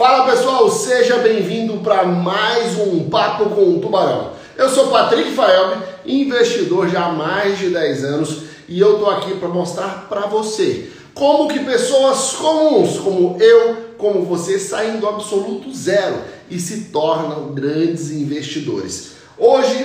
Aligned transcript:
Fala 0.00 0.24
pessoal, 0.24 0.70
seja 0.70 1.18
bem-vindo 1.18 1.76
para 1.80 2.04
mais 2.04 2.74
um 2.78 3.10
Papo 3.10 3.50
com 3.50 3.74
o 3.74 3.80
Tubarão. 3.80 4.30
Eu 4.56 4.70
sou 4.70 4.86
Patrick 4.86 5.32
Faelme, 5.32 5.82
investidor 6.06 6.88
já 6.88 7.04
há 7.04 7.12
mais 7.12 7.58
de 7.58 7.68
10 7.68 8.04
anos 8.06 8.44
e 8.66 8.80
eu 8.80 8.98
tô 8.98 9.10
aqui 9.10 9.34
para 9.34 9.50
mostrar 9.50 10.06
para 10.08 10.22
você 10.22 10.88
como 11.12 11.48
que 11.48 11.58
pessoas 11.58 12.32
comuns, 12.32 12.98
como 12.98 13.36
eu, 13.42 13.76
como 13.98 14.24
você, 14.24 14.58
saem 14.58 14.98
do 14.98 15.06
absoluto 15.06 15.70
zero 15.74 16.16
e 16.48 16.58
se 16.58 16.84
tornam 16.84 17.52
grandes 17.52 18.10
investidores. 18.10 19.10
Hoje 19.36 19.84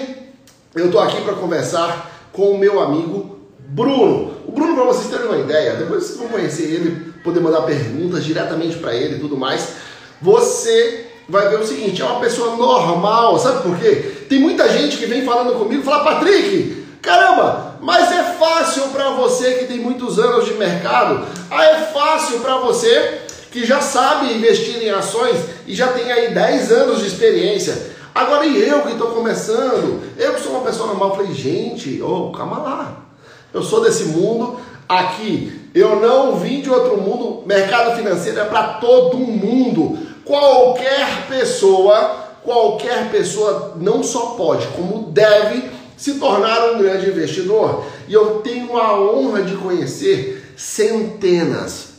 eu 0.76 0.90
tô 0.90 1.00
aqui 1.00 1.20
para 1.24 1.34
conversar 1.34 2.30
com 2.32 2.52
o 2.52 2.58
meu 2.58 2.82
amigo 2.82 3.38
Bruno. 3.68 4.32
O 4.48 4.52
Bruno, 4.54 4.76
para 4.76 4.86
vocês 4.86 5.10
terem 5.10 5.26
uma 5.26 5.40
ideia, 5.40 5.74
depois 5.74 6.06
vocês 6.06 6.18
vão 6.18 6.30
conhecer 6.30 6.64
ele, 6.64 7.12
poder 7.22 7.42
mandar 7.42 7.64
perguntas 7.64 8.24
diretamente 8.24 8.78
para 8.78 8.96
ele 8.96 9.18
e 9.18 9.20
tudo 9.20 9.36
mais 9.36 9.84
você 10.22 11.08
vai 11.28 11.50
ver 11.50 11.60
o 11.60 11.66
seguinte: 11.66 12.02
é 12.02 12.06
uma 12.06 12.20
pessoa 12.20 12.56
normal, 12.56 13.38
sabe 13.40 13.64
por 13.64 13.78
quê? 13.78 14.26
Tem 14.30 14.40
muita 14.40 14.70
gente 14.70 14.98
que 14.98 15.06
vem 15.06 15.26
falando 15.26 15.58
comigo 15.58 15.84
fala, 15.84 16.04
Patrick, 16.04 16.86
caramba, 17.02 17.78
mas 17.82 18.12
é 18.12 18.24
fácil 18.24 18.84
para 18.90 19.12
você 19.12 19.54
que 19.54 19.66
tem 19.66 19.80
muitos 19.80 20.18
anos 20.20 20.46
de 20.46 20.54
mercado, 20.54 21.26
ah, 21.52 21.64
é 21.64 21.78
fácil 21.94 22.40
para 22.40 22.58
você 22.58 23.22
que 23.52 23.66
já 23.66 23.80
sabe 23.80 24.34
investir 24.34 24.84
em 24.84 24.90
ações 24.90 25.38
e 25.66 25.74
já 25.74 25.88
tem 25.88 26.12
aí 26.12 26.34
10 26.34 26.72
anos 26.72 27.00
de 27.00 27.08
experiência. 27.08 27.96
Agora 28.14 28.46
e 28.46 28.62
eu 28.62 28.82
que 28.82 28.94
estou 28.94 29.12
começando, 29.12 30.02
eu 30.18 30.34
que 30.34 30.42
sou 30.42 30.54
uma 30.54 30.66
pessoa 30.66 30.88
normal, 30.88 31.16
falei, 31.16 31.34
gente, 31.34 32.02
oh, 32.02 32.32
calma 32.32 32.58
lá. 32.58 32.98
Eu 33.54 33.62
sou 33.62 33.82
desse 33.82 34.06
mundo, 34.06 34.60
aqui 34.88 35.65
eu 35.76 36.00
não 36.00 36.38
vim 36.38 36.62
de 36.62 36.70
outro 36.70 36.96
mundo, 37.02 37.44
mercado 37.46 37.98
financeiro 37.98 38.40
é 38.40 38.46
para 38.46 38.76
todo 38.76 39.18
mundo. 39.18 40.00
Qualquer 40.24 41.28
pessoa, 41.28 42.30
qualquer 42.44 43.12
pessoa 43.12 43.74
não 43.76 44.02
só 44.02 44.28
pode, 44.38 44.66
como 44.68 45.12
deve 45.12 45.70
se 45.98 46.14
tornar 46.14 46.72
um 46.72 46.78
grande 46.78 47.10
investidor. 47.10 47.84
E 48.08 48.14
eu 48.14 48.36
tenho 48.36 48.78
a 48.78 48.98
honra 48.98 49.42
de 49.42 49.56
conhecer 49.58 50.54
centenas, 50.56 51.90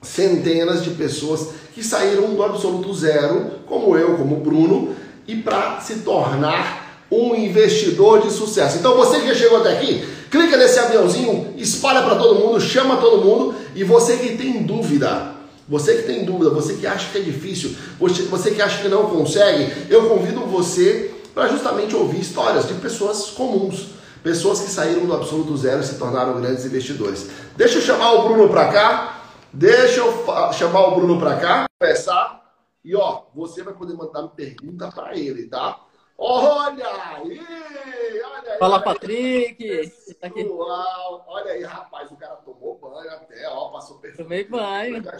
centenas 0.00 0.84
de 0.84 0.90
pessoas 0.90 1.48
que 1.74 1.82
saíram 1.82 2.32
do 2.32 2.44
absoluto 2.44 2.94
zero, 2.94 3.50
como 3.66 3.96
eu, 3.98 4.16
como 4.16 4.36
Bruno, 4.36 4.94
e 5.26 5.34
para 5.34 5.80
se 5.80 5.96
tornar 5.96 7.04
um 7.10 7.34
investidor 7.34 8.22
de 8.22 8.30
sucesso. 8.30 8.78
Então 8.78 8.96
você 8.96 9.18
que 9.18 9.34
chegou 9.34 9.58
até 9.58 9.72
aqui, 9.72 10.06
clica 10.30 10.56
nesse 10.56 10.78
aviãozinho, 10.78 11.54
espalha 11.56 12.02
para 12.02 12.16
todo 12.16 12.40
mundo, 12.40 12.60
chama 12.60 12.96
todo 12.96 13.24
mundo 13.24 13.54
e 13.74 13.84
você 13.84 14.16
que 14.16 14.36
tem 14.36 14.62
dúvida, 14.62 15.34
você 15.68 15.96
que 15.96 16.02
tem 16.02 16.24
dúvida, 16.24 16.50
você 16.50 16.74
que 16.74 16.86
acha 16.86 17.10
que 17.10 17.18
é 17.18 17.20
difícil, 17.20 17.74
você 17.98 18.50
que 18.50 18.62
acha 18.62 18.82
que 18.82 18.88
não 18.88 19.10
consegue, 19.10 19.86
eu 19.90 20.08
convido 20.08 20.40
você 20.40 21.14
para 21.34 21.48
justamente 21.48 21.94
ouvir 21.94 22.20
histórias 22.20 22.66
de 22.66 22.74
pessoas 22.74 23.30
comuns, 23.30 23.88
pessoas 24.22 24.60
que 24.60 24.70
saíram 24.70 25.06
do 25.06 25.14
absoluto 25.14 25.56
zero 25.56 25.80
e 25.80 25.84
se 25.84 25.96
tornaram 25.96 26.40
grandes 26.40 26.64
investidores. 26.64 27.28
Deixa 27.56 27.78
eu 27.78 27.82
chamar 27.82 28.12
o 28.12 28.28
Bruno 28.28 28.48
para 28.48 28.72
cá, 28.72 29.22
deixa 29.52 30.00
eu 30.00 30.24
chamar 30.52 30.88
o 30.88 30.94
Bruno 30.96 31.18
para 31.18 31.36
cá, 31.36 31.66
conversar, 31.80 32.42
e 32.84 32.94
ó, 32.94 33.22
você 33.34 33.64
vai 33.64 33.74
poder 33.74 33.94
mandar 33.94 34.22
pergunta 34.28 34.88
para 34.94 35.18
ele, 35.18 35.48
tá? 35.48 35.80
Olha 36.18 36.86
aí! 36.86 37.40
Olha 38.22 38.52
aí! 38.52 38.58
Fala, 38.58 38.82
Patrick! 38.82 39.90
Tá. 40.20 40.28
Uau! 40.34 41.24
Olha 41.28 41.52
aí, 41.52 41.62
rapaz, 41.62 42.10
o 42.10 42.16
cara 42.16 42.36
tomou 42.36 42.78
banho 42.78 43.10
até, 43.10 43.46
ó, 43.48 43.68
passou 43.70 43.98
perfeito. 43.98 44.24
Tomei 44.24 44.44
banho. 44.44 45.02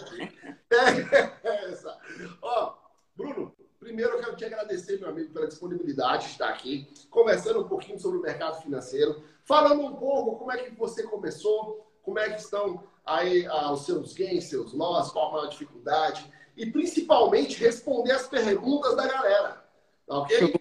É 1.44 1.70
essa. 1.70 1.96
Ó, 2.42 2.74
Bruno, 3.14 3.54
primeiro 3.78 4.12
eu 4.12 4.20
quero 4.20 4.36
te 4.36 4.44
agradecer, 4.44 4.98
meu 4.98 5.10
amigo, 5.10 5.32
pela 5.32 5.46
disponibilidade 5.46 6.24
de 6.24 6.30
estar 6.32 6.48
aqui, 6.48 6.88
conversando 7.10 7.60
um 7.60 7.68
pouquinho 7.68 8.00
sobre 8.00 8.18
o 8.18 8.22
mercado 8.22 8.62
financeiro, 8.62 9.22
falando 9.44 9.82
um 9.82 9.94
pouco 9.96 10.36
como 10.38 10.52
é 10.52 10.58
que 10.58 10.74
você 10.74 11.02
começou, 11.02 11.86
como 12.02 12.18
é 12.18 12.30
que 12.30 12.40
estão 12.40 12.82
aí 13.04 13.46
ah, 13.46 13.72
os 13.72 13.84
seus 13.84 14.14
gains, 14.14 14.44
seus 14.44 14.72
loss, 14.72 15.12
qual 15.12 15.40
a 15.40 15.48
dificuldade, 15.48 16.30
e 16.56 16.66
principalmente 16.70 17.60
responder 17.60 18.12
as 18.12 18.26
perguntas 18.26 18.96
da 18.96 19.06
galera. 19.06 19.65
Tá 20.06 20.18
ok? 20.18 20.52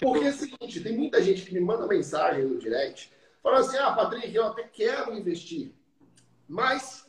Porque 0.00 0.24
é 0.26 0.30
o 0.30 0.32
seguinte, 0.32 0.80
tem 0.80 0.96
muita 0.96 1.22
gente 1.22 1.42
que 1.42 1.54
me 1.54 1.60
manda 1.60 1.86
mensagem 1.86 2.44
no 2.44 2.58
direct 2.58 3.12
falando 3.42 3.60
assim, 3.60 3.76
ah, 3.76 3.92
Patrick, 3.92 4.34
eu 4.34 4.46
até 4.46 4.62
quero 4.64 5.14
investir, 5.14 5.72
mas 6.48 7.06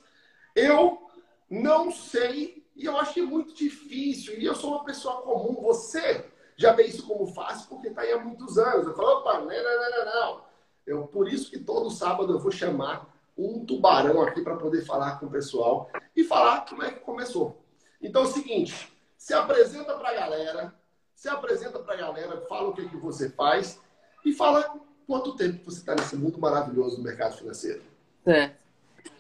eu 0.54 1.10
não 1.50 1.92
sei 1.92 2.66
e 2.76 2.86
eu 2.86 2.98
acho 2.98 3.14
que 3.14 3.22
é 3.22 3.24
muito 3.24 3.54
difícil 3.56 4.38
e 4.38 4.46
eu 4.46 4.54
sou 4.54 4.72
uma 4.72 4.84
pessoa 4.84 5.22
comum. 5.22 5.62
Você 5.62 6.26
já 6.58 6.74
vê 6.74 6.84
isso 6.84 7.08
como 7.08 7.26
fácil 7.28 7.70
porque 7.70 7.88
está 7.88 8.02
aí 8.02 8.12
há 8.12 8.20
muitos 8.20 8.58
anos. 8.58 8.86
Eu 8.86 8.94
falo, 8.94 9.20
opa, 9.20 9.40
não, 9.40 9.48
não, 9.48 9.52
não, 9.52 10.06
não. 10.06 10.46
Eu, 10.86 11.08
por 11.08 11.28
isso 11.28 11.50
que 11.50 11.58
todo 11.58 11.90
sábado 11.90 12.34
eu 12.34 12.40
vou 12.40 12.52
chamar 12.52 13.10
um 13.38 13.66
tubarão 13.66 14.22
aqui 14.22 14.42
para 14.42 14.58
poder 14.58 14.86
falar 14.86 15.20
com 15.20 15.26
o 15.26 15.32
pessoal 15.32 15.90
e 16.16 16.24
falar 16.24 16.66
como 16.66 16.84
é 16.84 16.92
que 16.92 17.00
começou. 17.00 17.62
Então 18.02 18.24
é 18.24 18.26
o 18.26 18.30
seguinte, 18.30 18.92
se 19.18 19.34
apresenta 19.34 19.98
para 19.98 20.10
a 20.10 20.14
galera, 20.14 20.76
se 21.16 21.30
apresenta 21.30 21.80
para 21.80 21.94
a 21.94 21.98
galera, 21.98 22.42
fala 22.42 22.70
o 22.70 22.74
que, 22.74 22.88
que 22.88 22.98
você 22.98 23.30
faz 23.30 23.80
e 24.24 24.34
fala 24.34 24.76
quanto 25.08 25.36
tempo 25.36 25.64
você 25.64 25.80
está 25.80 25.96
nesse 25.96 26.16
mundo 26.16 26.38
maravilhoso 26.40 26.98
do 26.98 27.04
mercado 27.04 27.38
financeiro. 27.38 27.82
É. 28.26 28.52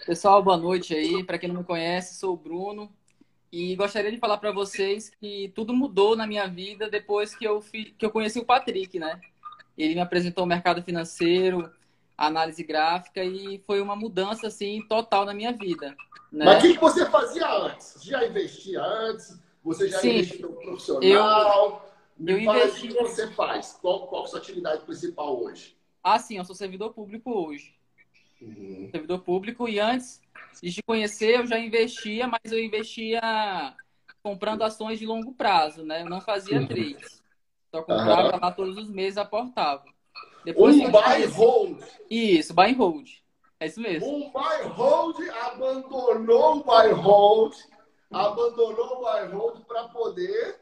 Pessoal, 0.05 0.43
boa 0.43 0.57
noite 0.57 0.93
aí. 0.93 1.23
Para 1.23 1.37
quem 1.37 1.47
não 1.49 1.61
me 1.61 1.63
conhece, 1.63 2.15
sou 2.15 2.33
o 2.33 2.37
Bruno 2.37 2.91
e 3.51 3.75
gostaria 3.75 4.11
de 4.11 4.17
falar 4.17 4.37
para 4.37 4.51
vocês 4.51 5.09
que 5.09 5.51
tudo 5.55 5.73
mudou 5.73 6.15
na 6.15 6.27
minha 6.27 6.47
vida 6.47 6.89
depois 6.89 7.33
que 7.33 7.45
eu, 7.45 7.61
fi... 7.61 7.85
que 7.97 8.05
eu 8.05 8.11
conheci 8.11 8.37
o 8.39 8.45
Patrick, 8.45 8.99
né? 8.99 9.21
Ele 9.77 9.95
me 9.95 10.01
apresentou 10.01 10.43
o 10.43 10.47
mercado 10.47 10.83
financeiro, 10.83 11.71
análise 12.17 12.63
gráfica 12.63 13.23
e 13.23 13.59
foi 13.65 13.79
uma 13.81 13.95
mudança 13.95 14.47
assim 14.47 14.81
total 14.87 15.25
na 15.25 15.33
minha 15.33 15.53
vida. 15.53 15.95
Né? 16.31 16.45
Mas 16.45 16.63
o 16.63 16.67
que 16.67 16.79
você 16.79 17.05
fazia 17.05 17.49
antes? 17.49 18.03
Já 18.03 18.25
investia 18.25 18.81
antes? 18.83 19.39
Você 19.65 19.89
já 19.89 19.99
Sim, 19.99 20.09
investiu 20.19 20.49
no 20.49 20.55
profissional? 20.57 21.89
Eu, 22.19 22.27
eu 22.27 22.39
investi... 22.39 22.91
O 22.91 22.97
que 22.97 23.03
você 23.03 23.31
faz? 23.31 23.79
Qual, 23.81 24.07
qual 24.07 24.23
a 24.23 24.27
sua 24.27 24.39
atividade 24.39 24.85
principal 24.85 25.43
hoje? 25.43 25.75
Ah, 26.03 26.19
sim, 26.19 26.37
eu 26.37 26.45
sou 26.45 26.55
servidor 26.55 26.93
público 26.93 27.31
hoje. 27.31 27.73
Uhum. 28.39 28.89
Servidor 28.91 29.19
público. 29.21 29.67
E 29.67 29.79
antes 29.79 30.21
de 30.61 30.83
conhecer, 30.83 31.39
eu 31.39 31.47
já 31.47 31.57
investia, 31.57 32.27
mas 32.27 32.51
eu 32.51 32.63
investia 32.63 33.19
comprando 34.21 34.61
ações 34.61 34.99
de 34.99 35.05
longo 35.07 35.33
prazo, 35.33 35.83
né? 35.83 36.03
Eu 36.03 36.09
não 36.09 36.21
fazia 36.21 36.59
uhum. 36.59 36.67
trades. 36.67 37.23
Só 37.71 37.81
comprava 37.81 38.35
uhum. 38.35 38.39
lá 38.39 38.51
todos 38.51 38.77
os 38.77 38.89
meses, 38.89 39.17
aportava. 39.17 39.83
Depois 40.45 40.75
um 40.75 40.91
buy 40.91 41.23
and 41.23 41.31
hold. 41.31 41.83
Isso, 42.07 42.53
buy 42.53 42.69
and 42.69 42.77
hold. 42.77 43.09
É 43.59 43.65
isso 43.65 43.81
mesmo. 43.81 44.07
Um 44.07 44.29
buy 44.29 44.61
and 44.63 44.69
hold 44.69 45.17
abandonou 45.27 46.57
o 46.57 46.63
buy 46.63 46.91
and 46.91 47.01
hold 47.01 47.55
abandonou 48.15 48.97
o 48.97 48.99
buy 49.01 49.27
hold 49.33 49.65
para 49.65 49.89
poder 49.89 50.59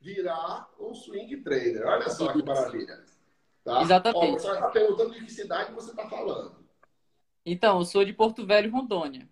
virar 0.00 0.68
um 0.78 0.94
swing 0.94 1.36
trader. 1.38 1.86
Olha 1.86 2.10
só 2.10 2.32
que 2.32 2.42
maravilha. 2.42 3.04
Tá? 3.64 3.82
Exatamente. 3.82 4.26
Ó, 4.26 4.38
você 4.38 4.52
está 4.52 4.68
perguntando 4.68 5.12
de 5.12 5.24
que 5.24 5.32
cidade 5.32 5.72
você 5.72 5.90
está 5.90 6.08
falando. 6.08 6.56
Então, 7.44 7.78
eu 7.78 7.84
sou 7.84 8.04
de 8.04 8.12
Porto 8.12 8.44
Velho, 8.44 8.70
Rondônia. 8.70 9.28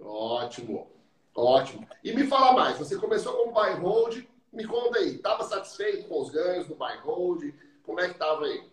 Ótimo, 0.00 0.90
ótimo. 1.34 1.86
E 2.02 2.12
me 2.12 2.26
fala 2.26 2.52
mais, 2.52 2.78
você 2.78 2.96
começou 2.96 3.34
com 3.34 3.50
o 3.50 3.52
buy 3.52 3.72
hold, 3.74 4.24
me 4.52 4.66
conta 4.66 4.98
aí, 4.98 5.16
estava 5.16 5.44
satisfeito 5.44 6.08
com 6.08 6.20
os 6.20 6.30
ganhos 6.30 6.66
do 6.66 6.74
buy 6.74 6.96
hold? 6.98 7.54
Como 7.84 8.00
é 8.00 8.06
que 8.06 8.14
estava 8.14 8.44
aí? 8.46 8.68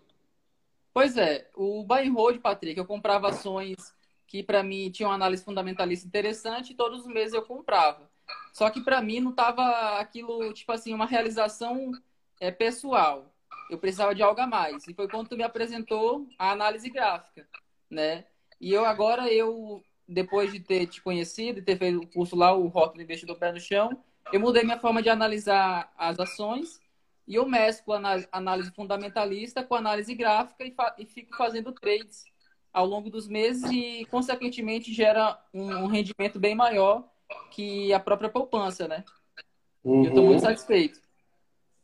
Pois 0.93 1.17
é, 1.17 1.49
o 1.55 1.83
buy 1.83 2.09
hold, 2.09 2.39
Patrick, 2.39 2.79
eu 2.79 2.85
comprava 2.85 3.29
ações 3.29 3.95
que 4.27 4.43
para 4.43 4.61
mim 4.61 4.91
tinha 4.91 5.07
uma 5.07 5.15
análise 5.15 5.43
fundamentalista 5.43 6.05
interessante 6.05 6.73
e 6.73 6.75
todos 6.75 7.01
os 7.01 7.07
meses 7.07 7.33
eu 7.33 7.41
comprava. 7.41 8.06
Só 8.53 8.69
que 8.69 8.81
para 8.81 9.01
mim 9.01 9.19
não 9.19 9.31
estava 9.31 9.99
aquilo, 9.99 10.51
tipo 10.53 10.71
assim, 10.71 10.93
uma 10.93 11.05
realização 11.05 11.91
é, 12.39 12.51
pessoal. 12.51 13.33
Eu 13.69 13.77
precisava 13.77 14.15
de 14.15 14.23
algo 14.23 14.39
a 14.41 14.47
mais. 14.47 14.87
E 14.87 14.93
foi 14.93 15.07
quando 15.07 15.27
tu 15.27 15.37
me 15.37 15.43
apresentou 15.43 16.27
a 16.39 16.51
análise 16.51 16.89
gráfica, 16.89 17.47
né? 17.89 18.25
E 18.59 18.73
eu 18.73 18.85
agora, 18.85 19.31
eu 19.31 19.83
depois 20.07 20.51
de 20.51 20.59
ter 20.59 20.87
te 20.87 21.01
conhecido 21.01 21.59
e 21.59 21.61
ter 21.61 21.77
feito 21.77 21.99
o 21.99 22.07
curso 22.07 22.35
lá, 22.35 22.53
o 22.53 22.67
Rótulo 22.67 23.03
Investidor 23.03 23.37
Pé 23.37 23.51
no 23.51 23.59
Chão, 23.59 24.01
eu 24.31 24.39
mudei 24.39 24.63
minha 24.63 24.79
forma 24.79 25.01
de 25.01 25.09
analisar 25.09 25.91
as 25.97 26.19
ações 26.19 26.79
e 27.27 27.35
eu 27.35 27.45
mesclo 27.45 27.93
a 27.93 27.99
análise 28.31 28.71
fundamentalista 28.71 29.63
com 29.63 29.75
análise 29.75 30.15
gráfica 30.15 30.63
e, 30.63 30.73
e 30.97 31.05
fico 31.05 31.35
fazendo 31.35 31.71
trades 31.73 32.25
ao 32.71 32.85
longo 32.85 33.09
dos 33.09 33.27
meses 33.27 33.69
e, 33.69 34.05
consequentemente, 34.05 34.93
gera 34.93 35.37
um 35.53 35.87
rendimento 35.87 36.39
bem 36.39 36.55
maior 36.55 37.07
que 37.51 37.93
a 37.93 37.99
própria 37.99 38.29
poupança, 38.29 38.87
né? 38.87 39.03
Uhum. 39.83 40.03
Eu 40.03 40.09
estou 40.09 40.25
muito 40.25 40.41
satisfeito. 40.41 40.99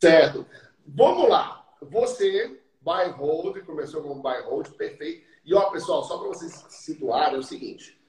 Certo. 0.01 0.45
Vamos 0.86 1.30
lá. 1.30 1.66
Você, 1.81 2.62
buy 2.81 3.10
hold, 3.12 3.57
começou 3.66 4.01
com 4.01 4.22
buy 4.22 4.42
hold, 4.42 4.69
perfeito. 4.72 5.25
E, 5.45 5.54
ó, 5.54 5.69
pessoal, 5.69 6.04
só 6.04 6.18
para 6.18 6.28
vocês 6.28 6.51
se 6.51 6.84
situarem, 6.84 7.36
é 7.36 7.40
o 7.40 7.44
seguinte. 7.44 8.00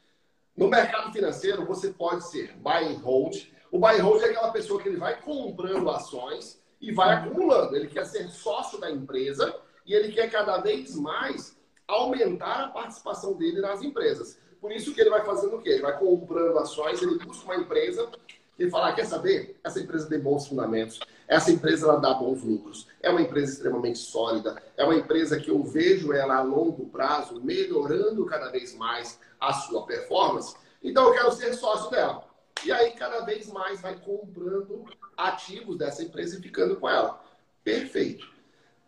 No 0.57 0.69
mercado 0.69 1.13
financeiro, 1.13 1.65
você 1.65 1.91
pode 1.93 2.29
ser 2.29 2.57
buy 2.57 2.85
and 2.85 2.99
hold. 2.99 3.37
O 3.71 3.79
buy 3.79 3.99
hold 3.99 4.23
é 4.23 4.27
aquela 4.27 4.53
pessoa 4.53 4.81
que 4.81 4.89
ele 4.89 4.99
vai 4.99 5.21
comprando 5.21 5.91
ações 5.91 6.63
e 6.81 6.93
vai 6.93 7.15
acumulando. 7.15 7.75
Ele 7.75 7.89
quer 7.89 8.05
ser 8.05 8.29
sócio 8.31 8.79
da 8.79 8.91
empresa 8.91 9.55
e 9.85 9.95
ele 9.95 10.13
quer 10.13 10.31
cada 10.31 10.59
vez 10.59 10.95
mais 10.95 11.59
aumentar 11.87 12.65
a 12.65 12.69
participação 12.69 13.35
dele 13.35 13.61
nas 13.61 13.83
empresas. 13.83 14.39
Por 14.65 14.73
isso 14.73 14.95
que 14.95 15.01
ele 15.03 15.11
vai 15.11 15.23
fazendo 15.23 15.57
o 15.57 15.61
quê? 15.61 15.69
Ele 15.69 15.83
vai 15.83 15.99
comprando 15.99 16.59
ações, 16.59 17.03
ele 17.03 17.19
busca 17.19 17.45
uma 17.45 17.57
empresa 17.57 18.11
e 18.59 18.71
fala, 18.71 18.89
ah, 18.89 18.93
quer 18.95 19.05
saber? 19.05 19.61
Essa 19.63 19.79
empresa 19.79 20.09
tem 20.09 20.19
bons 20.19 20.47
fundamentos, 20.47 21.01
essa 21.29 21.51
empresa 21.51 21.87
ela 21.87 22.01
dá 22.01 22.15
bons 22.15 22.43
lucros, 22.43 22.89
é 23.03 23.11
uma 23.11 23.21
empresa 23.21 23.53
extremamente 23.53 23.99
sólida, 23.99 24.57
é 24.75 24.83
uma 24.83 24.95
empresa 24.95 25.39
que 25.39 25.51
eu 25.51 25.63
vejo 25.63 26.15
ela 26.15 26.37
a 26.37 26.43
longo 26.43 26.87
prazo 26.87 27.43
melhorando 27.45 28.25
cada 28.25 28.49
vez 28.49 28.75
mais 28.75 29.21
a 29.39 29.53
sua 29.53 29.85
performance, 29.85 30.57
então 30.83 31.09
eu 31.09 31.13
quero 31.13 31.33
ser 31.33 31.53
sócio 31.53 31.91
dela. 31.91 32.25
E 32.65 32.73
aí 32.73 32.93
cada 32.93 33.21
vez 33.21 33.53
mais 33.53 33.83
vai 33.83 33.95
comprando 33.97 34.87
ativos 35.15 35.77
dessa 35.77 36.03
empresa 36.03 36.39
e 36.39 36.43
ficando 36.43 36.77
com 36.77 36.89
ela. 36.89 37.23
Perfeito. 37.63 38.27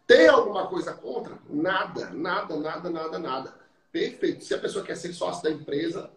Tem 0.07 0.27
alguma 0.27 0.69
coisa 0.69 0.95
contra? 0.95 1.37
Nada, 1.51 2.09
nada, 2.15 2.57
nada, 2.57 2.89
nada, 2.89 3.19
nada. 3.19 3.66
Perfeito. 3.91 4.45
Se 4.45 4.55
a 4.55 4.59
pessoa 4.59 4.85
quer 4.85 4.97
ser 4.97 5.13
sócio 5.13 5.43
da 5.43 5.51
empresa, 5.51 6.11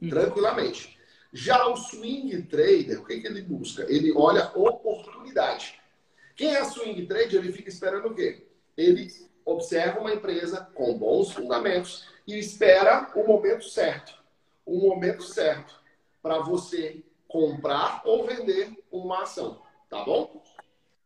uhum. 0.00 0.08
tranquilamente. 0.08 0.98
Já 1.32 1.66
o 1.66 1.76
swing 1.76 2.42
trader, 2.42 3.00
o 3.00 3.04
que, 3.04 3.20
que 3.20 3.26
ele 3.26 3.42
busca? 3.42 3.84
Ele 3.88 4.12
olha 4.12 4.50
oportunidade. 4.54 5.80
Quem 6.36 6.54
é 6.54 6.64
swing 6.64 7.06
trader, 7.06 7.36
ele 7.36 7.52
fica 7.52 7.68
esperando 7.68 8.08
o 8.08 8.14
quê? 8.14 8.46
Ele 8.76 9.08
observa 9.44 10.00
uma 10.00 10.12
empresa 10.12 10.68
com 10.74 10.98
bons 10.98 11.32
fundamentos 11.32 12.06
e 12.26 12.38
espera 12.38 13.10
o 13.14 13.26
momento 13.26 13.64
certo. 13.64 14.14
O 14.64 14.78
momento 14.78 15.22
certo 15.22 15.80
para 16.22 16.38
você 16.38 17.02
comprar 17.26 18.02
ou 18.04 18.26
vender 18.26 18.72
uma 18.90 19.22
ação, 19.22 19.62
tá 19.88 20.04
bom? 20.04 20.42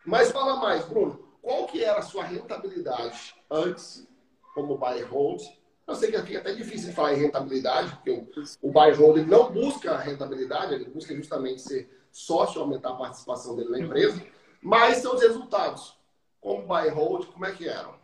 Mas 0.05 0.31
fala 0.31 0.57
mais, 0.57 0.85
Bruno 0.85 1.27
qual 1.47 1.65
que 1.69 1.85
era 1.85 2.01
a 2.01 2.03
sua 2.03 2.25
rentabilidade 2.25 3.37
antes, 3.49 4.05
como 4.53 4.77
buy 4.77 5.01
hold? 5.03 5.41
Eu 5.87 5.95
sei 5.95 6.11
que 6.11 6.17
aqui 6.17 6.37
é 6.37 6.41
até 6.41 6.53
difícil 6.53 6.89
de 6.91 6.95
falar 6.97 7.15
em 7.15 7.21
rentabilidade, 7.21 7.95
porque 7.95 8.11
o, 8.11 8.29
o 8.61 8.73
buy 8.73 8.93
não 9.25 9.53
busca 9.53 9.97
rentabilidade, 9.97 10.75
ele 10.75 10.87
busca 10.87 11.15
justamente 11.15 11.63
ser 11.63 12.09
sócio, 12.11 12.61
aumentar 12.61 12.91
a 12.91 12.97
participação 12.97 13.55
dele 13.55 13.71
na 13.71 13.79
empresa, 13.79 14.21
mas 14.61 14.99
seus 14.99 15.23
resultados, 15.23 15.97
como 16.41 16.67
buy 16.67 16.89
hold, 16.89 17.27
como 17.27 17.47
é 17.47 17.53
que 17.53 17.69
eram? 17.69 17.95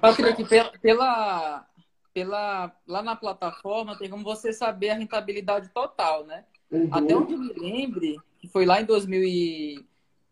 Patrick, 0.00 0.44
pela, 0.44 0.70
pela, 0.78 1.66
pela, 2.12 2.76
lá 2.86 3.02
na 3.02 3.16
plataforma 3.16 3.98
tem 3.98 4.08
como 4.08 4.22
você 4.22 4.52
saber 4.52 4.90
a 4.90 4.94
rentabilidade 4.94 5.70
total, 5.70 6.24
né? 6.24 6.44
Uhum. 6.70 6.88
Até 6.90 7.16
onde 7.16 7.36
me 7.36 7.52
lembre, 7.52 8.18
que 8.38 8.48
foi 8.48 8.64
lá 8.64 8.80
em 8.80 8.84
2000 8.84 9.84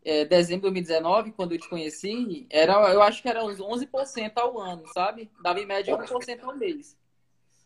é, 0.04 0.24
dezembro 0.24 0.68
de 0.68 0.74
2019, 0.74 1.32
quando 1.32 1.52
eu 1.52 1.58
te 1.58 1.68
conheci, 1.68 2.46
era, 2.50 2.72
eu 2.92 3.02
acho 3.02 3.22
que 3.22 3.28
era 3.28 3.44
uns 3.44 3.58
11% 3.58 4.32
ao 4.36 4.58
ano, 4.58 4.82
sabe? 4.92 5.30
Dava 5.42 5.60
em 5.60 5.66
média 5.66 5.96
1% 5.96 6.42
ao 6.42 6.56
mês. 6.56 6.96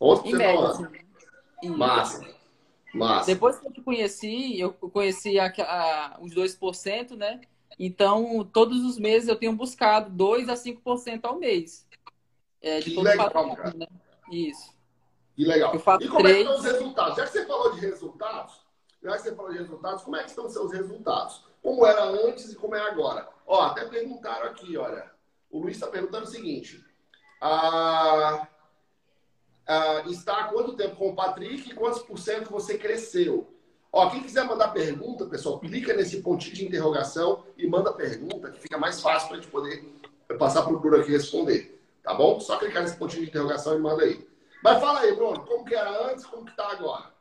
11% 0.01 0.27
em 0.27 0.35
média, 0.35 0.55
ao 0.55 0.67
ano. 0.67 0.93
Assim. 0.93 1.71
Massa. 1.71 2.37
Massa. 2.95 3.27
Depois 3.27 3.59
que 3.59 3.67
eu 3.67 3.73
te 3.73 3.81
conheci, 3.81 4.61
eu 4.61 4.73
conheci 4.73 5.39
a, 5.39 5.47
a, 5.47 6.19
os 6.21 6.35
2%, 6.35 7.17
né? 7.17 7.41
Então, 7.79 8.49
todos 8.53 8.83
os 8.85 8.99
meses 8.99 9.29
eu 9.29 9.37
tenho 9.37 9.53
buscado 9.53 10.11
2 10.11 10.49
a 10.49 10.55
5% 10.55 11.21
ao 11.25 11.39
mês. 11.39 11.87
É, 12.61 12.81
de 12.81 12.91
que 12.91 12.95
todo 12.95 13.05
legal, 13.05 13.31
patrimônio, 13.31 13.79
né? 13.79 13.87
Isso. 14.31 14.75
Que 15.35 15.45
legal. 15.45 15.75
e 15.75 16.09
como 16.09 16.23
3... 16.23 16.35
é 16.35 16.35
que 16.35 16.41
estão 16.41 16.57
os 16.57 16.65
resultados? 16.65 17.17
Já 17.17 17.27
que 17.27 17.33
você 17.33 17.47
falou 17.47 17.75
de 17.75 17.81
resultados, 17.81 18.61
já 19.03 19.13
que 19.13 19.23
você 19.23 19.35
falou 19.35 19.53
de 19.53 19.59
resultados, 19.59 20.03
como 20.03 20.17
é 20.17 20.23
que 20.23 20.31
estão 20.31 20.47
os 20.47 20.53
seus 20.53 20.73
resultados? 20.73 21.46
Como 21.67 21.85
era 21.85 22.05
antes 22.05 22.53
e 22.53 22.55
como 22.55 22.77
é 22.77 22.81
agora. 22.81 23.29
Ó, 23.45 23.61
até 23.61 23.85
perguntaram 23.87 24.47
aqui, 24.47 24.77
olha. 24.77 25.11
O 25.51 25.59
Luiz 25.59 25.75
está 25.75 25.89
perguntando 25.89 26.23
o 26.23 26.31
seguinte. 26.31 26.81
Ah, 27.41 28.47
ah, 29.67 30.05
está 30.07 30.45
há 30.45 30.45
quanto 30.45 30.77
tempo 30.77 30.95
com 30.95 31.09
o 31.09 31.17
Patrick 31.17 31.69
e 31.69 31.75
quantos 31.75 32.03
por 32.03 32.21
cento 32.21 32.53
você 32.53 32.79
cresceu? 32.79 33.53
Ó, 33.91 34.09
quem 34.11 34.23
quiser 34.23 34.45
mandar 34.45 34.69
pergunta, 34.69 35.27
pessoal, 35.27 35.59
clica 35.59 35.93
nesse 35.93 36.23
pontinho 36.23 36.55
de 36.55 36.67
interrogação 36.67 37.45
e 37.59 37.67
manda 37.67 37.93
pergunta, 37.93 38.53
que 38.53 38.61
fica 38.61 38.79
mais 38.79 39.01
fácil 39.01 39.27
para 39.27 39.39
a 39.39 39.41
gente 39.41 39.51
poder 39.51 39.85
passar 40.39 40.63
para 40.63 40.73
o 40.73 40.79
Bruno 40.79 40.99
aqui 40.99 41.11
responder. 41.11 41.83
Tá 42.01 42.15
bom? 42.15 42.39
Só 42.39 42.59
clicar 42.59 42.85
nesse 42.85 42.97
pontinho 42.97 43.25
de 43.25 43.31
interrogação 43.31 43.75
e 43.75 43.81
manda 43.81 44.05
aí. 44.05 44.25
Mas 44.63 44.81
fala 44.81 45.01
aí, 45.01 45.13
Bruno, 45.17 45.45
como 45.45 45.65
que 45.65 45.75
era 45.75 46.13
antes 46.13 46.25
como 46.27 46.45
que 46.45 46.53
está 46.53 46.71
agora? 46.71 47.13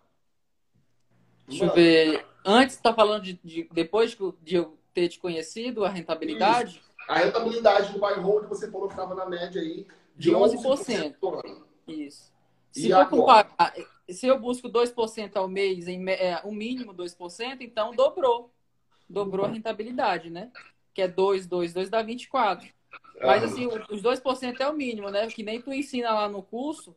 Deixa 1.47 1.65
eu 1.65 1.73
ver. 1.73 2.34
Antes, 2.45 2.75
está 2.75 2.93
falando 2.93 3.23
de, 3.23 3.39
de, 3.43 3.67
depois 3.71 4.15
de 4.43 4.55
eu 4.55 4.77
ter 4.93 5.09
te 5.09 5.19
conhecido, 5.19 5.83
a 5.83 5.89
rentabilidade? 5.89 6.77
Isso. 6.77 6.85
A 7.09 7.17
rentabilidade 7.17 7.91
do 7.91 7.99
buy 7.99 8.13
hold, 8.13 8.47
você 8.47 8.69
falou 8.69 8.87
que 8.87 8.93
estava 8.93 9.15
na 9.15 9.25
média 9.25 9.59
aí 9.59 9.87
de, 10.15 10.29
de 10.29 10.31
11%. 10.31 11.15
11%. 11.19 11.63
Isso. 11.87 12.33
Se, 12.71 12.91
for 12.91 13.09
comparar, 13.09 13.73
se 14.09 14.27
eu 14.27 14.39
busco 14.39 14.69
2% 14.69 15.35
ao 15.35 15.47
mês, 15.47 15.87
em 15.87 16.07
é, 16.09 16.41
um 16.45 16.51
mínimo 16.51 16.93
2%, 16.93 17.57
então 17.61 17.95
dobrou. 17.95 18.51
Dobrou 19.09 19.45
a 19.45 19.49
rentabilidade, 19.49 20.29
né? 20.29 20.51
Que 20.93 21.03
é 21.03 21.07
2, 21.07 21.47
2, 21.47 21.73
2 21.73 21.89
dá 21.89 22.01
24. 22.01 22.67
Mas 23.21 23.43
assim, 23.43 23.67
os 23.89 24.01
2% 24.01 24.59
é 24.59 24.67
o 24.67 24.73
mínimo, 24.73 25.09
né? 25.09 25.27
Que 25.27 25.43
nem 25.43 25.61
tu 25.61 25.71
ensina 25.71 26.11
lá 26.11 26.27
no 26.27 26.41
curso, 26.41 26.95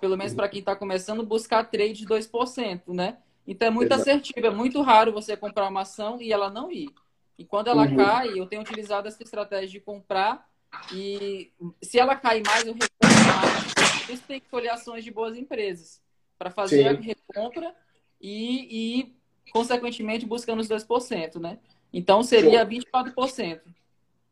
pelo 0.00 0.16
menos 0.16 0.34
para 0.34 0.48
quem 0.48 0.60
está 0.60 0.76
começando, 0.76 1.24
buscar 1.24 1.64
trade 1.64 1.94
de 1.94 2.06
2%, 2.06 2.82
né? 2.88 3.18
Então 3.48 3.68
é 3.68 3.70
muito 3.70 3.94
Exato. 3.94 4.02
assertivo, 4.02 4.46
é 4.46 4.50
muito 4.50 4.82
raro 4.82 5.10
você 5.10 5.34
comprar 5.34 5.66
uma 5.68 5.80
ação 5.80 6.20
e 6.20 6.30
ela 6.30 6.50
não 6.50 6.70
ir. 6.70 6.94
E 7.38 7.46
quando 7.46 7.68
ela 7.68 7.86
uhum. 7.86 7.96
cai, 7.96 8.38
eu 8.38 8.44
tenho 8.44 8.60
utilizado 8.60 9.08
essa 9.08 9.22
estratégia 9.22 9.68
de 9.68 9.80
comprar 9.80 10.46
e 10.92 11.50
se 11.82 11.98
ela 11.98 12.14
cair 12.14 12.42
mais, 12.46 12.66
eu 12.66 12.74
recompro 12.74 13.26
mais. 13.26 14.04
Por 14.04 14.12
isso 14.12 14.22
tem 14.28 14.38
que 14.38 14.44
escolher 14.44 14.68
ações 14.68 15.02
de 15.02 15.10
boas 15.10 15.34
empresas 15.34 15.98
para 16.38 16.50
fazer 16.50 16.82
Sim. 16.82 16.88
a 16.88 17.00
recompra 17.00 17.74
e, 18.20 19.00
e, 19.00 19.16
consequentemente, 19.50 20.26
buscando 20.26 20.60
os 20.60 20.68
2%, 20.68 21.40
né? 21.40 21.58
Então 21.90 22.22
seria 22.22 22.66
Sim. 22.66 22.80
24%. 22.80 23.60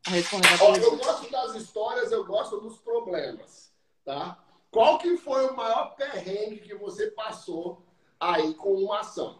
Respondendo 0.05 0.61
a 0.61 0.77
eu 0.77 0.95
gosto 0.95 1.31
das 1.31 1.55
histórias, 1.55 2.11
eu 2.11 2.23
gosto 2.23 2.61
dos 2.61 2.77
problemas, 2.77 3.73
tá? 4.05 4.37
Qual 4.69 4.99
que 4.99 5.17
foi 5.17 5.47
o 5.47 5.55
maior 5.55 5.95
perrengue 5.95 6.59
que 6.59 6.75
você 6.75 7.09
passou 7.11 7.81
aí 8.19 8.53
com 8.53 8.73
uma 8.73 8.99
ação. 8.99 9.39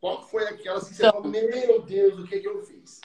Qual 0.00 0.22
foi 0.22 0.44
aquela 0.44 0.78
assim, 0.78 0.94
você 0.94 1.06
então, 1.06 1.22
falou, 1.22 1.28
meu 1.30 1.82
Deus, 1.82 2.18
o 2.18 2.26
que, 2.26 2.40
que 2.40 2.48
eu 2.48 2.62
fiz? 2.62 3.00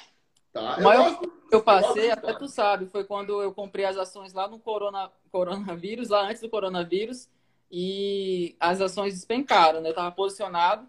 Tá? 0.53 0.77
O 0.77 0.83
maior 0.83 1.19
eu, 1.21 1.33
eu 1.51 1.61
passei, 1.63 2.09
até 2.09 2.33
tu 2.33 2.47
sabe, 2.47 2.85
foi 2.85 3.03
quando 3.03 3.41
eu 3.41 3.53
comprei 3.53 3.85
as 3.85 3.97
ações 3.97 4.33
lá 4.33 4.47
no 4.47 4.57
corona, 4.57 5.11
coronavírus, 5.31 6.09
lá 6.09 6.27
antes 6.29 6.41
do 6.41 6.49
coronavírus, 6.49 7.27
e 7.69 8.55
as 8.59 8.79
ações 8.79 9.13
despencaram, 9.13 9.81
né? 9.81 9.89
Eu 9.89 9.93
tava 9.93 10.11
posicionado 10.11 10.87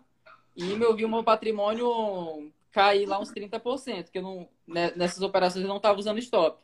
e 0.55 0.65
meu 0.77 0.95
vi 0.95 1.05
o 1.05 1.09
meu 1.09 1.25
patrimônio 1.25 2.53
cair 2.71 3.07
lá 3.07 3.19
uns 3.19 3.33
30%, 3.33 4.11
que 4.11 4.19
eu 4.19 4.23
não, 4.23 4.49
né, 4.67 4.93
nessas 4.95 5.23
operações 5.23 5.65
eu 5.65 5.69
não 5.69 5.79
estava 5.79 5.99
usando 5.99 6.19
stop. 6.19 6.59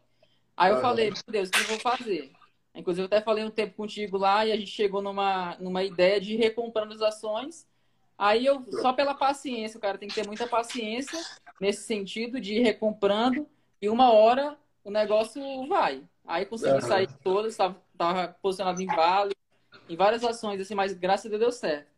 Aí 0.56 0.70
eu 0.70 0.80
falei, 0.80 1.10
meu 1.10 1.22
Deus, 1.26 1.48
o 1.48 1.52
que 1.52 1.60
eu 1.60 1.66
vou 1.66 1.78
fazer? 1.78 2.32
Inclusive, 2.74 3.02
eu 3.02 3.06
até 3.06 3.20
falei 3.20 3.44
um 3.44 3.50
tempo 3.50 3.76
contigo 3.76 4.16
lá 4.16 4.46
e 4.46 4.52
a 4.52 4.56
gente 4.56 4.70
chegou 4.70 5.02
numa, 5.02 5.56
numa 5.58 5.82
ideia 5.82 6.20
de 6.20 6.36
recomprando 6.36 6.94
as 6.94 7.02
ações. 7.02 7.66
Aí 8.16 8.46
eu, 8.46 8.64
só 8.80 8.92
pela 8.92 9.14
paciência, 9.14 9.78
o 9.78 9.80
cara 9.80 9.98
tem 9.98 10.08
que 10.08 10.14
ter 10.14 10.26
muita 10.26 10.46
paciência 10.46 11.18
nesse 11.60 11.82
sentido 11.82 12.40
de 12.40 12.54
ir 12.54 12.62
recomprando 12.62 13.46
e 13.80 13.88
uma 13.88 14.12
hora 14.12 14.56
o 14.84 14.90
negócio 14.90 15.66
vai. 15.66 16.02
Aí 16.24 16.46
consegui 16.46 16.80
sair 16.82 17.08
todas, 17.22 17.52
estava 17.52 18.36
posicionado 18.40 18.80
em 18.80 18.86
vale, 18.86 19.34
em 19.88 19.96
várias 19.96 20.24
ações, 20.24 20.60
assim, 20.60 20.74
mas 20.74 20.92
graças 20.92 21.26
a 21.26 21.28
Deus 21.28 21.40
deu 21.40 21.52
certo. 21.52 21.90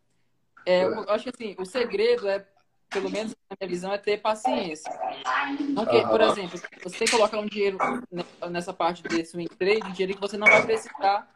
É, 0.67 0.85
eu 0.85 1.11
acho 1.11 1.25
que 1.25 1.31
assim, 1.31 1.55
o 1.59 1.67
segredo 1.67 2.27
é 2.27 2.47
pelo 2.91 3.11
menos 3.11 3.33
na 3.51 3.57
minha 3.61 3.69
visão, 3.69 3.93
é 3.93 3.99
ter 3.99 4.19
paciência. 4.19 4.93
Porque, 5.75 6.03
por 6.03 6.21
exemplo, 6.21 6.61
você 6.83 6.99
tem 6.99 7.09
que 7.09 7.17
colocar 7.17 7.39
um 7.39 7.47
dinheiro 7.47 7.79
nessa 8.51 8.73
parte 8.73 9.03
desse 9.03 9.33
swing 9.33 9.49
trade, 9.57 9.87
um 9.87 9.93
dinheiro 9.93 10.15
que 10.15 10.21
você 10.21 10.37
não 10.37 10.47
vai 10.47 10.65
precisar 10.65 11.29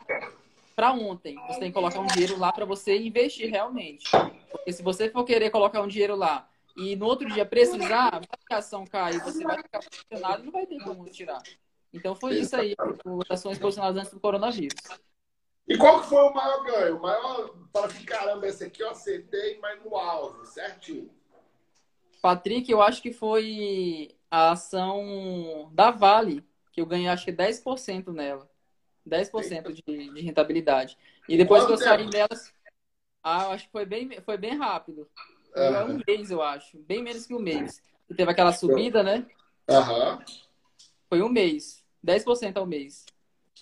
para 0.77 0.93
ontem. 0.93 1.37
Você 1.49 1.59
tem 1.59 1.71
que 1.71 1.75
colocar 1.75 1.99
um 2.01 2.07
dinheiro 2.07 2.39
lá 2.39 2.53
para 2.53 2.65
você 2.65 2.97
investir 2.97 3.51
realmente. 3.51 4.09
Porque 4.51 4.73
se 4.73 4.83
você 4.83 5.11
for 5.11 5.25
querer 5.25 5.51
colocar 5.51 5.83
um 5.83 5.89
dinheiro 5.89 6.15
lá 6.15 6.49
e 6.77 6.95
no 6.95 7.07
outro 7.07 7.29
dia 7.29 7.45
precisar, 7.45 8.21
a 8.51 8.57
ação 8.57 8.87
cair, 8.87 9.21
você 9.23 9.43
vai 9.43 9.57
ficar 9.57 9.81
posicionado 9.81 10.43
e 10.43 10.47
não 10.47 10.53
vai 10.53 10.67
ter 10.67 10.79
como 10.85 11.05
tirar. 11.07 11.43
Então 11.93 12.15
foi 12.15 12.37
isso 12.39 12.55
aí, 12.55 12.75
as 12.79 13.31
ações 13.41 13.59
posicionadas 13.59 14.01
antes 14.01 14.13
do 14.13 14.21
coronavírus. 14.21 14.79
E 15.67 15.77
qual 15.77 16.01
que 16.01 16.09
foi 16.09 16.23
o 16.23 16.33
maior 16.33 16.65
ganho? 16.65 16.97
O 16.97 17.03
maior, 17.03 17.51
para 17.73 17.89
que 17.89 18.05
caramba, 18.05 18.47
esse 18.47 18.65
aqui 18.65 18.83
eu 18.83 18.91
acertei, 18.91 19.59
mas 19.61 19.83
no 19.85 19.97
alvo, 19.97 20.47
certinho. 20.47 21.11
Patrick, 22.21 22.71
eu 22.71 22.83
acho 22.83 23.01
que 23.01 23.13
foi 23.13 24.15
a 24.31 24.53
ação 24.53 25.71
da 25.73 25.91
Vale, 25.91 26.45
que 26.73 26.81
eu 26.81 26.87
ganhei 26.87 27.09
acho 27.09 27.25
que 27.25 27.33
10% 27.33 28.13
nela. 28.13 28.49
10% 29.09 29.73
de, 29.73 29.83
de 30.13 30.21
rentabilidade. 30.21 30.99
E 31.29 31.37
depois 31.37 31.63
Quanto 31.63 31.79
que 31.79 31.83
eu 31.83 31.87
saí 31.87 31.99
tempo? 31.99 32.11
delas, 32.11 32.53
ah, 33.23 33.45
eu 33.45 33.51
acho 33.53 33.67
que 33.67 33.73
foi 33.73 33.87
bem, 33.87 34.21
foi 34.21 34.37
bem 34.37 34.57
rápido. 34.57 35.09
É 35.55 35.85
um 35.85 36.01
mês, 36.07 36.31
eu 36.31 36.43
acho. 36.43 36.79
Bem 36.79 37.03
menos 37.03 37.27
que 37.27 37.35
um 37.35 37.41
mês. 37.41 37.83
E 38.09 38.15
teve 38.15 38.31
aquela 38.31 38.53
subida, 38.53 39.03
né? 39.03 39.27
Aham. 39.69 40.23
Foi 41.09 41.23
um 41.23 41.29
mês. 41.29 41.85
10% 42.05 42.57
ao 42.57 42.67
mês. 42.67 43.05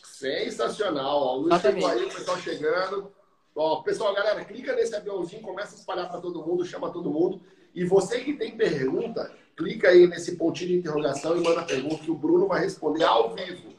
Sensacional. 0.04 1.18
Ó, 1.20 1.36
o 1.36 1.40
Luiz 1.42 1.60
chegou 1.60 1.88
aí, 1.88 2.04
o 2.04 2.08
pessoal 2.08 2.38
chegando. 2.38 3.12
Ó, 3.54 3.82
pessoal, 3.82 4.14
galera, 4.14 4.44
clica 4.44 4.74
nesse 4.74 4.94
aviãozinho, 4.94 5.42
começa 5.42 5.74
a 5.74 5.78
espalhar 5.78 6.08
para 6.10 6.20
todo 6.20 6.44
mundo, 6.44 6.64
chama 6.64 6.92
todo 6.92 7.10
mundo. 7.10 7.40
E 7.76 7.84
você 7.84 8.20
que 8.20 8.32
tem 8.32 8.56
pergunta, 8.56 9.30
clica 9.54 9.90
aí 9.90 10.06
nesse 10.06 10.34
pontinho 10.36 10.70
de 10.70 10.76
interrogação 10.78 11.36
e 11.36 11.42
manda 11.42 11.62
pergunta 11.62 12.02
que 12.02 12.10
o 12.10 12.16
Bruno 12.16 12.48
vai 12.48 12.60
responder 12.60 13.04
ao 13.04 13.34
vivo. 13.34 13.74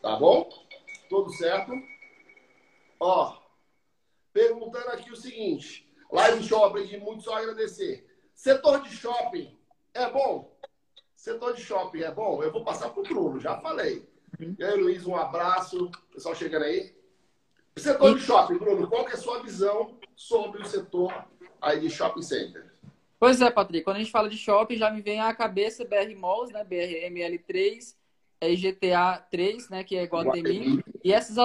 Tá 0.00 0.14
bom? 0.14 0.48
Tudo 1.08 1.32
certo? 1.32 1.72
Ó, 3.00 3.36
perguntando 4.32 4.90
aqui 4.90 5.10
o 5.10 5.16
seguinte. 5.16 5.92
Live 6.12 6.44
Show, 6.44 6.64
aprendi 6.64 6.96
muito, 6.96 7.24
só 7.24 7.38
agradecer. 7.38 8.06
Setor 8.32 8.82
de 8.82 8.90
shopping 8.90 9.58
é 9.94 10.08
bom? 10.08 10.56
Setor 11.16 11.52
de 11.52 11.60
shopping 11.60 12.02
é 12.02 12.10
bom? 12.12 12.40
Eu 12.44 12.52
vou 12.52 12.62
passar 12.62 12.90
para 12.90 13.00
o 13.00 13.02
Bruno, 13.02 13.40
já 13.40 13.58
falei. 13.58 14.08
Uhum. 14.38 14.54
E 14.56 14.64
aí, 14.64 14.80
Luiz, 14.80 15.04
um 15.04 15.16
abraço. 15.16 15.90
Pessoal 16.12 16.36
chegando 16.36 16.66
aí. 16.66 16.94
Setor 17.76 18.14
de 18.16 18.20
shopping, 18.20 18.58
Bruno, 18.58 18.86
qual 18.86 19.04
que 19.04 19.10
é 19.10 19.14
a 19.14 19.18
sua 19.18 19.42
visão 19.42 19.98
sobre 20.14 20.62
o 20.62 20.64
setor 20.64 21.26
aí 21.60 21.80
de 21.80 21.90
shopping 21.90 22.22
center? 22.22 22.70
Pois 23.20 23.38
é, 23.42 23.50
Patrick. 23.50 23.84
Quando 23.84 23.96
a 23.96 23.98
gente 23.98 24.10
fala 24.10 24.30
de 24.30 24.38
shopping, 24.38 24.76
já 24.76 24.90
me 24.90 25.02
vem 25.02 25.20
à 25.20 25.34
cabeça 25.34 25.84
BR 25.84 26.18
Malls, 26.18 26.50
né? 26.50 26.64
BRML3, 26.64 27.94
é 28.40 28.54
GTA 28.56 29.18
3, 29.30 29.68
né? 29.68 29.84
Que 29.84 29.96
é 29.96 30.04
Guatemi. 30.04 30.82
E 31.04 31.12
essas... 31.12 31.36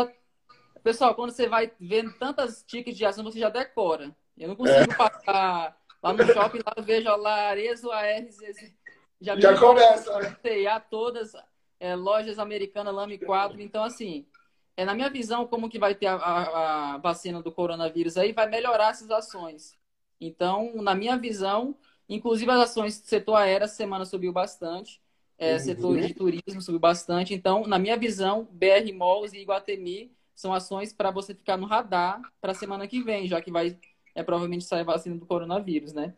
Pessoal, 0.82 1.14
quando 1.14 1.32
você 1.32 1.50
vai 1.50 1.70
vendo 1.78 2.14
tantas 2.14 2.64
tickets 2.64 2.98
de 2.98 3.06
ação, 3.06 3.26
você 3.26 3.40
já 3.40 3.50
decora. 3.50 4.16
Eu 4.38 4.48
não 4.48 4.56
consigo 4.56 4.90
é. 4.90 4.96
passar 4.96 5.78
lá 6.02 6.14
no 6.14 6.26
shopping, 6.26 6.60
lá 6.66 6.74
eu 6.78 6.84
vejo 6.84 7.10
a 7.10 7.34
Arezo, 7.50 7.92
a 7.92 8.02
RZZ. 8.20 8.74
Já, 9.20 9.38
já 9.38 9.60
começa, 9.60 10.18
né? 10.20 10.80
Todas, 10.90 11.34
é, 11.78 11.94
lojas 11.94 12.40
americanas, 12.40 12.94
Lame 12.94 13.18
4. 13.18 13.60
Então, 13.62 13.84
assim, 13.84 14.26
é, 14.78 14.86
na 14.86 14.94
minha 14.94 15.10
visão, 15.10 15.46
como 15.46 15.70
que 15.70 15.80
vai 15.80 15.94
ter 15.94 16.08
a, 16.08 16.16
a, 16.16 16.94
a, 16.94 16.98
vacina 17.00 17.42
do 17.42 17.52
coronavírus 17.52 18.16
aí, 18.16 18.32
vai 18.32 18.48
melhorar 18.48 18.92
essas 18.92 19.12
ações. 19.12 19.76
Então, 20.20 20.72
na 20.76 20.96
minha 20.96 21.18
visão, 21.18 21.76
inclusive 22.08 22.50
as 22.52 22.70
ações 22.70 23.00
do 23.00 23.08
setor 23.08 23.36
aéreo, 23.36 23.66
essa 23.66 23.76
semana 23.76 24.06
subiu 24.06 24.32
bastante. 24.32 25.02
É, 25.38 25.54
uhum. 25.54 25.60
Setor 25.60 26.00
de 26.00 26.14
turismo 26.14 26.62
subiu 26.62 26.80
bastante. 26.80 27.34
Então, 27.34 27.68
na 27.68 27.78
minha 27.78 27.98
visão, 27.98 28.48
BR 28.52 28.94
Malls 28.94 29.34
e 29.34 29.42
Iguatemi 29.42 30.12
são 30.34 30.54
ações 30.54 30.94
para 30.94 31.12
você 31.12 31.34
ficar 31.34 31.58
no 31.58 31.66
radar 31.66 32.22
para 32.40 32.52
a 32.52 32.56
semana 32.56 32.88
que 32.88 33.02
vem, 33.02 33.28
já 33.28 33.42
que 33.42 33.52
vai 33.52 33.78
é 34.16 34.24
provavelmente 34.24 34.64
sair 34.64 34.82
a 34.82 34.86
vacina 34.86 35.18
do 35.18 35.26
coronavírus, 35.26 35.92
né? 35.92 36.14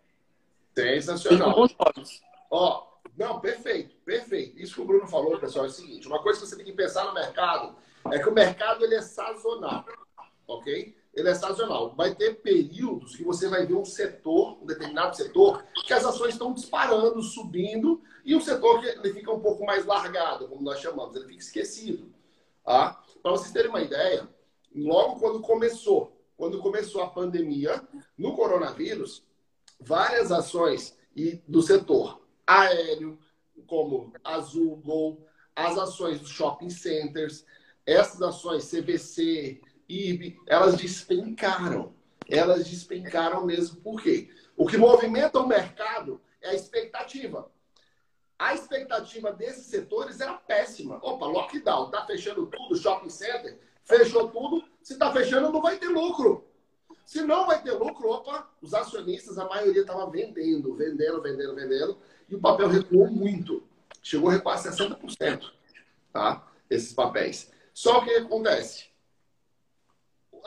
Sensacional. 0.75 1.67
Ó, 2.51 2.87
não, 3.17 3.39
perfeito, 3.39 3.95
perfeito. 4.05 4.59
Isso 4.59 4.75
que 4.75 4.81
o 4.81 4.85
Bruno 4.85 5.07
falou, 5.07 5.39
pessoal, 5.39 5.65
é 5.65 5.69
o 5.69 5.71
seguinte: 5.71 6.07
uma 6.07 6.21
coisa 6.21 6.39
que 6.39 6.45
você 6.45 6.55
tem 6.55 6.65
que 6.65 6.73
pensar 6.73 7.05
no 7.05 7.13
mercado 7.15 7.75
é 8.11 8.19
que 8.19 8.29
o 8.29 8.33
mercado 8.33 8.85
ele 8.85 8.93
é 8.95 9.01
sazonal, 9.01 9.83
ok? 10.47 10.95
Ele 11.17 11.29
é 11.29 11.33
sazonal. 11.33 11.95
Vai 11.95 12.15
ter 12.15 12.35
períodos 12.35 13.15
que 13.15 13.23
você 13.23 13.49
vai 13.49 13.65
ver 13.65 13.73
um 13.73 13.83
setor, 13.83 14.61
um 14.61 14.65
determinado 14.65 15.17
setor, 15.17 15.63
que 15.85 15.93
as 15.93 16.05
ações 16.05 16.33
estão 16.33 16.53
disparando, 16.53 17.21
subindo, 17.21 18.01
e 18.23 18.35
um 18.35 18.41
setor 18.41 18.79
que 18.79 18.87
ele 18.87 19.13
fica 19.13 19.31
um 19.31 19.39
pouco 19.39 19.65
mais 19.65 19.85
largado, 19.85 20.47
como 20.47 20.61
nós 20.61 20.79
chamamos, 20.79 21.15
ele 21.15 21.25
fica 21.25 21.39
esquecido. 21.39 22.13
Tá? 22.63 23.01
Para 23.21 23.31
vocês 23.31 23.51
terem 23.51 23.69
uma 23.69 23.81
ideia, 23.81 24.27
logo 24.73 25.19
quando 25.19 25.41
começou 25.41 26.17
quando 26.37 26.59
começou 26.59 27.01
a 27.01 27.09
pandemia 27.09 27.81
no 28.15 28.35
coronavírus, 28.35 29.25
várias 29.79 30.31
ações 30.31 30.95
e 31.15 31.41
do 31.47 31.63
setor 31.63 32.21
aéreo, 32.45 33.17
como 33.65 34.13
Azul, 34.23 34.77
Gol, 34.77 35.27
as 35.55 35.77
ações 35.77 36.19
dos 36.19 36.29
shopping 36.29 36.69
centers, 36.69 37.43
essas 37.85 38.21
ações 38.21 38.69
CVC, 38.69 39.59
IB, 39.87 40.39
elas 40.45 40.75
despencaram. 40.75 41.93
Elas 42.29 42.67
despencaram 42.67 43.45
mesmo. 43.45 43.81
Por 43.81 44.01
quê? 44.01 44.29
O 44.55 44.67
que 44.67 44.77
movimenta 44.77 45.39
o 45.39 45.47
mercado 45.47 46.21
é 46.41 46.49
a 46.49 46.53
expectativa. 46.53 47.49
A 48.37 48.53
expectativa 48.53 49.31
desses 49.31 49.65
setores 49.65 50.21
era 50.21 50.33
péssima. 50.33 50.99
Opa, 51.01 51.25
lockdown, 51.25 51.89
tá 51.89 52.05
fechando 52.05 52.45
tudo, 52.47 52.75
shopping 52.75 53.09
center, 53.09 53.59
fechou 53.83 54.29
tudo. 54.29 54.63
Se 54.81 54.93
está 54.93 55.11
fechando, 55.11 55.51
não 55.51 55.61
vai 55.61 55.77
ter 55.77 55.87
lucro. 55.87 56.45
Se 57.03 57.21
não 57.21 57.47
vai 57.47 57.61
ter 57.63 57.71
lucro, 57.71 58.09
opa, 58.09 58.49
os 58.61 58.73
acionistas, 58.73 59.37
a 59.37 59.45
maioria 59.45 59.81
estava 59.81 60.09
vendendo, 60.09 60.75
vendendo, 60.75 61.21
vendendo, 61.21 61.55
vendendo, 61.55 61.97
e 62.27 62.35
o 62.35 62.39
papel 62.39 62.67
recuou 62.67 63.07
muito. 63.07 63.63
Chegou 64.03 64.29
a 64.29 64.33
recuar 64.33 64.61
60%, 64.61 65.51
tá? 66.11 66.45
Esses 66.69 66.93
papéis. 66.93 67.51
Só 67.73 68.01
que 68.01 68.09
o 68.09 68.13
que 68.13 68.25
acontece? 68.25 68.86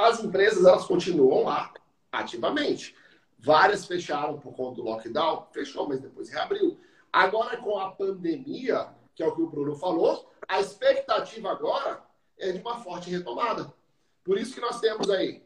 As 0.01 0.25
empresas, 0.25 0.65
elas 0.65 0.87
continuam 0.87 1.45
lá, 1.45 1.75
ativamente. 2.11 2.97
Várias 3.39 3.85
fecharam 3.85 4.41
por 4.41 4.55
conta 4.55 4.77
do 4.77 4.83
lockdown, 4.83 5.47
fechou, 5.53 5.87
mas 5.87 6.01
depois 6.01 6.31
reabriu. 6.31 6.81
Agora, 7.13 7.59
com 7.59 7.79
a 7.79 7.91
pandemia, 7.91 8.89
que 9.15 9.23
é 9.23 9.27
o 9.27 9.35
que 9.35 9.43
o 9.43 9.47
Bruno 9.47 9.77
falou, 9.77 10.33
a 10.49 10.59
expectativa 10.59 11.51
agora 11.51 12.03
é 12.39 12.51
de 12.51 12.61
uma 12.61 12.79
forte 12.79 13.11
retomada. 13.11 13.75
Por 14.25 14.39
isso 14.39 14.55
que 14.55 14.61
nós 14.63 14.81
temos 14.81 15.11
aí 15.11 15.45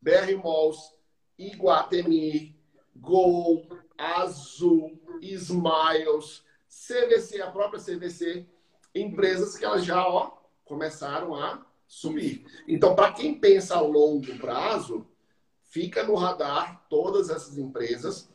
BR 0.00 0.40
Malls, 0.40 0.92
Iguatemi, 1.36 2.56
Gol, 2.94 3.66
Azul, 3.98 5.02
Smiles, 5.20 6.44
CVC, 6.68 7.42
a 7.42 7.50
própria 7.50 7.82
CVC, 7.82 8.46
empresas 8.94 9.56
que 9.56 9.64
elas 9.64 9.84
já 9.84 10.06
ó, 10.06 10.30
começaram 10.64 11.34
a 11.34 11.66
subir. 11.86 12.44
Então, 12.66 12.94
para 12.94 13.12
quem 13.12 13.34
pensa 13.34 13.76
a 13.76 13.80
longo 13.80 14.36
prazo, 14.38 15.06
fica 15.64 16.02
no 16.02 16.14
radar 16.14 16.84
todas 16.88 17.30
essas 17.30 17.58
empresas. 17.58 18.28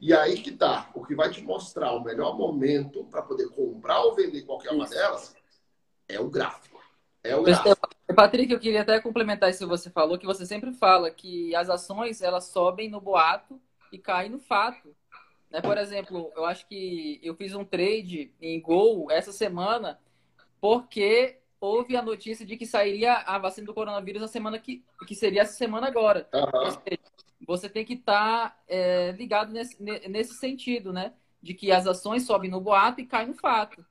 E 0.00 0.14
aí 0.14 0.40
que 0.40 0.52
tá, 0.52 0.90
o 0.94 1.04
que 1.04 1.14
vai 1.14 1.30
te 1.30 1.42
mostrar 1.42 1.92
o 1.92 2.04
melhor 2.04 2.36
momento 2.36 3.04
para 3.04 3.22
poder 3.22 3.48
comprar 3.48 4.00
ou 4.00 4.14
vender 4.14 4.42
qualquer 4.42 4.70
uma 4.70 4.86
delas 4.86 5.34
é 6.08 6.20
o 6.20 6.30
gráfico. 6.30 6.80
É 7.22 7.34
o 7.34 7.42
gráfico. 7.42 7.76
Patrick, 8.14 8.52
eu 8.52 8.60
queria 8.60 8.82
até 8.82 9.00
complementar 9.00 9.50
isso 9.50 9.60
que 9.60 9.66
você 9.66 9.90
falou, 9.90 10.18
que 10.18 10.26
você 10.26 10.46
sempre 10.46 10.72
fala 10.72 11.10
que 11.10 11.54
as 11.54 11.68
ações 11.68 12.22
elas 12.22 12.44
sobem 12.44 12.88
no 12.88 13.00
boato 13.00 13.60
e 13.92 13.98
caem 13.98 14.30
no 14.30 14.38
fato. 14.38 14.94
Né? 15.50 15.60
Por 15.60 15.76
exemplo, 15.76 16.32
eu 16.34 16.44
acho 16.44 16.66
que 16.66 17.20
eu 17.22 17.34
fiz 17.34 17.54
um 17.54 17.64
trade 17.64 18.32
em 18.40 18.60
Gol 18.60 19.10
essa 19.10 19.32
semana 19.32 19.98
porque 20.60 21.37
houve 21.60 21.96
a 21.96 22.02
notícia 22.02 22.46
de 22.46 22.56
que 22.56 22.66
sairia 22.66 23.14
a 23.14 23.38
vacina 23.38 23.66
do 23.66 23.74
coronavírus 23.74 24.22
na 24.22 24.28
semana 24.28 24.58
que, 24.58 24.84
que 25.06 25.14
seria 25.14 25.42
essa 25.42 25.54
semana 25.54 25.86
agora. 25.86 26.28
Uhum. 26.32 26.70
Seja, 26.70 26.98
você 27.46 27.68
tem 27.68 27.84
que 27.84 27.94
estar 27.94 28.50
tá, 28.50 28.60
é, 28.68 29.12
ligado 29.12 29.52
nesse, 29.52 29.80
nesse 29.82 30.34
sentido, 30.34 30.92
né? 30.92 31.12
De 31.42 31.54
que 31.54 31.70
as 31.70 31.86
ações 31.86 32.24
sobem 32.24 32.50
no 32.50 32.60
boato 32.60 33.00
e 33.00 33.06
caem 33.06 33.28
no 33.28 33.34
fato. 33.34 33.84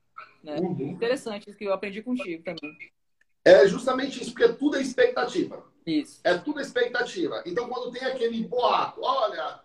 Né? 0.44 0.58
Uhum. 0.60 0.90
Interessante 0.90 1.50
isso 1.50 1.58
que 1.58 1.66
eu 1.66 1.74
aprendi 1.74 2.02
contigo 2.02 2.44
também. 2.44 2.78
É 3.44 3.66
justamente 3.68 4.22
isso, 4.22 4.34
porque 4.34 4.54
tudo 4.54 4.76
é 4.76 4.82
expectativa. 4.82 5.64
Isso. 5.86 6.20
É 6.24 6.38
tudo 6.38 6.60
expectativa. 6.60 7.42
Então, 7.46 7.70
quando 7.70 7.92
tem 7.92 8.04
aquele 8.04 8.44
boato, 8.44 9.00
olha, 9.02 9.62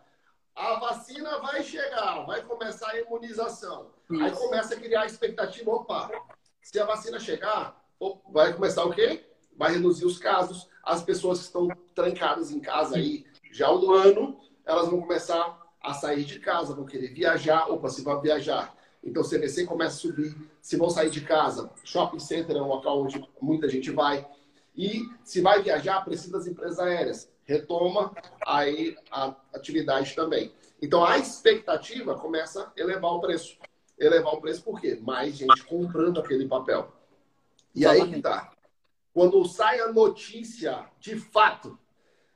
a 0.54 0.74
vacina 0.78 1.38
vai 1.40 1.64
chegar, 1.64 2.24
vai 2.24 2.42
começar 2.42 2.90
a 2.90 3.00
imunização. 3.00 3.90
Isso. 4.08 4.22
Aí 4.22 4.30
começa 4.30 4.74
a 4.74 4.80
criar 4.80 5.02
a 5.02 5.06
expectativa, 5.06 5.70
opa, 5.70 6.10
se 6.60 6.78
a 6.78 6.84
vacina 6.84 7.18
chegar, 7.18 7.81
vai 8.32 8.52
começar 8.52 8.84
o 8.84 8.92
quê? 8.92 9.24
Vai 9.56 9.72
reduzir 9.72 10.04
os 10.04 10.18
casos. 10.18 10.68
As 10.82 11.02
pessoas 11.02 11.38
que 11.38 11.44
estão 11.44 11.68
trancadas 11.94 12.50
em 12.50 12.60
casa 12.60 12.96
aí 12.96 13.24
já 13.50 13.68
há 13.68 13.74
um 13.74 13.92
ano, 13.92 14.38
elas 14.64 14.88
vão 14.88 15.00
começar 15.00 15.60
a 15.80 15.94
sair 15.94 16.24
de 16.24 16.38
casa, 16.38 16.74
vão 16.74 16.86
querer 16.86 17.12
viajar. 17.12 17.70
Opa, 17.70 17.88
se 17.88 18.02
vai 18.02 18.20
viajar, 18.20 18.74
então, 19.04 19.22
o 19.22 19.28
CVC 19.28 19.66
começa 19.66 19.96
a 19.96 20.00
subir. 20.00 20.36
Se 20.60 20.76
vão 20.76 20.88
sair 20.88 21.10
de 21.10 21.22
casa, 21.22 21.70
shopping 21.84 22.20
center 22.20 22.56
é 22.56 22.62
um 22.62 22.68
local 22.68 23.02
onde 23.02 23.22
muita 23.40 23.68
gente 23.68 23.90
vai. 23.90 24.26
E 24.76 25.02
se 25.24 25.40
vai 25.40 25.60
viajar, 25.60 26.04
precisa 26.04 26.32
das 26.32 26.46
empresas 26.46 26.78
aéreas. 26.78 27.28
Retoma 27.44 28.14
aí 28.46 28.96
a 29.10 29.34
atividade 29.52 30.14
também. 30.14 30.52
Então, 30.80 31.04
a 31.04 31.18
expectativa 31.18 32.14
começa 32.14 32.62
a 32.62 32.80
elevar 32.80 33.12
o 33.12 33.20
preço. 33.20 33.58
Elevar 33.98 34.34
o 34.34 34.40
preço 34.40 34.62
por 34.62 34.80
quê? 34.80 34.98
Mais 35.02 35.36
gente 35.36 35.64
comprando 35.64 36.20
aquele 36.20 36.46
papel. 36.46 36.92
E 37.74 37.86
aí 37.86 38.08
que 38.08 38.20
tá. 38.20 38.52
Quando 39.12 39.44
sai 39.46 39.80
a 39.80 39.92
notícia 39.92 40.86
de 40.98 41.16
fato, 41.18 41.78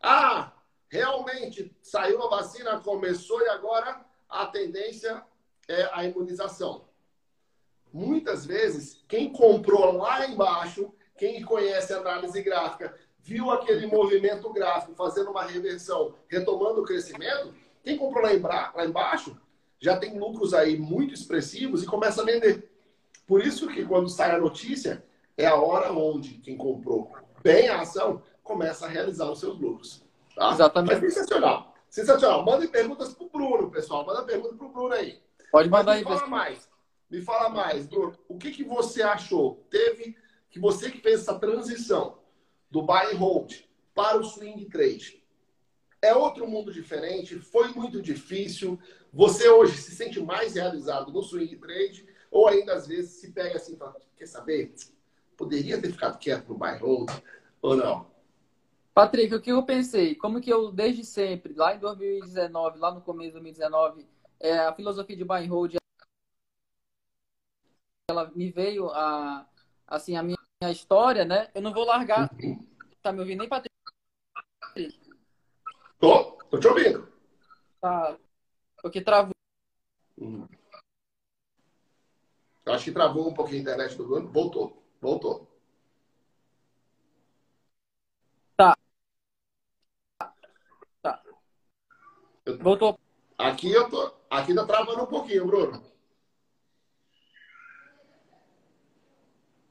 ah, 0.02 0.52
realmente 0.88 1.75
saiu 1.83 2.23
a 2.23 2.28
vacina, 2.28 2.81
começou 2.81 3.40
e 3.43 3.49
agora 3.49 4.05
a 4.28 4.47
tendência 4.47 5.25
é 5.69 5.88
a 5.93 6.05
imunização. 6.05 6.87
Muitas 7.93 8.45
vezes, 8.45 9.02
quem 9.09 9.33
comprou 9.33 9.97
lá 9.97 10.26
embaixo, 10.26 10.93
quem 11.16 11.43
conhece 11.43 11.95
a 11.95 11.99
análise 11.99 12.43
gráfica, 12.43 12.95
viu 13.19 13.50
aquele 13.50 13.87
movimento 13.87 14.52
gráfico 14.52 14.95
fazendo 14.95 15.31
uma 15.31 15.45
reversão, 15.45 16.14
retomando 16.28 16.81
o 16.81 16.85
crescimento, 16.85 17.55
Quem 17.83 17.97
comprou 17.97 18.25
lá, 18.25 18.35
embra... 18.35 18.73
lá 18.75 18.85
embaixo 18.85 19.40
já 19.78 19.97
tem 19.97 20.19
lucros 20.19 20.52
aí 20.52 20.76
muito 20.76 21.14
expressivos 21.14 21.83
e 21.83 21.87
começa 21.87 22.23
a 22.23 22.25
vender. 22.25 22.69
Por 23.26 23.45
isso 23.45 23.69
que 23.69 23.85
quando 23.85 24.09
sai 24.09 24.33
a 24.33 24.38
notícia, 24.38 25.05
é 25.37 25.47
a 25.47 25.55
hora 25.55 25.93
onde 25.93 26.35
quem 26.38 26.57
comprou 26.57 27.12
bem 27.47 27.69
a 27.69 27.81
ação 27.81 28.23
começa 28.43 28.87
a 28.87 28.88
realizar 28.88 29.31
os 29.31 29.38
seus 29.38 29.59
lucros. 29.59 30.05
Tá? 30.35 30.52
Exatamente. 30.52 31.00
Mas 31.00 31.14
sensacional. 31.14 31.75
Sensacional. 31.88 32.45
Mandem 32.45 32.69
perguntas 32.69 33.14
pro 33.14 33.28
Bruno, 33.28 33.71
pessoal. 33.71 34.05
Manda 34.05 34.25
pergunta 34.25 34.57
pro 34.57 34.69
Bruno 34.69 34.93
aí. 34.93 35.21
Pode 35.52 35.71
mandar 35.71 35.93
Mas 35.93 36.02
me 36.02 36.12
aí, 36.12 36.19
fala 36.19 36.26
mais. 36.28 36.69
Me 37.09 37.23
fala 37.23 37.49
mais, 37.49 37.87
Bruno. 37.87 38.19
O 38.28 38.37
que, 38.37 38.50
que 38.50 38.64
você 38.64 39.02
achou? 39.02 39.64
Teve 39.71 40.16
que 40.50 40.59
você 40.59 40.90
que 40.90 41.00
fez 41.00 41.21
essa 41.21 41.38
transição 41.38 42.19
do 42.69 42.83
buy 42.83 43.14
and 43.14 43.19
hold 43.19 43.52
para 43.95 44.19
o 44.19 44.25
swing 44.25 44.64
trade. 44.66 45.23
É 46.02 46.14
outro 46.14 46.47
mundo 46.47 46.73
diferente? 46.73 47.38
Foi 47.38 47.69
muito 47.69 48.02
difícil? 48.02 48.78
Você 49.12 49.49
hoje 49.49 49.76
se 49.78 49.95
sente 49.95 50.21
mais 50.21 50.55
realizado 50.55 51.12
no 51.12 51.23
swing 51.23 51.57
trade? 51.57 52.07
Ou 52.31 52.49
ainda 52.49 52.75
às 52.75 52.87
vezes 52.87 53.21
se 53.21 53.31
pega 53.33 53.57
assim 53.57 53.75
e 53.75 53.76
fala, 53.76 53.97
quer 54.16 54.26
saber? 54.26 54.75
Poderia 55.37 55.81
ter 55.81 55.93
ficado 55.93 56.19
quieto 56.19 56.49
no 56.49 56.59
buy 56.59 56.76
hold 56.78 57.11
ou 57.61 57.76
não? 57.76 58.07
Patrick, 58.95 59.35
o 59.35 59.40
que 59.40 59.52
eu 59.52 59.62
pensei? 59.62 60.14
Como 60.14 60.40
que 60.40 60.50
eu, 60.50 60.73
desde 60.73 61.05
sempre, 61.05 61.52
lá 61.52 61.75
em 61.75 61.78
2019, 61.78 62.78
lá 62.78 62.95
no 62.95 63.02
começo 63.02 63.28
de 63.28 63.33
2019, 63.35 64.07
é, 64.40 64.59
a 64.59 64.75
filosofia 64.75 65.16
de 65.16 65.25
buy 65.25 65.45
and 65.45 65.50
hold, 65.50 65.75
ela 68.09 68.31
me 68.35 68.50
veio 68.50 68.88
a, 68.90 69.47
assim, 69.87 70.16
a 70.16 70.23
minha 70.23 70.38
história, 70.71 71.25
né? 71.25 71.50
Eu 71.55 71.61
não 71.61 71.75
vou 71.75 71.85
largar. 71.85 72.31
Tá 73.02 73.12
me 73.12 73.21
ouvindo 73.21 73.40
nem, 73.40 73.49
Patrick? 73.49 73.75
Tô, 75.99 76.33
tô 76.50 76.59
te 76.59 76.66
ouvindo. 76.66 77.12
Tá. 77.81 78.16
Porque 78.81 79.00
travou. 79.00 79.35
Uhum. 80.16 80.49
Acho 82.66 82.85
que 82.85 82.93
travou 82.93 83.28
um 83.28 83.35
pouquinho 83.35 83.59
a 83.59 83.62
internet 83.62 83.97
do 83.97 84.07
Bruno. 84.07 84.28
Voltou, 84.33 84.83
voltou. 85.06 85.46
Voltou. 92.60 92.98
Aqui 93.38 93.70
eu 93.72 93.88
tô. 93.88 94.12
Aqui 94.28 94.54
tá 94.54 94.64
travando 94.64 95.02
um 95.02 95.06
pouquinho, 95.06 95.46
Bruno. 95.46 95.84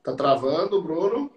Tá 0.03 0.15
travando, 0.15 0.81
Bruno. 0.81 1.31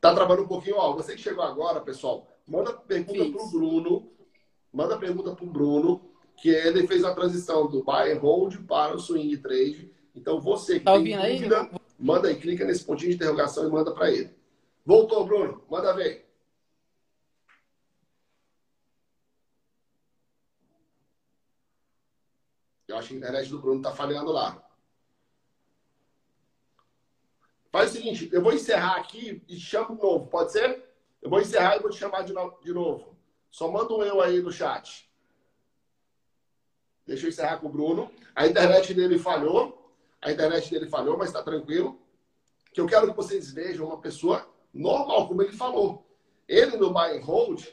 Tá 0.00 0.14
travando 0.14 0.42
um 0.42 0.48
pouquinho, 0.48 0.76
ó. 0.76 0.92
Você 0.92 1.14
que 1.14 1.22
chegou 1.22 1.44
agora, 1.44 1.80
pessoal, 1.80 2.26
manda 2.46 2.72
pergunta 2.72 3.30
pro 3.30 3.48
Bruno. 3.48 4.12
Manda 4.72 4.98
pergunta 4.98 5.34
pro 5.36 5.46
Bruno, 5.46 6.13
que 6.36 6.48
ele 6.48 6.86
fez 6.86 7.04
a 7.04 7.14
transição 7.14 7.66
do 7.68 7.82
buy 7.82 8.12
and 8.12 8.18
hold 8.20 8.56
para 8.66 8.94
o 8.94 8.98
swing 8.98 9.36
trade. 9.38 9.90
Então 10.14 10.40
você 10.40 10.78
que 10.78 10.84
Tá 10.84 10.92
tem 10.92 11.00
ouvindo 11.00 11.20
aí? 11.22 11.36
dúvida, 11.36 11.70
manda 11.98 12.28
aí, 12.28 12.36
clica 12.36 12.64
nesse 12.64 12.84
pontinho 12.84 13.10
de 13.10 13.16
interrogação 13.16 13.66
e 13.66 13.70
manda 13.70 13.92
para 13.92 14.10
ele. 14.10 14.34
Voltou, 14.84 15.24
Bruno. 15.24 15.64
Manda 15.70 15.92
ver. 15.94 16.24
Eu 22.86 22.96
acho 22.98 23.08
que 23.08 23.14
a 23.14 23.16
internet 23.16 23.48
do 23.48 23.58
Bruno 23.58 23.80
tá 23.80 23.92
falhando 23.92 24.30
lá. 24.30 24.60
Faz 27.72 27.90
o 27.90 27.94
seguinte, 27.94 28.28
eu 28.32 28.42
vou 28.42 28.52
encerrar 28.52 28.96
aqui 28.96 29.42
e 29.48 29.56
chamo 29.58 29.96
de 29.96 30.02
novo, 30.02 30.26
pode 30.28 30.52
ser? 30.52 30.84
Eu 31.20 31.28
vou 31.30 31.40
encerrar 31.40 31.76
e 31.76 31.80
vou 31.80 31.90
te 31.90 31.98
chamar 31.98 32.22
de, 32.22 32.32
no- 32.32 32.56
de 32.62 32.72
novo. 32.72 33.16
Só 33.50 33.70
manda 33.70 33.92
um 33.94 34.02
eu 34.02 34.20
aí 34.20 34.40
no 34.40 34.52
chat. 34.52 35.10
Deixa 37.06 37.26
eu 37.26 37.30
encerrar 37.30 37.58
com 37.58 37.68
o 37.68 37.70
Bruno. 37.70 38.10
A 38.34 38.46
internet 38.46 38.94
dele 38.94 39.18
falhou. 39.18 39.92
A 40.20 40.32
internet 40.32 40.70
dele 40.70 40.88
falhou, 40.88 41.18
mas 41.18 41.28
está 41.28 41.42
tranquilo. 41.42 42.00
Que 42.72 42.80
eu 42.80 42.86
quero 42.86 43.08
que 43.08 43.16
vocês 43.16 43.52
vejam 43.52 43.86
uma 43.86 44.00
pessoa 44.00 44.48
normal, 44.72 45.28
como 45.28 45.42
ele 45.42 45.52
falou. 45.52 46.06
Ele 46.48 46.76
no 46.76 46.92
buy 46.92 47.16
and 47.16 47.22
hold, 47.22 47.64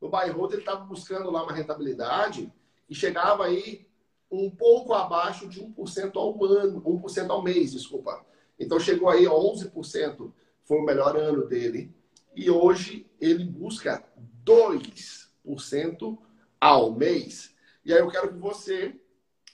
no 0.00 0.08
buy 0.08 0.28
and 0.28 0.32
hold 0.32 0.52
ele 0.52 0.62
estava 0.62 0.84
buscando 0.84 1.30
lá 1.30 1.42
uma 1.42 1.52
rentabilidade 1.52 2.52
e 2.88 2.94
chegava 2.94 3.44
aí 3.44 3.86
um 4.30 4.50
pouco 4.50 4.94
abaixo 4.94 5.48
de 5.48 5.60
1% 5.62 6.16
ao 6.16 6.44
ano, 6.44 6.80
1% 6.80 7.30
ao 7.30 7.42
mês, 7.42 7.72
desculpa. 7.72 8.24
Então 8.58 8.80
chegou 8.80 9.08
aí 9.08 9.26
a 9.26 9.30
11%, 9.30 10.32
foi 10.64 10.78
o 10.78 10.84
melhor 10.84 11.16
ano 11.16 11.46
dele. 11.46 11.94
E 12.34 12.50
hoje 12.50 13.08
ele 13.20 13.44
busca 13.44 14.04
2% 14.44 16.18
ao 16.60 16.92
mês. 16.92 17.54
E 17.86 17.92
aí 17.92 18.00
eu 18.00 18.10
quero 18.10 18.32
que 18.32 18.38
você, 18.40 19.00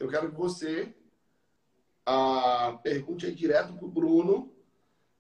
eu 0.01 0.09
quero 0.09 0.31
que 0.31 0.39
você 0.39 0.97
ah, 2.07 2.81
pergunte 2.83 3.27
aí 3.27 3.35
direto 3.35 3.75
pro 3.75 3.87
Bruno, 3.87 4.51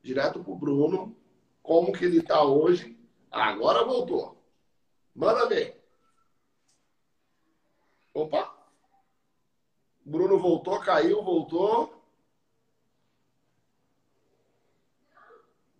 direto 0.03 0.42
pro 0.42 0.57
Bruno, 0.57 1.14
como 1.62 1.92
que 1.92 2.07
ele 2.07 2.20
está 2.20 2.42
hoje. 2.42 2.98
Agora 3.31 3.85
voltou. 3.85 4.42
Manda 5.14 5.46
ver. 5.46 5.79
Opa. 8.14 8.51
Bruno 10.03 10.38
voltou, 10.38 10.81
caiu, 10.81 11.22
voltou. 11.22 12.03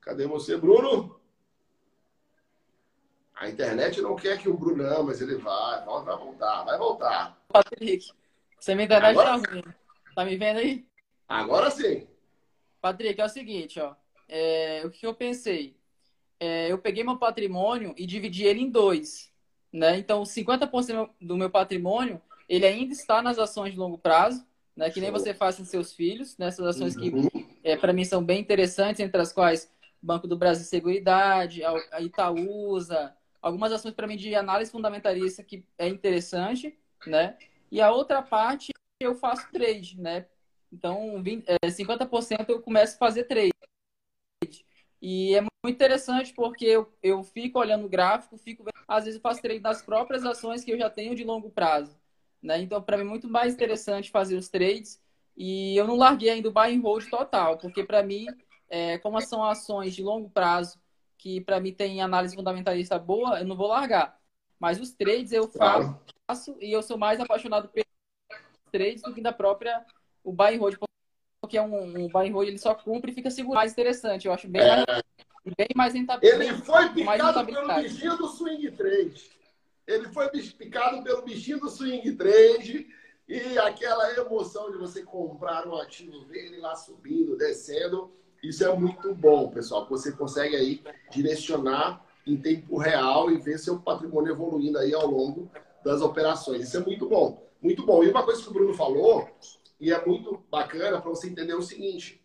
Cadê 0.03 0.27
você, 0.27 0.59
Bruno? 0.59 1.19
A 3.43 3.51
internet 3.51 4.01
não 4.01 4.15
quer 4.15 4.39
que 4.39 4.49
o 4.49 4.57
Bruno, 4.57 4.85
não, 4.85 5.03
mas 5.03 5.21
ele 5.21 5.35
vai, 5.35 5.85
vai 5.85 6.17
voltar, 6.17 6.63
vai 6.63 6.79
voltar. 6.79 7.37
Patrick, 7.49 8.13
você 8.57 8.73
minha 8.73 8.85
internet 8.85 9.19
Agora 9.19 9.31
tá 9.41 9.51
ruim. 9.51 9.65
Tá 10.15 10.25
me 10.25 10.37
vendo 10.37 10.59
aí? 10.59 10.87
Agora 11.29 11.69
sim. 11.69 12.07
Patrick, 12.81 13.21
é 13.21 13.25
o 13.25 13.29
seguinte, 13.29 13.81
ó. 13.81 13.97
É, 14.29 14.83
o 14.85 14.91
que 14.91 15.05
eu 15.05 15.13
pensei? 15.13 15.77
É, 16.39 16.71
eu 16.71 16.79
peguei 16.79 17.03
meu 17.03 17.17
patrimônio 17.17 17.93
e 17.97 18.07
dividi 18.07 18.45
ele 18.45 18.61
em 18.61 18.71
dois, 18.71 19.33
né? 19.73 19.99
Então, 19.99 20.23
50% 20.23 21.11
do 21.21 21.37
meu 21.37 21.51
patrimônio, 21.51 22.23
ele 22.49 22.65
ainda 22.65 22.93
está 22.93 23.21
nas 23.21 23.41
ações 23.41 23.73
de 23.73 23.79
longo 23.79 23.99
prazo, 23.99 24.47
né? 24.77 24.89
Que 24.89 25.01
nem 25.01 25.11
você 25.11 25.35
faz 25.35 25.57
com 25.57 25.65
seus 25.65 25.93
filhos, 25.93 26.39
nessas 26.39 26.65
ações 26.65 26.95
que 26.95 27.09
Uhum. 27.11 27.29
é, 27.65 27.77
para 27.77 27.93
mim 27.93 28.05
são 28.05 28.23
bem 28.23 28.41
interessantes, 28.41 29.01
entre 29.01 29.21
as 29.21 29.33
quais 29.33 29.69
Banco 30.01 30.29
do 30.29 30.37
Brasil 30.37 30.65
Seguridade, 30.65 31.65
a 31.65 31.75
a 31.91 32.01
Itaúsa, 32.01 33.13
algumas 33.43 33.73
ações 33.73 33.95
para 33.95 34.07
mim 34.07 34.17
de 34.17 34.35
análise 34.35 34.71
fundamentalista 34.71 35.43
que 35.43 35.67
é 35.77 35.89
interessante, 35.89 36.79
né? 37.07 37.37
E 37.71 37.81
a 37.81 37.91
outra 37.91 38.23
parte 38.23 38.73
eu 39.01 39.15
faço 39.15 39.51
trade, 39.51 40.01
né? 40.01 40.27
Então, 40.73 41.23
20, 41.23 41.45
é, 41.47 41.71
50% 41.71 42.49
eu 42.49 42.63
começo 42.63 42.95
a 42.95 42.99
fazer 42.99 43.25
trade. 43.25 43.51
E 45.01 45.35
é 45.35 45.41
muito 45.41 45.53
interessante 45.67 46.33
porque 46.33 46.65
eu, 46.65 46.93
eu 47.03 47.23
fico 47.25 47.59
olhando 47.59 47.87
o 47.87 47.89
gráfico, 47.89 48.39
fico 48.39 48.65
às 48.87 49.05
vezes 49.05 49.17
eu 49.17 49.23
faço 49.23 49.43
trade 49.43 49.61
das 49.61 49.83
próprias 49.83 50.25
ações 50.25 50.65
que 50.65 50.71
eu 50.71 50.79
já 50.79 50.89
tenho 50.89 51.15
de 51.15 51.25
longo 51.25 51.51
prazo, 51.51 51.99
né? 52.41 52.61
Então, 52.61 52.81
para 52.81 52.97
mim 52.97 53.05
é 53.05 53.07
muito 53.07 53.29
mais 53.29 53.55
interessante 53.55 54.11
fazer 54.11 54.37
os 54.37 54.49
trades 54.49 55.03
e 55.37 55.77
eu 55.77 55.87
não 55.87 55.97
larguei 55.97 56.31
ainda 56.31 56.49
o 56.49 56.53
buy 56.53 56.75
and 56.75 56.81
hold 56.81 57.09
total, 57.09 57.59
porque 57.59 57.83
para 57.85 58.03
mim, 58.03 58.27
é, 58.69 58.99
como 58.99 59.21
são 59.21 59.43
ações 59.45 59.95
de 59.95 60.03
longo 60.03 60.31
prazo, 60.31 60.79
que 61.23 61.41
para 61.41 61.61
mim 61.61 61.73
tem 61.73 62.03
análise 62.03 62.35
fundamentalista 62.35 62.99
boa, 62.99 63.39
eu 63.39 63.47
não 63.47 63.55
vou 63.55 63.69
largar. 63.69 64.19
Mas 64.59 64.81
os 64.81 64.91
trades 64.91 65.31
eu 65.31 65.47
faço 65.47 65.95
Claro. 66.27 66.59
e 66.61 66.73
eu 66.73 66.83
sou 66.83 66.99
mais 66.99 67.21
apaixonado 67.21 67.69
pelos 67.69 67.87
trades 68.73 69.03
do 69.03 69.15
que 69.15 69.21
da 69.21 69.33
própria 69.33 69.87
o 70.25 70.33
buy 70.33 70.57
and 70.57 70.59
hold, 70.59 70.75
porque 71.41 71.57
é 71.57 71.63
um, 71.63 72.07
um 72.07 72.09
buy 72.09 72.29
and 72.29 72.33
hold 72.33 72.49
ele 72.49 72.59
só 72.59 72.75
cumpre 72.75 73.13
e 73.13 73.15
fica 73.15 73.31
seguro, 73.31 73.55
mais 73.55 73.71
interessante. 73.71 74.27
Eu 74.27 74.33
acho 74.33 74.49
bem 74.49 74.63
mais, 74.67 74.85
bem 75.57 75.69
mais 75.77 75.95
rentável. 75.95 76.29
Ele 76.29 76.55
foi 76.55 76.89
picado 76.89 77.47
pelo 77.47 77.61
rentabilidade. 77.61 77.89
bichinho 77.89 78.17
do 78.17 78.27
swing 78.27 78.71
trade. 78.73 79.31
Ele 79.87 80.09
foi 80.09 80.29
picado 80.29 81.05
pelo 81.05 81.23
bichinho 81.23 81.61
do 81.61 81.71
swing 81.71 82.17
trade 82.17 82.89
e 83.29 83.59
aquela 83.61 84.13
emoção 84.17 84.73
de 84.73 84.77
você 84.77 85.05
comprar 85.05 85.69
um 85.69 85.77
ativo 85.77 86.25
dele 86.25 86.57
lá 86.59 86.75
subindo, 86.75 87.37
descendo. 87.37 88.13
Isso 88.43 88.65
é 88.65 88.77
muito 88.77 89.15
bom, 89.15 89.49
pessoal. 89.49 89.87
Você 89.89 90.13
consegue 90.13 90.57
aí 90.57 90.83
direcionar 91.11 92.05
em 92.27 92.37
tempo 92.37 92.77
real 92.77 93.31
e 93.31 93.39
ver 93.39 93.59
seu 93.59 93.79
patrimônio 93.79 94.33
evoluindo 94.33 94.79
aí 94.79 94.93
ao 94.93 95.07
longo 95.07 95.51
das 95.85 96.01
operações. 96.01 96.65
Isso 96.65 96.77
é 96.77 96.81
muito 96.81 97.09
bom. 97.09 97.47
Muito 97.61 97.87
bom. 97.87 98.03
E 98.03 98.11
uma 98.11 98.25
coisa 98.25 98.43
que 98.43 98.49
o 98.49 98.53
Bruno 98.53 98.75
falou, 98.75 99.29
e 99.81 99.93
é 99.93 100.07
muito 100.07 100.43
bacana 100.51 101.01
para 101.01 101.11
você 101.11 101.29
entender 101.29 101.55
o 101.55 101.63
seguinte: 101.63 102.21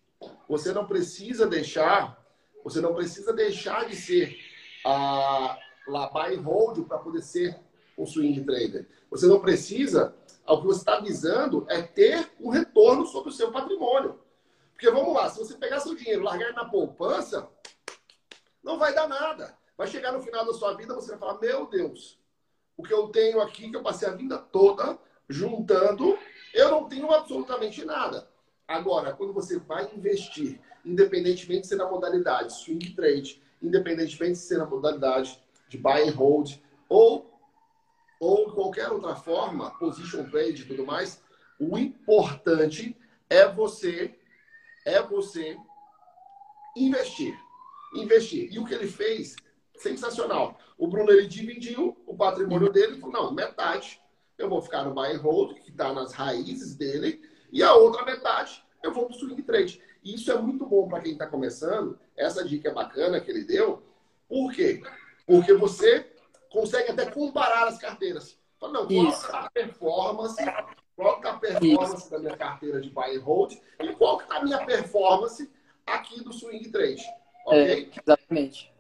você 0.50 0.72
não 0.72 0.88
precisa 0.88 1.46
deixar, 1.46 2.24
você 2.64 2.82
não 2.82 2.96
precisa 2.96 3.32
deixar 3.32 3.88
de 3.88 3.96
ser 3.96 4.36
a 4.84 5.58
lá 5.88 6.10
buy 6.10 6.36
and 6.36 6.42
hold 6.42 6.86
para 6.86 6.98
poder 6.98 7.22
ser 7.22 7.58
um 7.98 8.06
swing 8.06 8.44
trader. 8.44 8.88
Você 9.10 9.26
não 9.26 9.40
precisa, 9.40 10.16
o 10.48 10.58
que 10.58 10.68
você 10.68 10.80
está 10.80 11.00
visando 11.00 11.66
é 11.70 11.82
ter 11.82 12.30
um 12.40 12.50
retorno 12.50 13.06
sobre 13.06 13.30
o 13.30 13.34
seu 13.34 13.52
patrimônio. 13.52 14.20
Porque 14.78 14.92
vamos 14.92 15.12
lá, 15.12 15.28
se 15.28 15.40
você 15.40 15.56
pegar 15.56 15.80
seu 15.80 15.96
dinheiro 15.96 16.22
largar 16.22 16.54
na 16.54 16.64
poupança, 16.64 17.50
não 18.64 18.78
vai 18.78 18.94
dar 18.94 19.08
nada. 19.08 19.58
Vai 19.76 19.88
chegar 19.88 20.12
no 20.12 20.22
final 20.22 20.46
da 20.46 20.54
sua 20.54 20.76
vida, 20.76 20.94
você 20.94 21.10
vai 21.10 21.18
falar: 21.18 21.40
Meu 21.40 21.66
Deus, 21.66 22.20
o 22.78 22.84
que 22.84 22.94
eu 22.94 23.08
tenho 23.08 23.42
aqui, 23.42 23.72
que 23.72 23.76
eu 23.76 23.82
passei 23.82 24.08
a 24.08 24.12
vida 24.12 24.38
toda 24.38 25.00
juntando, 25.28 26.16
eu 26.54 26.70
não 26.70 26.88
tenho 26.88 27.12
absolutamente 27.12 27.84
nada. 27.84 28.30
Agora, 28.68 29.14
quando 29.14 29.34
você 29.34 29.58
vai 29.58 29.90
investir, 29.96 30.62
independentemente 30.86 31.62
de 31.62 31.68
ser 31.70 31.78
na 31.78 31.90
modalidade 31.90 32.54
swing 32.54 32.94
trade, 32.94 33.42
independentemente 33.60 34.34
de 34.34 34.46
ser 34.46 34.60
na 34.60 34.66
modalidade 34.68 35.42
de 35.68 35.78
buy 35.80 36.08
and 36.08 36.12
hold, 36.12 36.52
ou, 36.88 37.34
ou 38.20 38.52
qualquer 38.52 38.92
outra 38.92 39.16
forma, 39.16 39.72
position 39.80 40.30
trade 40.30 40.62
e 40.62 40.66
tudo 40.66 40.86
mais, 40.86 41.20
o 41.60 41.80
importante 41.80 42.96
é 43.28 43.48
você 43.48 44.17
é 44.88 45.02
você 45.04 45.58
investir. 46.76 47.38
Investir. 47.94 48.48
E 48.52 48.58
o 48.58 48.66
que 48.66 48.74
ele 48.74 48.88
fez, 48.88 49.36
sensacional. 49.76 50.58
O 50.78 50.88
Bruno 50.88 51.12
ele 51.12 51.28
dividiu 51.28 51.98
o 52.06 52.16
patrimônio 52.16 52.72
dele 52.72 52.96
e 52.96 53.00
falou: 53.00 53.14
não, 53.14 53.34
metade 53.34 54.02
eu 54.38 54.48
vou 54.48 54.62
ficar 54.62 54.84
no 54.84 54.94
buy 54.94 55.12
and 55.14 55.20
hold, 55.20 55.56
que 55.60 55.72
está 55.72 55.92
nas 55.92 56.14
raízes 56.14 56.76
dele, 56.76 57.22
e 57.52 57.64
a 57.64 57.74
outra 57.74 58.06
metade 58.06 58.64
eu 58.84 58.94
vou 58.94 59.08
para 59.08 59.16
o 59.16 59.20
swing 59.20 59.42
trade. 59.42 59.82
E 60.04 60.14
isso 60.14 60.32
é 60.32 60.40
muito 60.40 60.66
bom 60.66 60.88
para 60.88 61.02
quem 61.02 61.14
está 61.14 61.28
começando. 61.28 62.00
Essa 62.16 62.48
dica 62.48 62.70
é 62.70 62.74
bacana 62.74 63.20
que 63.20 63.30
ele 63.30 63.44
deu. 63.44 63.84
Por 64.30 64.54
quê? 64.54 64.82
Porque 65.26 65.54
você 65.54 66.08
consegue 66.52 66.92
até 66.92 67.10
comparar 67.10 67.68
as 67.68 67.78
carteiras. 67.78 68.38
Fala, 68.60 68.74
não, 68.74 68.88
qual 68.88 69.08
está 69.08 69.40
a 69.40 69.50
performance? 69.50 70.42
Qual 70.98 71.18
está 71.18 71.30
a 71.30 71.38
performance 71.38 71.96
isso. 71.96 72.10
da 72.10 72.18
minha 72.18 72.36
carteira 72.36 72.82
de 72.82 72.90
buy 72.90 73.16
and 73.16 73.22
hold? 73.22 73.54
E 73.80 73.94
qual 73.94 74.20
está 74.20 74.38
a 74.38 74.44
minha 74.44 74.66
performance 74.66 75.48
aqui 75.86 76.24
do 76.24 76.34
swing 76.34 76.68
trade? 76.72 77.06
Ok? 77.46 77.92
É, 77.94 78.02
exatamente. 78.02 78.74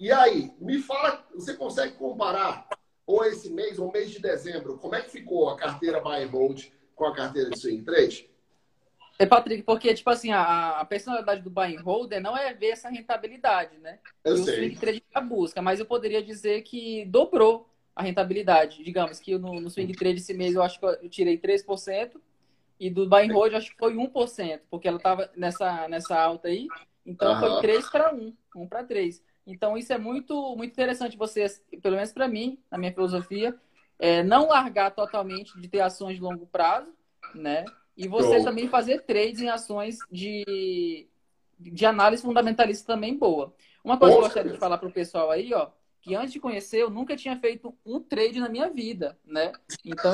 E 0.00 0.10
aí, 0.10 0.52
me 0.58 0.82
fala, 0.82 1.24
você 1.32 1.54
consegue 1.54 1.94
comparar 1.94 2.66
ou 3.06 3.24
esse 3.24 3.50
mês, 3.50 3.78
ou 3.78 3.92
mês 3.92 4.10
de 4.10 4.18
dezembro, 4.18 4.78
como 4.78 4.96
é 4.96 5.02
que 5.02 5.10
ficou 5.10 5.48
a 5.48 5.56
carteira 5.56 6.00
buy 6.00 6.24
and 6.24 6.30
hold 6.30 6.64
com 6.96 7.04
a 7.04 7.14
carteira 7.14 7.50
de 7.50 7.58
swing 7.58 7.84
trade? 7.84 8.28
É, 9.16 9.24
Patrick, 9.24 9.62
porque, 9.62 9.94
tipo 9.94 10.10
assim, 10.10 10.32
a, 10.32 10.80
a 10.80 10.84
personalidade 10.84 11.42
do 11.42 11.50
buy 11.50 11.76
and 11.76 11.82
hold 11.82 12.10
não 12.20 12.36
é 12.36 12.52
ver 12.52 12.70
essa 12.70 12.88
rentabilidade, 12.88 13.78
né? 13.78 14.00
Eu 14.24 14.34
e 14.34 14.38
sei. 14.38 14.54
o 14.54 14.56
swing 14.56 14.76
trade 14.76 15.04
a 15.14 15.20
busca, 15.20 15.62
mas 15.62 15.78
eu 15.78 15.86
poderia 15.86 16.22
dizer 16.22 16.62
que 16.62 17.04
dobrou 17.04 17.69
a 17.94 18.02
rentabilidade. 18.02 18.82
Digamos 18.82 19.20
que 19.20 19.36
no, 19.38 19.60
no 19.60 19.70
swing 19.70 19.92
trade 19.94 20.18
esse 20.18 20.34
mês 20.34 20.54
eu 20.54 20.62
acho 20.62 20.78
que 20.78 20.86
eu 20.86 21.08
tirei 21.08 21.38
3%, 21.38 22.12
e 22.78 22.88
do 22.88 23.06
buy 23.06 23.28
and 23.28 23.34
hold 23.34 23.54
acho 23.54 23.70
que 23.70 23.78
foi 23.78 23.94
1%, 23.94 24.60
porque 24.70 24.88
ela 24.88 24.96
estava 24.96 25.30
nessa, 25.36 25.86
nessa 25.86 26.18
alta 26.18 26.48
aí, 26.48 26.66
então 27.04 27.34
uhum. 27.34 27.40
foi 27.40 27.60
3 27.60 27.90
para 27.90 28.14
1, 28.14 28.34
1 28.56 28.66
para 28.66 28.84
3. 28.84 29.22
Então, 29.46 29.76
isso 29.76 29.92
é 29.92 29.98
muito, 29.98 30.54
muito 30.56 30.72
interessante 30.72 31.16
você, 31.16 31.46
pelo 31.82 31.96
menos 31.96 32.12
para 32.12 32.28
mim, 32.28 32.58
na 32.70 32.78
minha 32.78 32.92
filosofia, 32.92 33.54
é 33.98 34.22
não 34.22 34.48
largar 34.48 34.92
totalmente 34.92 35.60
de 35.60 35.68
ter 35.68 35.80
ações 35.80 36.16
de 36.16 36.22
longo 36.22 36.46
prazo, 36.46 36.88
né? 37.34 37.64
E 37.96 38.08
você 38.08 38.42
também 38.42 38.68
fazer 38.68 39.02
trades 39.02 39.42
em 39.42 39.48
ações 39.48 39.98
de, 40.10 41.06
de 41.58 41.84
análise 41.84 42.22
fundamentalista 42.22 42.94
também 42.94 43.18
boa. 43.18 43.54
Uma 43.84 43.98
coisa 43.98 44.14
que 44.14 44.20
eu 44.20 44.24
gostaria 44.24 44.52
de 44.52 44.58
falar 44.58 44.78
para 44.78 44.88
o 44.88 44.92
pessoal 44.92 45.30
aí, 45.30 45.52
ó, 45.52 45.68
que 46.00 46.14
antes 46.14 46.32
de 46.32 46.40
conhecer, 46.40 46.78
eu 46.82 46.90
nunca 46.90 47.16
tinha 47.16 47.36
feito 47.36 47.74
um 47.84 48.00
trade 48.00 48.40
na 48.40 48.48
minha 48.48 48.70
vida, 48.70 49.18
né? 49.24 49.52
Então, 49.84 50.12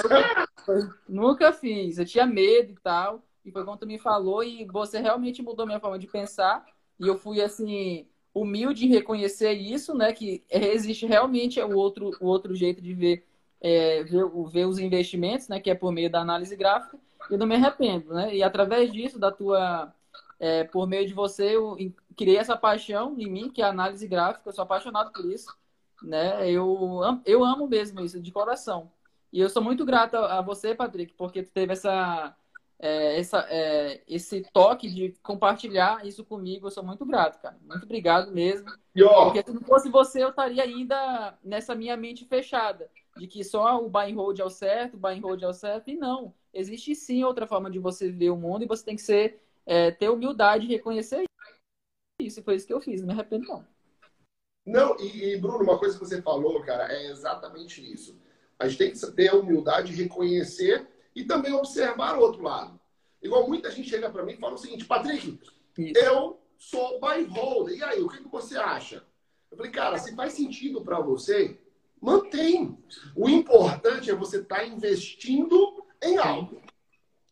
eu, 0.68 0.90
nunca 1.08 1.52
fiz. 1.52 1.98
Eu 1.98 2.04
tinha 2.04 2.26
medo 2.26 2.72
e 2.72 2.76
tal. 2.76 3.22
E 3.44 3.52
foi 3.52 3.64
quando 3.64 3.80
tu 3.80 3.86
me 3.86 3.98
falou 3.98 4.42
e 4.42 4.64
você 4.64 4.98
realmente 4.98 5.42
mudou 5.42 5.66
minha 5.66 5.78
forma 5.78 5.98
de 5.98 6.08
pensar. 6.08 6.66
E 6.98 7.06
eu 7.06 7.16
fui, 7.16 7.40
assim, 7.40 8.08
humilde 8.34 8.84
em 8.84 8.88
reconhecer 8.88 9.52
isso, 9.52 9.94
né? 9.94 10.12
Que 10.12 10.42
existe 10.50 11.06
realmente 11.06 11.60
o 11.60 11.76
outro, 11.76 12.10
o 12.20 12.26
outro 12.26 12.54
jeito 12.54 12.82
de 12.82 12.92
ver, 12.92 13.24
é, 13.60 14.02
ver, 14.02 14.28
ver, 14.50 14.66
os 14.66 14.78
investimentos, 14.78 15.48
né? 15.48 15.60
Que 15.60 15.70
é 15.70 15.74
por 15.74 15.92
meio 15.92 16.10
da 16.10 16.20
análise 16.20 16.56
gráfica. 16.56 16.98
E 17.30 17.36
não 17.36 17.46
me 17.46 17.54
arrependo, 17.54 18.12
né? 18.12 18.34
E 18.34 18.42
através 18.42 18.92
disso, 18.92 19.18
da 19.18 19.30
tua, 19.30 19.94
é, 20.40 20.64
por 20.64 20.88
meio 20.88 21.06
de 21.06 21.14
você, 21.14 21.56
eu 21.56 21.76
criei 22.16 22.38
essa 22.38 22.56
paixão 22.56 23.14
em 23.18 23.30
mim, 23.30 23.50
que 23.50 23.62
é 23.62 23.64
a 23.64 23.70
análise 23.70 24.06
gráfica. 24.08 24.48
Eu 24.48 24.52
sou 24.52 24.62
apaixonado 24.62 25.12
por 25.12 25.24
isso, 25.24 25.56
né? 26.06 26.48
Eu, 26.50 27.00
eu 27.24 27.44
amo 27.44 27.66
mesmo 27.66 28.00
isso, 28.00 28.20
de 28.20 28.32
coração. 28.32 28.90
E 29.32 29.40
eu 29.40 29.50
sou 29.50 29.62
muito 29.62 29.84
grato 29.84 30.16
a 30.16 30.40
você, 30.40 30.74
Patrick, 30.74 31.12
porque 31.14 31.42
teve 31.42 31.72
essa 31.72 32.34
é, 32.78 33.18
essa, 33.18 33.46
é, 33.48 34.02
esse 34.06 34.42
toque 34.52 34.88
de 34.88 35.10
compartilhar 35.22 36.06
isso 36.06 36.24
comigo. 36.24 36.66
Eu 36.66 36.70
sou 36.70 36.84
muito 36.84 37.04
grato, 37.06 37.40
cara. 37.40 37.56
Muito 37.66 37.84
obrigado 37.84 38.30
mesmo. 38.32 38.70
Porque 39.24 39.42
se 39.42 39.52
não 39.52 39.62
fosse 39.62 39.88
você, 39.88 40.22
eu 40.22 40.30
estaria 40.30 40.62
ainda 40.62 41.36
nessa 41.42 41.74
minha 41.74 41.96
mente 41.96 42.24
fechada. 42.24 42.90
De 43.16 43.26
que 43.26 43.42
só 43.42 43.82
o 43.82 43.88
buy 43.88 44.12
and 44.12 44.14
hold 44.14 44.38
é 44.38 44.44
o 44.44 44.50
certo, 44.50 44.94
o 44.94 44.98
buy 44.98 45.18
and 45.18 45.22
hold 45.22 45.42
é 45.42 45.48
o 45.48 45.52
certo. 45.52 45.88
E 45.88 45.96
não. 45.96 46.34
Existe 46.52 46.94
sim 46.94 47.24
outra 47.24 47.46
forma 47.46 47.70
de 47.70 47.78
você 47.78 48.10
ver 48.10 48.30
o 48.30 48.36
mundo 48.36 48.64
e 48.64 48.68
você 48.68 48.84
tem 48.84 48.96
que 48.96 49.02
ser, 49.02 49.40
é, 49.64 49.90
ter 49.90 50.10
humildade 50.10 50.66
e 50.66 50.68
reconhecer 50.68 51.24
isso. 52.20 52.40
E 52.40 52.42
foi 52.42 52.56
isso 52.56 52.66
que 52.66 52.74
eu 52.74 52.80
fiz. 52.80 53.00
Não 53.00 53.08
me 53.08 53.14
arrependo, 53.14 53.46
não. 53.46 53.66
Não, 54.66 54.98
e, 54.98 55.34
e 55.34 55.36
Bruno, 55.38 55.62
uma 55.62 55.78
coisa 55.78 55.96
que 55.96 56.04
você 56.04 56.20
falou, 56.20 56.60
cara, 56.62 56.92
é 56.92 57.10
exatamente 57.10 57.80
isso. 57.80 58.18
A 58.58 58.66
gente 58.66 58.78
tem 58.78 58.90
que 58.90 59.12
ter 59.12 59.28
a 59.28 59.36
humildade 59.36 59.94
de 59.94 60.02
reconhecer 60.02 60.88
e 61.14 61.24
também 61.24 61.52
observar 61.52 62.18
o 62.18 62.20
outro 62.20 62.42
lado. 62.42 62.78
Igual 63.22 63.48
muita 63.48 63.70
gente 63.70 63.88
chega 63.88 64.10
para 64.10 64.24
mim 64.24 64.32
e 64.32 64.38
fala 64.38 64.54
o 64.54 64.58
seguinte, 64.58 64.84
Patrick, 64.84 65.38
Isso. 65.78 65.98
eu 65.98 66.40
sou 66.58 66.98
buy 67.00 67.24
hold. 67.24 67.70
E 67.70 67.82
aí, 67.82 68.02
o 68.02 68.08
que, 68.08 68.18
que 68.18 68.28
você 68.28 68.56
acha? 68.56 69.04
Eu 69.50 69.56
falei, 69.56 69.70
cara, 69.70 69.98
se 69.98 70.14
faz 70.14 70.32
sentido 70.32 70.82
para 70.82 71.00
você, 71.00 71.58
mantém. 72.00 72.76
O 73.14 73.28
importante 73.28 74.10
é 74.10 74.14
você 74.14 74.38
estar 74.38 74.56
tá 74.56 74.66
investindo 74.66 75.84
em 76.02 76.18
algo. 76.18 76.60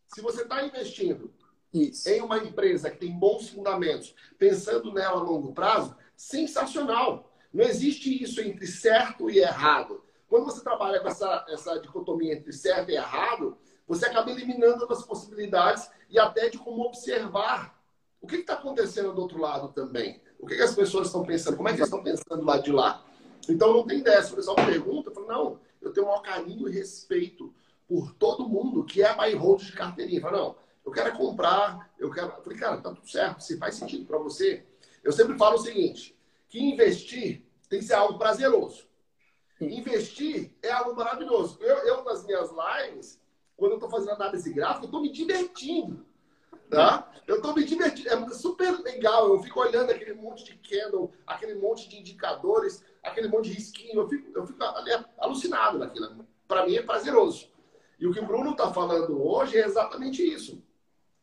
Se 0.09 0.21
você 0.21 0.43
está 0.43 0.65
investindo 0.65 1.33
Isso. 1.73 2.09
em 2.09 2.21
uma 2.21 2.39
empresa 2.39 2.91
que 2.91 2.99
tem 2.99 3.13
bons 3.13 3.49
fundamentos, 3.49 4.15
pensando 4.39 4.93
nela 4.93 5.21
a 5.21 5.23
longo 5.23 5.53
prazo, 5.53 5.97
sensacional. 6.17 7.33
Não 7.53 7.65
existe 7.65 8.23
isso 8.23 8.41
entre 8.41 8.67
certo 8.67 9.31
e 9.31 9.39
errado. 9.39 10.03
Quando 10.29 10.47
você 10.47 10.63
trabalha 10.63 11.01
com 11.01 11.09
essa, 11.09 11.45
essa 11.49 11.79
dicotomia 11.79 12.35
entre 12.35 12.53
certo 12.53 12.91
e 12.91 12.97
errado, 12.97 13.57
você 13.87 14.07
acaba 14.07 14.31
eliminando 14.31 14.87
as 14.91 15.05
possibilidades 15.05 15.89
e 16.11 16.19
até 16.19 16.49
de 16.49 16.59
como 16.59 16.83
observar 16.83 17.81
o 18.21 18.27
que 18.27 18.37
está 18.37 18.55
acontecendo 18.55 19.13
do 19.13 19.21
outro 19.21 19.39
lado 19.39 19.69
também. 19.69 20.21
O 20.39 20.47
que, 20.47 20.57
que 20.57 20.63
as 20.63 20.75
pessoas 20.75 21.07
estão 21.07 21.25
pensando? 21.25 21.57
Como 21.57 21.69
é 21.69 21.73
que 21.73 21.79
eles 21.79 21.89
estão 21.89 22.03
pensando 22.03 22.45
lá 22.45 22.59
de 22.59 22.73
lá? 22.73 23.05
Então 23.49 23.73
não 23.73 23.87
tem 23.87 24.03
dessa. 24.03 24.33
O 24.33 24.37
pessoal 24.37 24.57
pergunta, 24.57 25.11
eu 25.11 25.15
falo, 25.15 25.27
não, 25.27 25.61
eu 25.81 25.93
tenho 25.93 26.07
um 26.07 26.09
maior 26.09 26.23
carinho 26.23 26.69
e 26.69 26.73
respeito 26.73 27.55
por 27.87 28.15
todo 28.15 28.49
mundo 28.49 28.85
que 28.85 29.03
é 29.03 29.15
buy 29.15 29.35
hold 29.35 29.63
de 29.63 29.73
carteirinha. 29.73 30.21
Falo, 30.21 30.37
não, 30.37 30.57
eu 30.85 30.93
quero 30.93 31.09
é 31.09 31.13
comprar, 31.13 31.93
eu 31.99 32.11
quero. 32.11 32.29
Eu 32.29 32.43
falei, 32.43 32.59
cara, 32.59 32.77
tá 32.79 32.91
tudo 32.91 33.09
certo, 33.09 33.43
se 33.43 33.57
faz 33.57 33.75
sentido 33.75 34.05
para 34.07 34.19
você. 34.19 34.65
Eu 35.05 35.13
sempre 35.13 35.37
falo 35.37 35.57
o 35.57 35.63
seguinte: 35.63 36.19
que 36.49 36.59
investir 36.59 37.47
tem 37.69 37.79
que 37.79 37.85
ser 37.85 37.95
algo 37.95 38.19
prazeroso. 38.19 38.87
Investir 39.61 40.57
é 40.63 40.71
algo 40.73 40.97
maravilhoso. 40.97 41.59
Eu, 41.61 41.77
eu 41.87 42.05
nas 42.05 42.25
minhas 42.25 42.51
lives, 42.51 43.21
quando 43.57 43.73
eu 43.73 43.77
estou 43.77 43.91
fazendo 43.91 44.13
análise 44.13 44.53
gráfica, 44.53 44.85
eu 44.85 44.87
estou 44.87 45.01
me 45.01 45.13
divertindo. 45.13 46.05
Tá? 46.71 47.13
Eu 47.27 47.37
estou 47.37 47.55
me 47.55 47.65
divertindo. 47.65 48.09
É 48.09 48.29
super 48.31 48.81
legal. 48.81 49.29
Eu 49.29 49.43
fico 49.43 49.61
olhando 49.61 49.91
aquele 49.91 50.15
monte 50.15 50.45
de 50.45 50.57
candle, 50.57 51.13
aquele 51.27 51.55
monte 51.55 51.89
de 51.89 51.99
indicadores, 51.99 52.83
aquele 53.03 53.29
monte 53.29 53.51
de 53.51 53.55
risquinho. 53.55 54.01
Eu 54.01 54.09
fico, 54.09 54.31
eu 54.37 54.47
fico 54.47 54.59
alucinado 55.19 55.79
naquilo. 55.79 56.27
Para 56.49 56.67
mim 56.67 56.77
é 56.77 56.83
prazeroso. 56.83 57.49
E 57.99 58.07
o 58.07 58.13
que 58.13 58.21
o 58.21 58.27
Bruno 58.27 58.51
está 58.51 58.73
falando 58.73 59.25
hoje 59.25 59.57
é 59.57 59.65
exatamente 59.65 60.23
isso. 60.23 60.63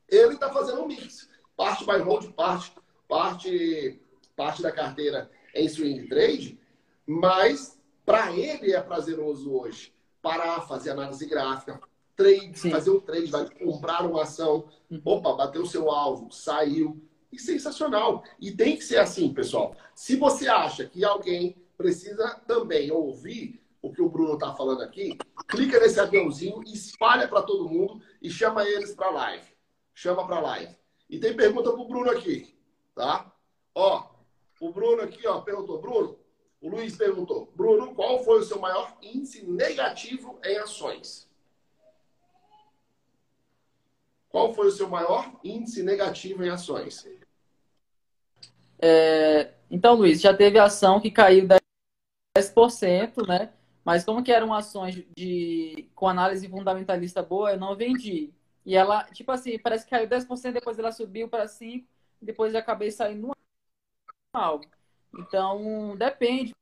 Ele 0.07 0.33
está 0.33 0.49
fazendo 0.51 0.81
um 0.81 0.87
mix. 0.87 1.29
Parte 1.55 1.85
by 1.85 1.99
hold, 1.99 2.31
parte, 2.33 2.73
parte, 3.11 3.99
parte 4.37 4.61
da 4.61 4.71
carteira 4.71 5.29
em 5.53 5.67
swing 5.67 6.07
trade, 6.07 6.57
mas 7.05 7.77
para 8.05 8.31
ele 8.31 8.71
é 8.71 8.79
prazeroso 8.79 9.53
hoje 9.53 9.93
parar, 10.21 10.61
fazer 10.61 10.91
análise 10.91 11.25
gráfica, 11.25 11.81
trade, 12.15 12.57
Sim. 12.57 12.71
fazer 12.71 12.89
um 12.89 13.01
trade, 13.01 13.25
vai 13.29 13.49
comprar 13.49 14.05
uma 14.05 14.21
ação, 14.21 14.69
uhum. 14.89 15.01
opa, 15.03 15.33
bateu 15.33 15.65
seu 15.65 15.91
alvo, 15.91 16.31
saiu. 16.31 17.05
E 17.33 17.39
sensacional. 17.39 18.23
E 18.39 18.51
tem 18.51 18.77
que 18.77 18.83
ser 18.83 18.97
assim, 18.97 19.33
pessoal. 19.33 19.75
Se 19.95 20.15
você 20.15 20.47
acha 20.47 20.85
que 20.85 21.03
alguém 21.03 21.57
precisa 21.77 22.41
também 22.47 22.91
ouvir 22.91 23.61
o 23.81 23.91
que 23.91 24.01
o 24.01 24.09
Bruno 24.09 24.35
está 24.35 24.53
falando 24.53 24.83
aqui, 24.83 25.17
clica 25.47 25.79
nesse 25.79 25.99
aviãozinho, 25.99 26.61
espalha 26.65 27.27
para 27.27 27.41
todo 27.41 27.69
mundo 27.69 28.01
e 28.21 28.29
chama 28.29 28.67
eles 28.67 28.93
para 28.93 29.09
live. 29.09 29.47
Chama 29.93 30.25
para 30.25 30.39
live. 30.39 30.75
E 31.09 31.19
tem 31.19 31.35
pergunta 31.35 31.71
para 31.71 31.81
o 31.81 31.87
Bruno 31.87 32.11
aqui, 32.11 32.53
tá? 33.01 33.33
Ó, 33.73 34.11
o 34.59 34.71
Bruno 34.71 35.01
aqui, 35.01 35.25
ó, 35.25 35.41
perguntou, 35.41 35.81
Bruno, 35.81 36.19
o 36.61 36.69
Luiz 36.69 36.95
perguntou, 36.95 37.51
Bruno, 37.55 37.95
qual 37.95 38.23
foi 38.23 38.39
o 38.39 38.43
seu 38.43 38.59
maior 38.59 38.95
índice 39.01 39.43
negativo 39.43 40.39
em 40.45 40.57
ações? 40.59 41.27
Qual 44.29 44.53
foi 44.53 44.67
o 44.67 44.71
seu 44.71 44.87
maior 44.87 45.33
índice 45.43 45.81
negativo 45.81 46.43
em 46.45 46.49
ações? 46.49 47.07
É, 48.77 49.51
então, 49.71 49.95
Luiz, 49.95 50.21
já 50.21 50.31
teve 50.31 50.59
ação 50.59 51.01
que 51.01 51.09
caiu 51.09 51.47
10%, 52.37 53.27
né? 53.27 53.51
Mas 53.83 54.03
como 54.03 54.23
que 54.23 54.31
eram 54.31 54.53
ações 54.53 55.03
de, 55.17 55.89
com 55.95 56.07
análise 56.07 56.47
fundamentalista 56.47 57.23
boa, 57.23 57.53
eu 57.53 57.59
não 57.59 57.75
vendi. 57.75 58.31
E 58.63 58.75
ela, 58.75 59.05
tipo 59.05 59.31
assim, 59.31 59.57
parece 59.57 59.85
que 59.85 59.89
caiu 59.89 60.07
10%, 60.07 60.53
depois 60.53 60.77
ela 60.77 60.91
subiu 60.91 61.27
para 61.27 61.47
5%, 61.47 61.83
depois 62.21 62.55
acabei 62.55 62.91
saindo 62.91 63.31
algo. 64.33 64.65
Então, 65.17 65.95
depende, 65.97 66.53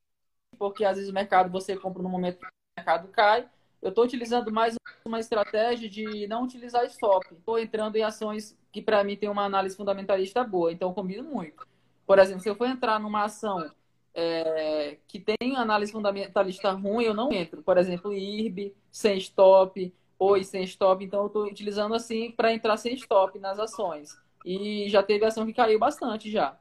porque 0.58 0.84
às 0.84 0.96
vezes 0.96 1.10
o 1.10 1.14
mercado 1.14 1.52
você 1.52 1.78
compra 1.78 2.02
no 2.02 2.10
momento 2.10 2.40
que 2.40 2.46
o 2.46 2.50
mercado 2.78 3.08
cai. 3.10 3.48
Eu 3.82 3.90
estou 3.90 4.04
utilizando 4.04 4.52
mais 4.52 4.76
uma 5.06 5.20
estratégia 5.20 5.90
de 5.90 6.28
não 6.28 6.44
utilizar 6.44 6.86
stop. 6.86 7.26
Estou 7.34 7.58
entrando 7.58 7.96
em 7.96 8.04
ações 8.04 8.58
que 8.72 8.82
para 8.82 9.04
mim 9.04 9.16
tem 9.16 9.30
uma 9.30 9.46
análise 9.46 9.76
fundamentalista 9.76 10.44
boa, 10.44 10.72
então 10.72 10.94
combino 10.94 11.24
muito. 11.24 11.68
Por 12.06 12.20
exemplo, 12.20 12.42
se 12.42 12.50
eu 12.50 12.56
for 12.56 12.68
entrar 12.68 13.00
numa 13.00 13.24
ação 13.24 13.72
é, 14.14 14.98
que 15.08 15.20
tem 15.20 15.56
análise 15.56 15.92
fundamentalista 15.92 16.72
ruim, 16.72 17.06
eu 17.06 17.14
não 17.14 17.32
entro. 17.32 17.62
Por 17.62 17.78
exemplo, 17.78 18.12
IRB, 18.12 18.74
sem 18.92 19.18
stop, 19.18 19.94
OI 20.18 20.44
sem 20.44 20.64
stop. 20.64 21.04
Então, 21.04 21.22
eu 21.22 21.28
estou 21.28 21.46
utilizando 21.46 21.94
assim 21.94 22.32
para 22.32 22.52
entrar 22.54 22.78
sem 22.78 22.94
stop 22.96 23.38
nas 23.40 23.60
ações. 23.60 24.18
E 24.46 24.90
já 24.90 25.04
teve 25.04 25.26
ação 25.26 25.46
que 25.46 25.54
caiu 25.54 25.80
bastante 25.80 26.32
já. 26.32 26.58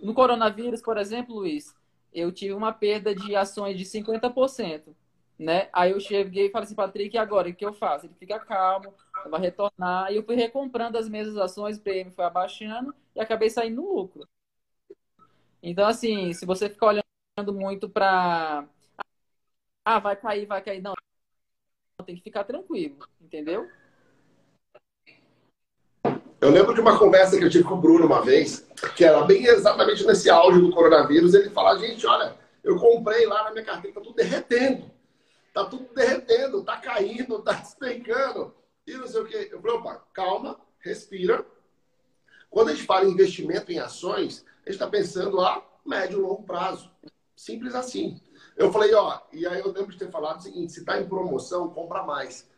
No 0.00 0.14
coronavírus, 0.14 0.80
por 0.82 0.96
exemplo, 0.96 1.34
Luiz, 1.36 1.74
eu 2.12 2.32
tive 2.32 2.54
uma 2.54 2.72
perda 2.72 3.14
de 3.14 3.34
ações 3.34 3.76
de 3.76 3.84
50%. 3.84 4.94
Né? 5.38 5.68
Aí 5.72 5.92
eu 5.92 6.00
cheguei 6.00 6.46
e 6.46 6.50
falei 6.50 6.66
assim, 6.66 6.74
Patrick, 6.74 7.14
e 7.14 7.18
agora? 7.18 7.48
O 7.48 7.54
que 7.54 7.64
eu 7.64 7.72
faço? 7.72 8.06
Ele 8.06 8.14
fica 8.18 8.40
calmo, 8.40 8.92
vai 9.30 9.40
retornar. 9.40 10.10
E 10.12 10.16
eu 10.16 10.22
fui 10.24 10.34
recomprando 10.34 10.98
as 10.98 11.08
mesmas 11.08 11.36
ações, 11.36 11.76
o 11.76 11.80
PM 11.80 12.10
foi 12.10 12.24
abaixando 12.24 12.92
e 13.14 13.20
acabei 13.20 13.48
saindo 13.48 13.82
no 13.82 13.94
lucro. 13.94 14.28
Então, 15.62 15.86
assim, 15.86 16.32
se 16.32 16.46
você 16.46 16.68
ficar 16.68 16.86
olhando 16.86 17.52
muito 17.52 17.88
para. 17.88 18.66
Ah, 19.84 19.98
vai 19.98 20.16
cair, 20.16 20.46
vai 20.46 20.62
cair. 20.62 20.80
Não, 20.80 20.94
tem 22.04 22.16
que 22.16 22.22
ficar 22.22 22.44
tranquilo, 22.44 22.98
entendeu? 23.20 23.68
Eu 26.40 26.50
lembro 26.50 26.72
de 26.72 26.80
uma 26.80 26.96
conversa 26.96 27.36
que 27.36 27.44
eu 27.44 27.50
tive 27.50 27.64
com 27.64 27.74
o 27.74 27.80
Bruno 27.80 28.06
uma 28.06 28.22
vez, 28.22 28.64
que 28.94 29.04
era 29.04 29.22
bem 29.22 29.44
exatamente 29.44 30.06
nesse 30.06 30.30
auge 30.30 30.60
do 30.60 30.70
coronavírus. 30.70 31.34
Ele 31.34 31.50
fala: 31.50 31.76
gente, 31.78 32.06
olha, 32.06 32.36
eu 32.62 32.76
comprei 32.76 33.26
lá 33.26 33.44
na 33.44 33.50
minha 33.50 33.64
carteira, 33.64 33.96
tá 33.96 34.00
tudo 34.00 34.14
derretendo. 34.14 34.88
Tá 35.52 35.64
tudo 35.64 35.88
derretendo, 35.92 36.62
tá 36.62 36.76
caindo, 36.76 37.42
tá 37.42 37.52
despencando. 37.58 38.54
E 38.86 38.92
não 38.94 39.06
sei 39.08 39.20
o 39.20 39.26
quê. 39.26 39.48
Eu 39.50 39.60
falei: 39.60 39.76
opa, 39.78 40.02
calma, 40.12 40.60
respira. 40.78 41.44
Quando 42.48 42.68
a 42.68 42.74
gente 42.74 42.86
fala 42.86 43.04
em 43.04 43.10
investimento 43.10 43.72
em 43.72 43.80
ações, 43.80 44.44
a 44.64 44.70
gente 44.70 44.76
está 44.76 44.86
pensando 44.86 45.40
a 45.40 45.60
médio 45.84 46.18
e 46.18 46.22
longo 46.22 46.44
prazo. 46.44 46.88
Simples 47.34 47.74
assim. 47.74 48.20
Eu 48.56 48.72
falei, 48.72 48.94
ó, 48.94 49.20
e 49.32 49.46
aí 49.46 49.60
eu 49.60 49.72
lembro 49.72 49.90
de 49.90 49.98
ter 49.98 50.10
falado 50.10 50.38
o 50.38 50.42
seguinte: 50.42 50.72
se 50.72 50.80
está 50.80 51.00
em 51.00 51.08
promoção, 51.08 51.68
compra 51.70 52.04
mais. 52.04 52.48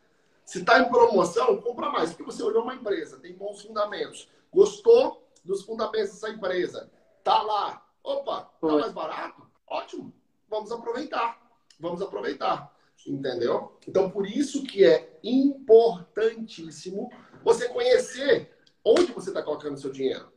Se 0.50 0.58
está 0.58 0.80
em 0.80 0.88
promoção, 0.88 1.62
compra 1.62 1.90
mais. 1.90 2.10
Porque 2.10 2.24
você 2.24 2.42
olhou 2.42 2.64
uma 2.64 2.74
empresa, 2.74 3.20
tem 3.20 3.32
bons 3.32 3.62
fundamentos, 3.62 4.28
gostou 4.52 5.24
dos 5.44 5.62
fundamentos 5.62 6.10
dessa 6.10 6.28
empresa, 6.28 6.90
tá 7.22 7.40
lá. 7.40 7.86
Opa, 8.02 8.50
tá 8.60 8.66
mais 8.66 8.92
barato? 8.92 9.48
Ótimo. 9.64 10.12
Vamos 10.48 10.72
aproveitar. 10.72 11.40
Vamos 11.78 12.02
aproveitar. 12.02 12.76
Entendeu? 13.06 13.78
Então, 13.86 14.10
por 14.10 14.26
isso 14.26 14.64
que 14.64 14.84
é 14.84 15.20
importantíssimo 15.22 17.12
você 17.44 17.68
conhecer 17.68 18.52
onde 18.84 19.12
você 19.12 19.30
está 19.30 19.44
colocando 19.44 19.78
seu 19.78 19.92
dinheiro. 19.92 20.32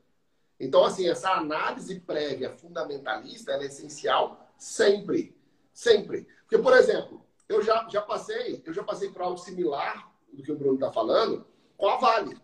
Então, 0.60 0.86
assim, 0.86 1.10
essa 1.10 1.32
análise 1.32 2.00
prévia 2.02 2.52
fundamentalista 2.52 3.54
é 3.54 3.66
essencial 3.66 4.48
sempre. 4.60 5.36
Sempre. 5.74 6.28
Porque, 6.42 6.60
por 6.60 6.74
exemplo, 6.74 7.23
eu 7.48 7.62
já, 7.62 7.88
já 7.90 8.02
passei, 8.02 8.62
eu 8.66 8.74
já 8.74 8.84
passei 8.84 9.10
por 9.10 9.22
algo 9.22 9.38
similar 9.38 10.12
do 10.32 10.42
que 10.42 10.52
o 10.52 10.58
Bruno 10.58 10.76
está 10.76 10.92
falando 10.92 11.46
com 11.78 11.88
a 11.88 11.98
Vale. 11.98 12.38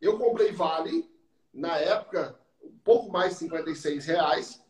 Eu 0.00 0.18
comprei 0.18 0.52
Vale 0.52 1.10
na 1.52 1.76
época, 1.78 2.38
um 2.62 2.78
pouco 2.78 3.10
mais 3.10 3.32
de 3.32 3.38
56 3.40 4.06
reais. 4.06 4.64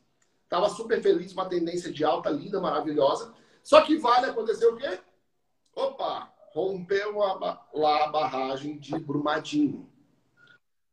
Estava 0.45 0.69
super 0.69 1.03
feliz, 1.03 1.33
uma 1.33 1.49
tendência 1.49 1.93
de 1.93 2.05
alta, 2.05 2.31
linda, 2.31 2.61
maravilhosa. 2.61 3.35
Só 3.63 3.81
que 3.83 3.97
Vale 3.97 4.27
aconteceu 4.27 4.75
o 4.75 4.77
quê? 4.77 5.01
Opa, 5.75 6.33
rompeu 6.53 7.23
a, 7.23 7.67
lá 7.73 8.05
a 8.05 8.09
barragem 8.09 8.79
de 8.79 8.99
Brumadinho. 8.99 9.91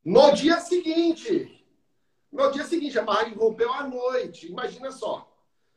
No 0.04 0.32
dia 0.32 0.60
seguinte, 0.60 1.64
no 2.32 2.52
dia 2.52 2.64
seguinte, 2.64 2.98
a 2.98 3.04
barragem 3.04 3.36
rompeu 3.36 3.72
à 3.72 3.88
noite. 3.88 4.48
Imagina 4.48 4.92
só. 4.92 5.31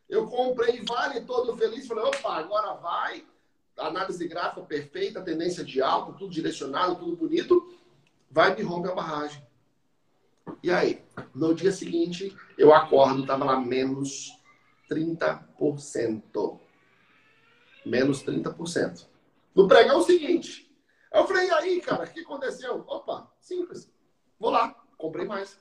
Eu 0.09 0.27
comprei 0.27 0.83
Vale 0.83 1.23
todo 1.23 1.57
feliz, 1.57 1.87
falei, 1.87 2.05
opa, 2.05 2.37
agora 2.37 2.75
vai. 2.75 3.25
Análise 3.77 4.29
gráfica 4.29 4.63
perfeita, 4.63 5.23
tendência 5.23 5.65
de 5.65 5.83
alta, 5.83 6.13
tudo 6.13 6.31
direcionado, 6.31 6.97
tudo 6.97 7.17
bonito. 7.17 7.77
Vai 8.31 8.55
me 8.55 8.63
romper 8.63 8.91
a 8.91 8.95
barragem. 8.95 9.45
E 10.63 10.71
aí? 10.71 11.03
No 11.35 11.55
dia 11.55 11.73
seguinte, 11.73 12.37
eu 12.57 12.73
acordo, 12.73 13.27
tava 13.27 13.45
lá 13.45 13.61
menos 13.61 14.31
30%. 14.91 16.61
Menos 17.85 18.23
30%. 18.25 19.07
No 19.55 19.69
pregão 19.69 20.03
seguinte. 20.03 20.71
Eu 21.13 21.27
falei, 21.27 21.47
e 21.47 21.51
aí, 21.53 21.81
cara, 21.81 22.05
o 22.05 22.07
que 22.11 22.21
aconteceu? 22.21 22.85
Opa, 22.87 23.31
simples. 23.41 23.93
Vou 24.39 24.51
lá, 24.51 24.75
comprei 24.97 25.27
mais. 25.27 25.59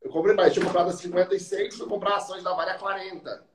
Eu 0.00 0.10
comprei 0.10 0.34
mais, 0.34 0.52
tinha 0.52 0.64
comprado 0.64 0.90
a 0.90 0.92
56, 0.92 1.76
fui 1.76 1.86
comprar 1.86 2.16
ações 2.16 2.42
da 2.42 2.54
Vale 2.54 2.70
a 2.70 2.78
40. 2.78 3.51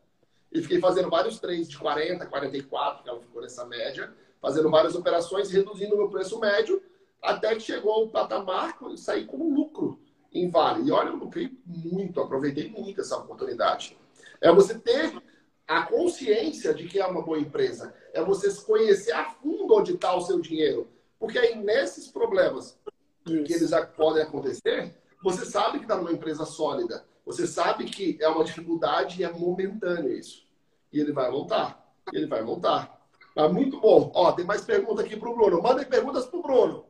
E 0.52 0.62
fiquei 0.62 0.80
fazendo 0.80 1.10
vários 1.10 1.40
trades 1.40 1.68
de 1.68 1.78
40, 1.78 2.26
44, 2.26 3.04
que 3.04 3.10
ela 3.10 3.20
ficou 3.20 3.42
nessa 3.42 3.66
média, 3.66 4.14
fazendo 4.42 4.70
várias 4.70 4.96
operações, 4.96 5.52
reduzindo 5.52 5.96
o 5.96 5.98
meu 5.98 6.10
preço 6.10 6.40
médio, 6.40 6.82
até 7.22 7.54
que 7.56 7.62
chegou 7.62 7.92
ao 7.92 8.08
patamar 8.10 8.78
e 8.92 8.98
saí 8.98 9.26
com 9.26 9.54
lucro 9.54 10.00
em 10.34 10.50
Vale. 10.50 10.88
E 10.88 10.92
olha, 10.92 11.10
eu 11.10 11.16
lucrei 11.16 11.52
muito, 11.66 12.22
aproveitei 12.22 12.70
muito 12.70 13.02
essa 13.02 13.18
oportunidade. 13.18 13.98
É 14.42 14.52
você 14.52 14.78
ter 14.78 15.22
a 15.68 15.84
consciência 15.84 16.74
de 16.74 16.88
que 16.88 17.00
é 17.00 17.06
uma 17.06 17.22
boa 17.22 17.40
empresa. 17.40 17.94
É 18.14 18.24
você 18.24 18.54
conhecer 18.64 19.12
a 19.12 19.26
fundo 19.26 19.74
onde 19.76 19.94
está 19.94 20.16
o 20.16 20.22
seu 20.22 20.40
dinheiro. 20.40 20.88
Porque 21.20 21.38
aí, 21.38 21.56
nesses 21.56 22.08
problemas 22.08 22.80
que 23.26 23.54
eles 23.54 23.72
podem 23.96 24.24
acontecer, 24.24 24.96
você 25.22 25.46
sabe 25.46 25.80
que 25.80 25.86
está 25.86 25.98
numa 25.98 26.12
empresa 26.12 26.46
sólida. 26.46 27.06
Você 27.28 27.46
sabe 27.46 27.84
que 27.84 28.18
é 28.22 28.30
uma 28.30 28.46
dificuldade 28.46 29.20
e 29.20 29.26
é 29.26 29.30
momentâneo 29.30 30.14
isso. 30.14 30.48
E 30.94 31.00
ele 31.02 31.12
vai 31.12 31.30
voltar. 31.30 31.86
Ele 32.14 32.26
vai 32.26 32.42
voltar. 32.42 33.06
Mas 33.36 33.52
muito 33.52 33.82
bom. 33.82 34.10
Ó, 34.16 34.32
tem 34.32 34.46
mais 34.46 34.62
perguntas 34.62 35.04
aqui 35.04 35.18
para 35.18 35.30
o 35.30 35.36
Bruno. 35.36 35.62
Mandem 35.62 35.86
perguntas 35.86 36.26
para 36.26 36.40
o 36.40 36.42
Bruno. 36.42 36.86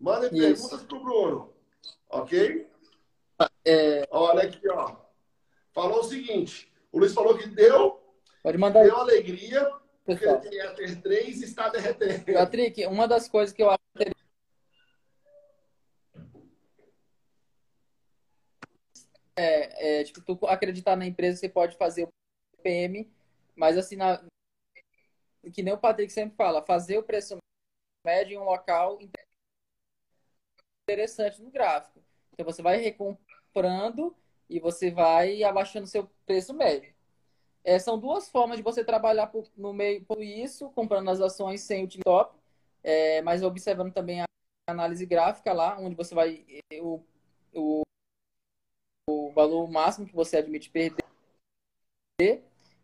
Mandem 0.00 0.30
perguntas 0.30 0.82
para 0.82 0.96
o 0.96 1.04
Bruno. 1.04 1.52
Ok? 2.08 2.66
É... 3.62 4.08
Olha 4.10 4.44
aqui, 4.44 4.66
ó. 4.70 4.96
Falou 5.74 6.00
o 6.00 6.04
seguinte. 6.04 6.72
O 6.90 6.98
Luiz 6.98 7.12
falou 7.12 7.36
que 7.36 7.46
deu, 7.46 8.00
Pode 8.42 8.56
mandar 8.56 8.84
deu 8.84 8.96
alegria, 8.96 9.70
porque 10.02 10.24
ele 10.24 10.38
tem 10.38 10.74
ter 10.74 11.02
três 11.02 11.42
e 11.42 11.44
está 11.44 11.68
derretendo. 11.68 12.32
Patrick, 12.32 12.86
uma 12.86 13.06
das 13.06 13.28
coisas 13.28 13.54
que 13.54 13.62
eu 13.62 13.68
acho 13.68 13.80
é, 19.36 20.00
é, 20.00 20.04
tipo, 20.04 20.20
tu 20.22 20.46
acreditar 20.46 20.96
na 20.96 21.06
empresa, 21.06 21.38
você 21.38 21.48
pode 21.48 21.76
fazer 21.76 22.04
o 22.04 22.62
PM, 22.62 23.10
mas 23.56 23.76
assim, 23.76 23.96
na, 23.96 24.24
que 25.52 25.62
nem 25.62 25.74
o 25.74 25.78
Patrick 25.78 26.12
sempre 26.12 26.36
fala, 26.36 26.64
fazer 26.64 26.98
o 26.98 27.02
preço 27.02 27.36
médio 28.04 28.34
em 28.34 28.38
um 28.38 28.44
local 28.44 28.98
interessante 30.88 31.42
no 31.42 31.50
gráfico. 31.50 32.02
Então 32.32 32.44
você 32.44 32.62
vai 32.62 32.76
recomprando 32.76 34.14
e 34.48 34.60
você 34.60 34.90
vai 34.90 35.42
abaixando 35.42 35.86
seu 35.86 36.10
preço 36.26 36.52
médio. 36.54 36.94
É, 37.62 37.78
são 37.78 37.98
duas 37.98 38.28
formas 38.28 38.58
de 38.58 38.62
você 38.62 38.84
trabalhar 38.84 39.28
por, 39.28 39.48
no 39.56 39.72
meio 39.72 40.04
por 40.04 40.22
isso, 40.22 40.70
comprando 40.70 41.10
as 41.10 41.20
ações 41.20 41.62
sem 41.62 41.84
o 41.84 41.88
top, 42.04 42.38
é, 42.82 43.22
mas 43.22 43.42
observando 43.42 43.92
também 43.92 44.20
a 44.20 44.26
análise 44.68 45.06
gráfica 45.06 45.52
lá, 45.52 45.78
onde 45.78 45.94
você 45.94 46.14
vai 46.14 46.44
o, 46.82 47.02
o 47.54 47.82
o 49.08 49.30
valor 49.32 49.70
máximo 49.70 50.06
que 50.06 50.14
você 50.14 50.36
admite 50.38 50.70
perder, 50.70 51.04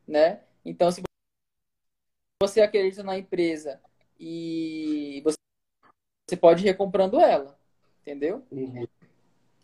né? 0.06 0.42
Então, 0.64 0.90
se 0.90 1.02
você 2.42 2.60
acredita 2.60 3.02
na 3.02 3.18
empresa 3.18 3.80
e 4.18 5.22
você 5.24 6.36
pode 6.36 6.62
ir 6.62 6.66
recomprando 6.66 7.20
ela, 7.20 7.58
entendeu? 8.00 8.46
Uhum. 8.50 8.86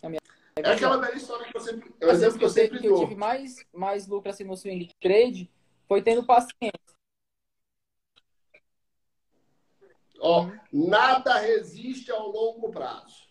Minha... 0.03 0.21
É 0.57 0.73
aquela 0.73 0.97
velha 0.99 1.14
história 1.14 1.51
que 1.51 1.57
eu 1.57 1.61
sempre, 1.61 1.95
é 2.01 2.07
o 2.07 2.11
exemplo 2.11 2.38
que 2.38 2.45
eu 2.45 2.51
sempre 2.51 2.79
que 2.79 2.87
eu 2.87 2.99
tive 2.99 3.14
mais, 3.14 3.66
mais 3.73 4.07
lucro 4.07 4.31
assim 4.31 4.45
no 4.45 4.57
swing 4.57 4.88
trade 5.01 5.51
foi 5.87 6.03
tendo 6.03 6.25
paciência. 6.25 6.73
Ó, 10.19 10.51
nada 10.73 11.38
resiste 11.38 12.11
ao 12.11 12.31
longo 12.31 12.71
prazo. 12.71 13.26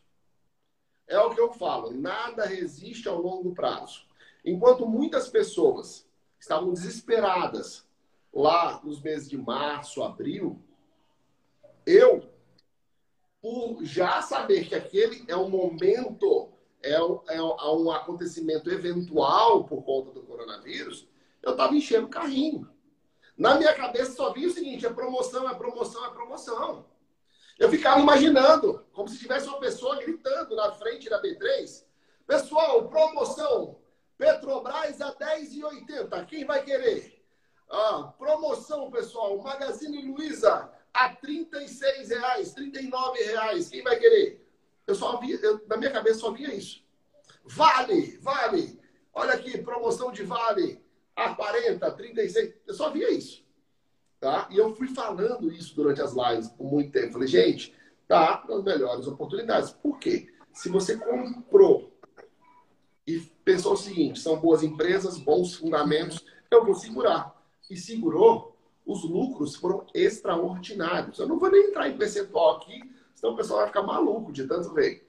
É 1.07 1.19
o 1.19 1.33
que 1.33 1.39
eu 1.39 1.53
falo, 1.53 1.91
nada 1.91 2.45
resiste 2.45 3.07
ao 3.07 3.21
longo 3.21 3.53
prazo. 3.53 4.05
Enquanto 4.43 4.87
muitas 4.87 5.29
pessoas 5.29 6.07
estavam 6.39 6.73
desesperadas 6.73 7.85
lá 8.33 8.81
nos 8.83 9.01
meses 9.01 9.29
de 9.29 9.37
março, 9.37 10.03
abril, 10.03 10.59
eu, 11.85 12.29
por 13.41 13.83
já 13.83 14.21
saber 14.21 14.67
que 14.67 14.75
aquele 14.75 15.23
é 15.27 15.37
um 15.37 15.49
momento, 15.49 16.49
é 16.81 17.01
um, 17.01 17.21
é 17.27 17.41
um 17.41 17.91
acontecimento 17.91 18.71
eventual 18.71 19.63
por 19.63 19.83
conta 19.83 20.11
do 20.11 20.23
coronavírus, 20.23 21.07
eu 21.41 21.51
estava 21.51 21.75
enchendo 21.75 22.07
o 22.07 22.09
carrinho. 22.09 22.69
Na 23.37 23.55
minha 23.55 23.73
cabeça 23.73 24.15
só 24.15 24.31
vinha 24.31 24.47
o 24.47 24.51
seguinte: 24.51 24.85
é 24.85 24.89
promoção, 24.89 25.47
é 25.49 25.53
promoção, 25.53 26.05
é 26.05 26.09
promoção. 26.09 26.85
Eu 27.57 27.69
ficava 27.69 27.99
imaginando, 27.99 28.85
como 28.91 29.07
se 29.07 29.17
tivesse 29.17 29.47
uma 29.47 29.59
pessoa 29.59 29.97
gritando 29.97 30.55
na 30.55 30.71
frente 30.73 31.09
da 31.09 31.21
B3. 31.21 31.85
Pessoal, 32.27 32.87
promoção, 32.89 33.77
Petrobras 34.17 35.01
a 35.01 35.13
10,80. 35.13 36.25
Quem 36.25 36.45
vai 36.45 36.63
querer? 36.63 37.21
Ah, 37.69 38.13
promoção, 38.17 38.89
pessoal, 38.89 39.37
Magazine 39.41 40.05
Luiza 40.05 40.71
a 40.93 41.09
36 41.09 42.09
reais, 42.09 42.53
39 42.53 43.23
reais. 43.23 43.69
Quem 43.69 43.83
vai 43.83 43.97
querer? 43.97 44.45
Eu 44.87 44.95
só 44.95 45.17
via, 45.17 45.37
eu, 45.41 45.61
na 45.67 45.77
minha 45.77 45.91
cabeça 45.91 46.19
só 46.19 46.31
via 46.31 46.53
isso. 46.53 46.83
Vale, 47.43 48.17
vale. 48.17 48.79
Olha 49.13 49.33
aqui, 49.33 49.57
promoção 49.57 50.11
de 50.11 50.23
vale 50.23 50.81
a 51.15 51.33
40, 51.35 51.91
36. 51.91 52.53
Eu 52.67 52.73
só 52.73 52.89
via 52.89 53.11
isso. 53.11 53.44
Tá? 54.25 54.47
E 54.49 54.57
eu 54.57 54.75
fui 54.75 54.87
falando 54.87 55.51
isso 55.51 55.75
durante 55.75 56.01
as 56.01 56.13
lives 56.13 56.47
por 56.47 56.65
muito 56.65 56.91
tempo. 56.91 57.13
Falei, 57.13 57.27
gente, 57.27 57.75
tá 58.07 58.43
nas 58.49 58.63
melhores 58.63 59.05
oportunidades. 59.05 59.69
Por 59.69 59.99
quê? 59.99 60.33
Se 60.51 60.67
você 60.67 60.97
comprou 60.97 61.95
e 63.05 63.19
pensou 63.43 63.73
o 63.73 63.77
seguinte: 63.77 64.19
são 64.19 64.39
boas 64.39 64.63
empresas, 64.63 65.19
bons 65.19 65.53
fundamentos, 65.53 66.25
eu 66.49 66.65
vou 66.65 66.73
segurar. 66.73 67.39
E 67.69 67.77
segurou, 67.77 68.57
os 68.83 69.03
lucros 69.03 69.57
foram 69.57 69.85
extraordinários. 69.93 71.19
Eu 71.19 71.27
não 71.27 71.37
vou 71.37 71.51
nem 71.51 71.69
entrar 71.69 71.87
em 71.87 71.95
percentual 71.95 72.57
aqui, 72.57 72.81
senão 73.13 73.35
o 73.35 73.37
pessoal 73.37 73.59
vai 73.59 73.67
ficar 73.67 73.83
maluco 73.83 74.33
de 74.33 74.47
tanto 74.47 74.73
ver. 74.73 75.07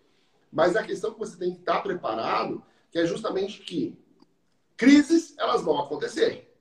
Mas 0.52 0.76
a 0.76 0.82
questão 0.82 1.14
que 1.14 1.18
você 1.18 1.38
tem 1.38 1.54
que 1.54 1.60
estar 1.60 1.80
preparado, 1.80 2.62
que 2.90 2.98
é 2.98 3.06
justamente 3.06 3.62
que 3.62 3.98
Crises, 4.76 5.34
elas 5.38 5.62
vão 5.62 5.78
acontecer. 5.78 6.54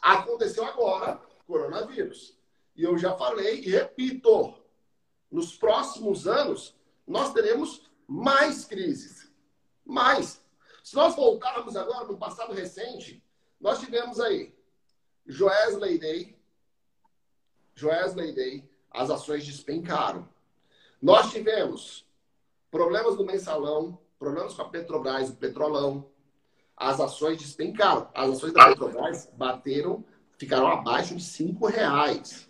Aconteceu 0.00 0.64
agora, 0.64 1.20
coronavírus. 1.48 2.38
E 2.76 2.84
eu 2.84 2.96
já 2.98 3.16
falei 3.16 3.60
e 3.60 3.70
repito, 3.70 4.54
nos 5.32 5.56
próximos 5.56 6.28
anos, 6.28 6.76
nós 7.06 7.32
teremos 7.32 7.90
mais 8.06 8.66
crises. 8.66 9.32
Mais. 9.84 10.44
Se 10.84 10.94
nós 10.94 11.16
voltarmos 11.16 11.74
agora 11.74 12.06
no 12.06 12.18
passado 12.18 12.52
recente, 12.52 13.24
nós 13.58 13.80
tivemos 13.80 14.20
aí 14.20 14.54
Joesley 15.26 15.98
Day, 15.98 16.38
Joesley 17.74 18.32
Day, 18.32 18.70
as 18.90 19.10
ações 19.10 19.44
despencaram. 19.44 20.28
Nós 21.00 21.30
tivemos 21.30 22.06
problemas 22.70 23.16
no 23.16 23.24
mensalão, 23.24 23.98
problemas 24.18 24.54
com 24.54 24.62
a 24.62 24.68
Petrobras, 24.68 25.30
o 25.30 25.36
petrolão, 25.36 26.10
as 26.76 27.00
ações 27.00 27.38
despencaram. 27.38 28.08
As 28.14 28.30
ações 28.30 28.52
da 28.52 28.68
Petrobras 28.68 29.30
bateram, 29.34 30.04
ficaram 30.38 30.68
abaixo 30.68 31.14
de 31.14 31.22
cinco 31.22 31.66
reais. 31.66 32.48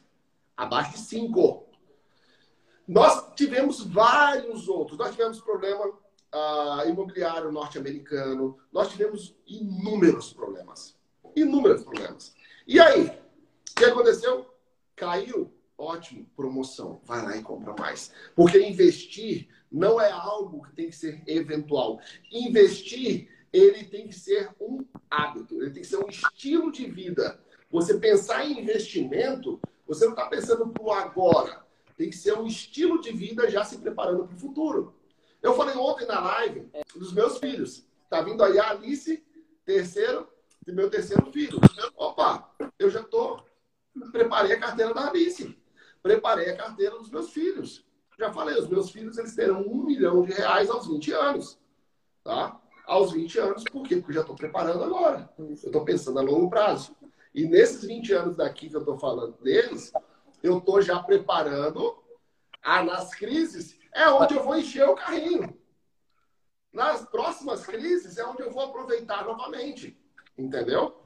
Abaixo 0.56 0.92
de 0.92 0.98
cinco. 0.98 1.66
Nós 2.86 3.34
tivemos 3.34 3.84
vários 3.84 4.68
outros. 4.68 4.98
Nós 4.98 5.10
tivemos 5.12 5.40
problema 5.40 5.86
uh, 5.86 6.88
imobiliário 6.88 7.50
norte-americano. 7.50 8.58
Nós 8.72 8.88
tivemos 8.90 9.34
inúmeros 9.46 10.32
problemas. 10.32 10.96
Inúmeros 11.34 11.82
problemas. 11.82 12.34
E 12.66 12.78
aí? 12.78 13.06
O 13.06 13.74
que 13.74 13.84
aconteceu? 13.84 14.46
Caiu? 14.94 15.52
Ótimo, 15.76 16.26
promoção. 16.36 17.00
Vai 17.04 17.22
lá 17.22 17.36
e 17.36 17.42
compra 17.42 17.74
mais. 17.78 18.12
Porque 18.34 18.60
investir 18.60 19.48
não 19.70 20.00
é 20.00 20.10
algo 20.10 20.64
que 20.64 20.72
tem 20.72 20.86
que 20.86 20.96
ser 20.96 21.22
eventual. 21.26 22.00
Investir 22.32 23.28
ele 23.52 23.84
tem 23.84 24.06
que 24.06 24.14
ser 24.14 24.50
um 24.60 24.84
hábito, 25.10 25.60
ele 25.60 25.70
tem 25.70 25.82
que 25.82 25.88
ser 25.88 25.96
um 25.96 26.08
estilo 26.08 26.70
de 26.70 26.86
vida. 26.86 27.40
Você 27.70 27.98
pensar 27.98 28.46
em 28.46 28.60
investimento, 28.60 29.60
você 29.86 30.04
não 30.04 30.12
está 30.12 30.26
pensando 30.26 30.68
para 30.68 30.82
o 30.82 30.92
agora. 30.92 31.66
Tem 31.96 32.10
que 32.10 32.16
ser 32.16 32.38
um 32.38 32.46
estilo 32.46 33.00
de 33.00 33.12
vida 33.12 33.50
já 33.50 33.64
se 33.64 33.78
preparando 33.78 34.26
para 34.26 34.36
o 34.36 34.38
futuro. 34.38 34.94
Eu 35.42 35.54
falei 35.54 35.76
ontem 35.76 36.06
na 36.06 36.20
live 36.20 36.68
dos 36.94 37.12
meus 37.12 37.38
filhos. 37.38 37.84
Está 38.04 38.22
vindo 38.22 38.42
aí 38.42 38.58
a 38.58 38.70
Alice, 38.70 39.24
terceiro, 39.64 40.28
e 40.66 40.72
meu 40.72 40.88
terceiro 40.88 41.30
filho. 41.30 41.60
Opa, 41.96 42.50
eu 42.78 42.90
já 42.90 43.00
estou. 43.00 43.44
Preparei 44.12 44.52
a 44.52 44.60
carteira 44.60 44.94
da 44.94 45.08
Alice. 45.08 45.56
Preparei 46.02 46.50
a 46.50 46.56
carteira 46.56 46.96
dos 46.96 47.10
meus 47.10 47.30
filhos. 47.30 47.84
Já 48.18 48.32
falei, 48.32 48.58
os 48.58 48.68
meus 48.68 48.90
filhos 48.90 49.18
eles 49.18 49.34
terão 49.34 49.62
um 49.62 49.84
milhão 49.84 50.22
de 50.22 50.32
reais 50.32 50.70
aos 50.70 50.86
20 50.86 51.12
anos. 51.12 51.58
Tá? 52.24 52.60
aos 52.88 53.12
20 53.12 53.38
anos. 53.38 53.64
Por 53.64 53.86
quê? 53.86 53.96
Porque 53.96 54.10
eu 54.10 54.14
já 54.14 54.20
estou 54.22 54.34
preparando 54.34 54.82
agora. 54.82 55.30
Eu 55.38 55.52
estou 55.52 55.84
pensando 55.84 56.18
a 56.18 56.22
longo 56.22 56.48
prazo. 56.48 56.96
E 57.38 57.46
nesses 57.46 57.84
20 57.84 58.12
anos 58.14 58.36
daqui 58.36 58.68
que 58.68 58.74
eu 58.74 58.80
estou 58.80 58.98
falando 58.98 59.40
deles, 59.40 59.92
eu 60.42 60.58
estou 60.58 60.82
já 60.82 61.00
preparando. 61.00 62.02
Ah, 62.60 62.82
nas 62.82 63.14
crises 63.14 63.78
é 63.94 64.10
onde 64.10 64.34
eu 64.34 64.42
vou 64.42 64.58
encher 64.58 64.88
o 64.88 64.96
carrinho. 64.96 65.56
Nas 66.72 67.06
próximas 67.06 67.64
crises 67.64 68.18
é 68.18 68.26
onde 68.26 68.42
eu 68.42 68.50
vou 68.50 68.64
aproveitar 68.64 69.24
novamente. 69.24 69.96
Entendeu? 70.36 71.00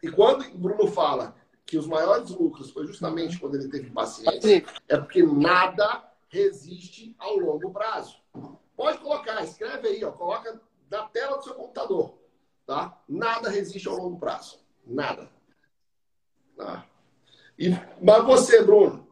E 0.00 0.08
quando 0.08 0.42
o 0.42 0.58
Bruno 0.58 0.86
fala 0.86 1.34
que 1.66 1.76
os 1.76 1.88
maiores 1.88 2.30
lucros 2.30 2.70
foi 2.70 2.86
justamente 2.86 3.40
quando 3.40 3.56
ele 3.56 3.68
teve 3.68 3.90
paciência, 3.90 4.64
é 4.86 4.96
porque 4.96 5.24
nada 5.24 6.08
resiste 6.28 7.16
ao 7.18 7.36
longo 7.36 7.72
prazo. 7.72 8.16
Pode 8.76 8.98
colocar, 8.98 9.42
escreve 9.42 9.88
aí, 9.88 10.04
ó, 10.04 10.12
coloca 10.12 10.62
da 10.88 11.08
tela 11.08 11.36
do 11.36 11.42
seu 11.42 11.54
computador. 11.54 12.16
Tá? 12.64 13.02
Nada 13.08 13.50
resiste 13.50 13.88
ao 13.88 13.96
longo 13.96 14.20
prazo. 14.20 14.60
Nada. 14.86 15.36
Tá? 16.58 16.84
E, 17.56 17.70
mas 18.02 18.24
você, 18.24 18.64
Bruno, 18.64 19.08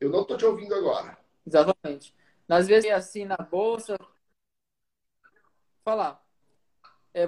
eu 0.00 0.08
não 0.08 0.22
estou 0.22 0.36
te 0.36 0.44
ouvindo 0.44 0.72
agora. 0.74 1.18
Exatamente. 1.44 2.14
Às 2.48 2.68
vezes, 2.68 2.88
assim, 2.90 3.24
na 3.24 3.36
bolsa. 3.36 3.98
Falar. 5.84 6.24
É, 7.12 7.24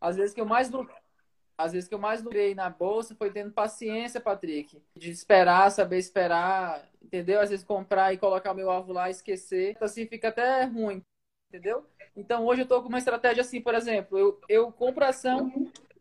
às 0.00 0.16
vezes 0.16 0.34
que 0.34 0.40
eu 0.40 0.46
mais 0.46 0.70
às 1.56 1.72
vezes 1.72 1.88
que 1.88 1.94
eu 1.94 1.98
mais 1.98 2.22
lucrei 2.22 2.54
na 2.54 2.70
bolsa 2.70 3.14
foi 3.14 3.30
tendo 3.30 3.52
paciência, 3.52 4.20
Patrick, 4.20 4.82
de 4.96 5.10
esperar, 5.10 5.70
saber 5.70 5.98
esperar, 5.98 6.88
entendeu? 7.00 7.40
Às 7.40 7.50
vezes 7.50 7.64
comprar 7.64 8.12
e 8.12 8.18
colocar 8.18 8.52
o 8.52 8.54
meu 8.54 8.70
alvo 8.70 8.92
lá 8.92 9.08
e 9.08 9.12
esquecer, 9.12 9.76
assim 9.80 10.06
fica 10.06 10.28
até 10.28 10.64
ruim, 10.64 11.04
entendeu? 11.48 11.86
Então 12.16 12.44
hoje 12.46 12.62
eu 12.62 12.66
tô 12.66 12.82
com 12.82 12.88
uma 12.88 12.98
estratégia 12.98 13.42
assim, 13.42 13.60
por 13.60 13.74
exemplo, 13.74 14.18
eu, 14.18 14.40
eu 14.48 14.72
compro 14.72 15.04
ação, 15.04 15.52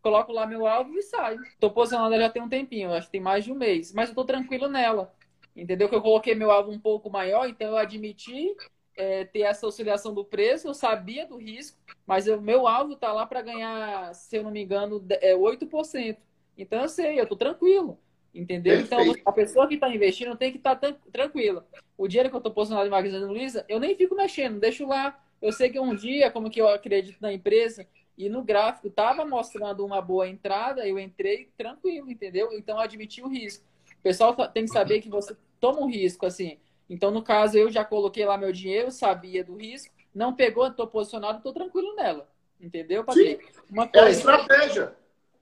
coloco 0.02 0.32
lá 0.32 0.46
meu 0.46 0.66
alvo 0.66 0.98
e 0.98 1.02
saio. 1.02 1.40
Tô 1.60 1.70
posicionando 1.70 2.18
já 2.18 2.30
tem 2.30 2.42
um 2.42 2.50
tempinho, 2.50 2.94
acho 2.94 3.08
que 3.08 3.14
tem 3.14 3.22
mais 3.22 3.44
de 3.46 3.52
um 3.52 3.56
mês, 3.56 3.94
mas 3.94 4.10
eu 4.10 4.16
tô 4.16 4.26
tranquilo 4.26 4.68
nela. 4.68 5.14
Entendeu? 5.56 5.90
Que 5.90 5.96
eu 5.96 6.02
coloquei 6.02 6.34
meu 6.34 6.50
alvo 6.50 6.72
um 6.72 6.80
pouco 6.80 7.10
maior, 7.10 7.48
então 7.48 7.70
eu 7.70 7.78
admiti 7.78 8.56
é, 8.96 9.26
ter 9.26 9.42
essa 9.42 9.68
oscilação 9.68 10.14
do 10.14 10.24
preço, 10.24 10.68
eu 10.68 10.74
sabia 10.74 11.26
do 11.26 11.38
risco, 11.38 11.78
mas 12.06 12.28
o 12.28 12.40
meu 12.40 12.68
alvo 12.68 12.96
tá 12.96 13.12
lá 13.12 13.26
para 13.26 13.42
ganhar, 13.42 14.14
se 14.16 14.38
eu 14.38 14.44
não 14.44 14.52
me 14.52 14.62
engano, 14.62 15.04
é 15.10 15.36
8%. 15.36 16.18
Então 16.58 16.82
eu 16.82 16.90
sei, 16.90 17.20
eu 17.20 17.28
tô 17.28 17.36
tranquilo. 17.36 18.00
Entendeu? 18.34 18.78
Perfeito. 18.78 19.12
Então, 19.12 19.24
a 19.26 19.32
pessoa 19.34 19.68
que 19.68 19.74
está 19.74 19.94
investindo 19.94 20.38
tem 20.38 20.52
que 20.52 20.58
estar 20.58 20.76
tá 20.76 20.96
tranquila. 21.12 21.68
O 21.98 22.08
dinheiro 22.08 22.30
que 22.30 22.36
eu 22.36 22.40
estou 22.40 22.54
posicionado 22.54 22.88
em 22.88 22.92
Magazine 22.92 23.26
Luiza, 23.26 23.66
eu 23.68 23.80
nem 23.80 23.96
fico 23.96 24.16
mexendo, 24.16 24.60
deixo 24.60 24.88
lá. 24.88 25.20
Eu 25.42 25.52
sei 25.52 25.70
que 25.70 25.80
um 25.80 25.94
dia, 25.94 26.32
como 26.32 26.50
que 26.50 26.62
eu 26.62 26.68
acredito 26.70 27.20
na 27.20 27.34
empresa, 27.34 27.86
e 28.22 28.30
no 28.30 28.44
gráfico 28.44 28.88
estava 28.88 29.26
mostrando 29.26 29.84
uma 29.84 30.00
boa 30.00 30.28
entrada, 30.28 30.88
eu 30.88 31.00
entrei 31.00 31.50
tranquilo, 31.58 32.12
entendeu? 32.12 32.54
Então, 32.54 32.76
eu 32.78 32.82
admiti 32.82 33.20
o 33.20 33.28
risco. 33.28 33.66
O 33.98 34.02
pessoal 34.04 34.36
tem 34.50 34.66
que 34.66 34.72
saber 34.72 35.02
que 35.02 35.10
você 35.10 35.36
toma 35.60 35.82
um 35.82 35.90
risco, 35.90 36.28
assim. 36.28 36.60
Então, 36.88 37.10
no 37.10 37.24
caso, 37.24 37.58
eu 37.58 37.72
já 37.72 37.84
coloquei 37.84 38.24
lá 38.24 38.38
meu 38.38 38.52
dinheiro, 38.52 38.92
sabia 38.92 39.44
do 39.44 39.56
risco, 39.56 39.92
não 40.14 40.36
pegou, 40.36 40.68
estou 40.68 40.86
posicionado, 40.86 41.38
estou 41.38 41.52
tranquilo 41.52 41.96
nela. 41.96 42.30
Entendeu, 42.60 43.04
Patrick? 43.04 43.44
Sim. 43.44 43.60
Uma 43.72 43.88
coisa... 43.88 44.06
É 44.06 44.10
a 44.10 44.12
estratégia. 44.12 44.96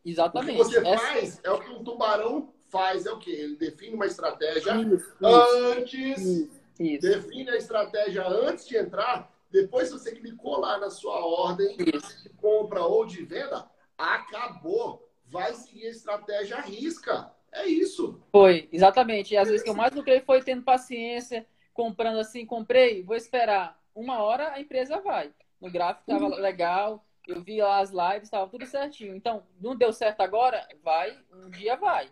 Exatamente. 0.05 0.61
O 0.61 0.65
que 0.65 0.71
você 0.71 0.79
Essa... 0.79 0.97
faz 0.97 1.41
é 1.43 1.51
o 1.51 1.59
que 1.59 1.69
um 1.71 1.83
tubarão 1.83 2.53
faz 2.69 3.05
é 3.05 3.11
o 3.11 3.19
quê? 3.19 3.31
Ele 3.31 3.57
define 3.57 3.95
uma 3.95 4.05
estratégia 4.05 4.73
isso, 4.75 5.15
antes, 5.21 6.21
isso, 6.21 6.49
isso. 6.79 7.01
define 7.01 7.49
a 7.49 7.57
estratégia 7.57 8.25
antes 8.25 8.65
de 8.65 8.77
entrar. 8.77 9.29
Depois, 9.51 9.87
se 9.87 9.93
você 9.93 10.11
clicou 10.11 10.59
lá 10.59 10.77
na 10.77 10.89
sua 10.89 11.25
ordem 11.25 11.75
de 11.77 12.29
compra 12.37 12.83
ou 12.83 13.05
de 13.05 13.23
venda, 13.23 13.69
acabou. 13.97 15.07
Vai 15.25 15.53
seguir 15.53 15.87
a 15.87 15.91
estratégia 15.91 16.57
à 16.57 16.61
risca. 16.61 17.31
É 17.51 17.65
isso. 17.65 18.21
Foi, 18.31 18.69
exatamente. 18.71 19.33
E 19.33 19.37
às 19.37 19.47
vezes 19.47 19.63
que 19.63 19.69
eu 19.69 19.75
mais 19.75 19.93
lucrei 19.93 20.21
foi 20.21 20.41
tendo 20.41 20.63
paciência, 20.63 21.45
comprando 21.73 22.19
assim, 22.19 22.45
comprei, 22.45 23.03
vou 23.03 23.15
esperar. 23.15 23.79
Uma 23.93 24.21
hora 24.21 24.51
a 24.51 24.59
empresa 24.59 24.99
vai. 24.99 25.31
No 25.59 25.69
gráfico 25.69 26.09
estava 26.09 26.25
uhum. 26.25 26.41
legal, 26.41 27.05
Eu 27.27 27.41
vi 27.41 27.61
lá 27.61 27.79
as 27.79 27.91
lives, 27.91 28.23
estava 28.23 28.49
tudo 28.49 28.65
certinho. 28.65 29.15
Então, 29.15 29.43
não 29.59 29.75
deu 29.75 29.91
certo 29.93 30.21
agora? 30.21 30.67
Vai, 30.83 31.15
um 31.31 31.49
dia 31.49 31.75
vai. 31.75 32.09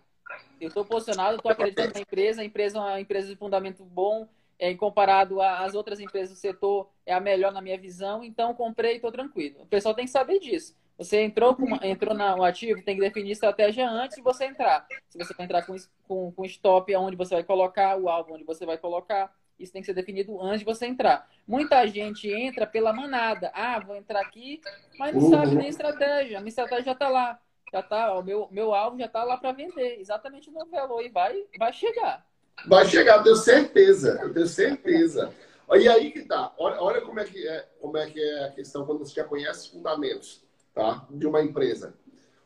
Eu 0.60 0.68
estou 0.68 0.86
posicionado, 0.86 1.38
estou 1.38 1.52
acreditando 1.52 1.94
na 1.94 2.02
empresa. 2.02 2.42
A 2.42 2.46
empresa 2.46 2.78
é 2.78 2.82
uma 2.82 3.02
empresa 3.02 3.28
de 3.28 3.36
fundamento 3.36 3.84
bom, 3.84 4.28
é, 4.60 4.74
comparado 4.74 5.42
às 5.42 5.76
outras 5.76 6.00
empresas 6.00 6.36
do 6.36 6.40
setor, 6.40 6.90
é 7.06 7.14
a 7.14 7.20
melhor 7.20 7.52
na 7.52 7.62
minha 7.62 7.78
visão. 7.78 8.24
Então, 8.24 8.54
comprei 8.54 8.94
e 8.94 8.96
estou 8.96 9.12
tranquilo. 9.12 9.62
O 9.62 9.66
pessoal 9.68 9.94
tem 9.94 10.06
que 10.06 10.12
saber 10.12 10.40
disso. 10.40 10.76
Você 10.98 11.22
entrou, 11.22 11.56
com, 11.56 11.76
entrou 11.84 12.16
no 12.16 12.44
ativo, 12.44 12.82
tem 12.82 12.96
que 12.96 13.02
definir 13.02 13.32
estratégia 13.32 13.88
antes 13.88 14.18
de 14.18 14.24
você 14.24 14.46
entrar. 14.46 14.88
Se 15.10 15.18
você 15.18 15.34
entrar 15.40 15.64
com, 15.64 15.76
com, 16.08 16.32
com 16.32 16.46
stop, 16.46 16.94
aonde 16.94 17.16
você 17.16 17.36
vai 17.36 17.44
colocar, 17.44 17.96
o 17.98 18.10
alvo 18.10 18.34
onde 18.34 18.44
você 18.44 18.66
vai 18.66 18.80
colocar. 18.80 19.32
Isso 19.60 19.72
tem 19.72 19.82
que 19.82 19.86
ser 19.86 19.94
definido 19.94 20.42
antes 20.42 20.60
de 20.60 20.66
você 20.66 20.88
entrar. 20.88 21.30
Muita 21.48 21.86
gente 21.88 22.28
entra 22.32 22.66
pela 22.66 22.92
manada. 22.94 23.52
Ah, 23.54 23.80
vou 23.80 23.96
entrar 23.96 24.22
aqui, 24.22 24.60
mas 24.98 25.14
não 25.14 25.22
uhum. 25.22 25.30
sabe 25.30 25.56
nem 25.56 25.68
estratégia. 25.68 26.38
A 26.38 26.42
minha 26.42 26.50
estratégia 26.50 26.86
já 26.86 26.92
está 26.94 27.10
lá. 27.10 27.40
Já 27.72 27.84
tá, 27.84 28.14
o 28.18 28.24
meu, 28.24 28.48
meu 28.50 28.74
alvo 28.74 28.98
já 28.98 29.06
está 29.06 29.24
lá 29.24 29.38
para 29.38 29.52
vender. 29.52 30.00
Exatamente 30.00 30.50
no 30.50 30.66
valor. 30.66 31.02
E 31.02 31.10
vai, 31.10 31.44
vai 31.60 31.74
chegar. 31.74 32.26
Vai 32.66 32.86
chegar, 32.88 33.18
eu 33.18 33.24
tenho 33.24 33.36
certeza. 33.36 34.20
Eu 34.22 34.34
tenho 34.34 34.48
certeza. 34.48 35.34
E 35.76 35.88
aí 35.88 36.12
que 36.12 36.24
tá. 36.24 36.54
Olha, 36.58 36.82
olha 36.82 37.02
como, 37.02 37.20
é 37.20 37.26
que 37.26 37.48
é, 37.48 37.68
como 37.80 37.98
é 37.98 38.10
que 38.10 38.20
é 38.20 38.46
a 38.46 38.52
questão 38.52 38.86
quando 38.86 39.00
você 39.00 39.14
já 39.14 39.24
conhece 39.24 39.66
os 39.66 39.68
fundamentos 39.68 40.44
tá? 40.74 41.06
de 41.10 41.28
uma 41.28 41.42
empresa. 41.42 41.94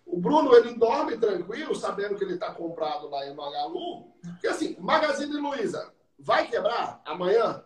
O 0.05 0.17
Bruno, 0.17 0.53
ele 0.55 0.73
dorme 0.73 1.17
tranquilo, 1.17 1.75
sabendo 1.75 2.15
que 2.15 2.23
ele 2.23 2.33
está 2.33 2.53
comprado 2.53 3.09
lá 3.09 3.25
em 3.25 3.35
Magalu. 3.35 4.11
Porque 4.21 4.47
assim, 4.47 4.75
Magazine 4.79 5.33
Luiza 5.33 5.93
vai 6.17 6.47
quebrar 6.47 7.01
amanhã? 7.05 7.63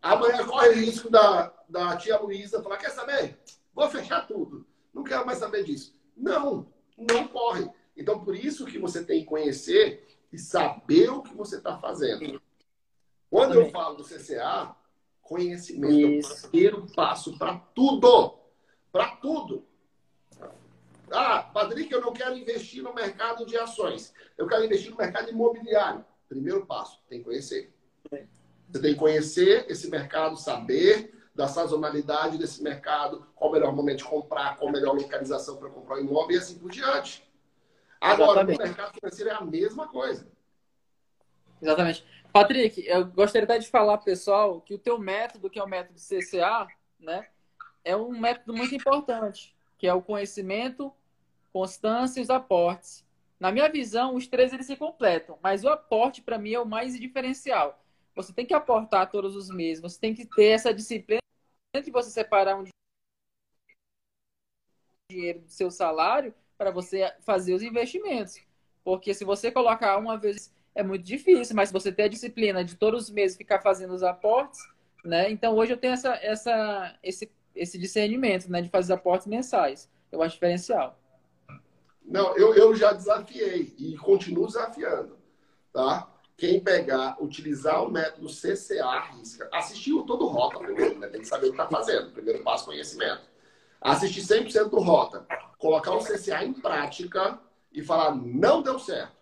Amanhã 0.00 0.46
corre 0.46 0.68
o 0.68 0.74
risco 0.74 1.10
da, 1.10 1.52
da 1.68 1.96
tia 1.96 2.18
Luísa 2.18 2.62
falar, 2.62 2.76
quer 2.76 2.90
saber? 2.90 3.38
Vou 3.74 3.88
fechar 3.90 4.26
tudo. 4.26 4.66
Não 4.94 5.04
quero 5.04 5.26
mais 5.26 5.38
saber 5.38 5.64
disso. 5.64 5.94
Não, 6.16 6.66
não 6.96 7.28
corre. 7.28 7.68
Então, 7.96 8.24
por 8.24 8.34
isso 8.34 8.64
que 8.66 8.78
você 8.78 9.04
tem 9.04 9.20
que 9.20 9.26
conhecer 9.26 10.05
e 10.32 10.38
saber 10.38 11.10
o 11.10 11.22
que 11.22 11.34
você 11.34 11.56
está 11.56 11.78
fazendo. 11.78 12.40
Quando 13.30 13.54
eu 13.54 13.70
falo 13.70 13.96
do 13.96 14.04
CCA, 14.04 14.74
conhecimento 15.20 15.92
isso. 15.92 16.32
é 16.32 16.36
o 16.36 16.50
primeiro 16.50 16.86
passo 16.94 17.36
para 17.38 17.56
tudo 17.74 18.36
para 18.96 19.08
tudo. 19.16 19.62
Ah, 21.10 21.42
Patrick, 21.42 21.92
eu 21.92 22.00
não 22.00 22.14
quero 22.14 22.34
investir 22.34 22.82
no 22.82 22.94
mercado 22.94 23.44
de 23.44 23.54
ações. 23.58 24.14
Eu 24.38 24.46
quero 24.46 24.64
investir 24.64 24.90
no 24.90 24.96
mercado 24.96 25.30
imobiliário. 25.30 26.02
Primeiro 26.26 26.64
passo, 26.64 26.98
tem 27.06 27.18
que 27.18 27.26
conhecer. 27.26 27.74
Você 28.10 28.80
tem 28.80 28.94
que 28.94 28.98
conhecer 28.98 29.66
esse 29.68 29.90
mercado, 29.90 30.36
saber 30.38 31.14
da 31.34 31.46
sazonalidade 31.46 32.38
desse 32.38 32.62
mercado, 32.62 33.26
qual 33.36 33.50
o 33.50 33.52
melhor 33.52 33.74
momento 33.76 33.98
de 33.98 34.04
comprar, 34.04 34.56
qual 34.56 34.70
a 34.70 34.72
melhor 34.72 34.96
localização 34.96 35.58
para 35.58 35.68
comprar 35.68 35.96
um 35.96 36.00
imóvel 36.00 36.34
e 36.34 36.38
assim 36.38 36.58
por 36.58 36.70
diante. 36.70 37.22
Agora, 38.12 38.42
Exatamente. 38.42 38.58
no 38.58 38.64
mercado 38.64 38.94
financeiro 38.94 39.30
é 39.30 39.34
a 39.34 39.40
mesma 39.40 39.88
coisa. 39.88 40.26
Exatamente. 41.60 42.04
Patrick, 42.32 42.86
eu 42.86 43.06
gostaria 43.06 43.44
até 43.44 43.58
de 43.58 43.68
falar, 43.68 43.98
pessoal, 43.98 44.60
que 44.60 44.74
o 44.74 44.78
teu 44.78 44.98
método, 44.98 45.48
que 45.48 45.58
é 45.58 45.62
o 45.62 45.68
método 45.68 45.98
CCA, 45.98 46.66
né? 47.00 47.26
é 47.86 47.96
um 47.96 48.10
método 48.10 48.52
muito 48.52 48.74
importante, 48.74 49.56
que 49.78 49.86
é 49.86 49.94
o 49.94 50.02
conhecimento, 50.02 50.92
constância 51.52 52.18
e 52.18 52.22
os 52.22 52.30
aportes. 52.30 53.06
Na 53.38 53.52
minha 53.52 53.68
visão, 53.68 54.16
os 54.16 54.26
três 54.26 54.52
eles 54.52 54.66
se 54.66 54.76
completam, 54.76 55.38
mas 55.40 55.62
o 55.62 55.68
aporte 55.68 56.20
para 56.20 56.36
mim 56.36 56.52
é 56.52 56.58
o 56.58 56.66
mais 56.66 56.98
diferencial. 56.98 57.80
Você 58.16 58.32
tem 58.32 58.44
que 58.44 58.54
aportar 58.54 59.08
todos 59.08 59.36
os 59.36 59.48
meses, 59.48 59.80
você 59.80 60.00
tem 60.00 60.14
que 60.14 60.26
ter 60.26 60.46
essa 60.46 60.74
disciplina 60.74 61.20
de 61.80 61.90
você 61.92 62.10
separar 62.10 62.56
um 62.56 62.64
dinheiro 65.08 65.42
do 65.42 65.48
seu 65.48 65.70
salário 65.70 66.34
para 66.56 66.70
você 66.70 67.12
fazer 67.20 67.54
os 67.54 67.62
investimentos. 67.62 68.40
Porque 68.84 69.12
se 69.14 69.24
você 69.24 69.50
colocar 69.50 69.96
uma 69.98 70.16
vez 70.16 70.54
é 70.74 70.82
muito 70.82 71.04
difícil, 71.04 71.56
mas 71.56 71.70
se 71.70 71.72
você 71.72 71.90
ter 71.90 72.04
a 72.04 72.08
disciplina 72.08 72.62
de 72.64 72.76
todos 72.76 73.04
os 73.04 73.10
meses 73.10 73.36
ficar 73.36 73.60
fazendo 73.60 73.94
os 73.94 74.02
aportes, 74.02 74.60
né? 75.04 75.30
Então 75.30 75.56
hoje 75.56 75.72
eu 75.72 75.76
tenho 75.76 75.94
essa, 75.94 76.14
essa, 76.22 76.98
esse 77.02 77.30
esse 77.56 77.78
discernimento, 77.78 78.50
né, 78.50 78.60
de 78.60 78.68
fazer 78.68 78.92
aportes 78.92 79.26
mensais. 79.26 79.90
Eu 80.12 80.22
acho 80.22 80.34
diferencial. 80.34 80.98
Não, 82.04 82.36
eu, 82.36 82.54
eu 82.54 82.74
já 82.74 82.92
desafiei 82.92 83.74
e 83.78 83.96
continuo 83.96 84.46
desafiando, 84.46 85.16
tá? 85.72 86.12
Quem 86.36 86.60
pegar, 86.60 87.16
utilizar 87.20 87.82
o 87.82 87.90
método 87.90 88.28
CCA, 88.28 89.00
risca, 89.12 89.48
assistir 89.52 89.92
todo 90.06 90.26
o 90.26 90.28
Rota 90.28 90.58
primeiro, 90.58 90.98
né? 90.98 91.08
Tem 91.08 91.22
que 91.22 91.26
saber 91.26 91.46
o 91.46 91.52
que 91.52 91.60
está 91.60 91.66
fazendo. 91.66 92.12
Primeiro 92.12 92.44
passo, 92.44 92.66
conhecimento. 92.66 93.22
Assistir 93.86 94.20
100% 94.20 94.68
do 94.68 94.78
Rota. 94.78 95.26
Colocar 95.58 95.94
o 95.94 96.04
CCA 96.04 96.44
em 96.44 96.52
prática 96.52 97.40
e 97.72 97.82
falar, 97.82 98.14
não 98.14 98.62
deu 98.62 98.78
certo. 98.78 99.16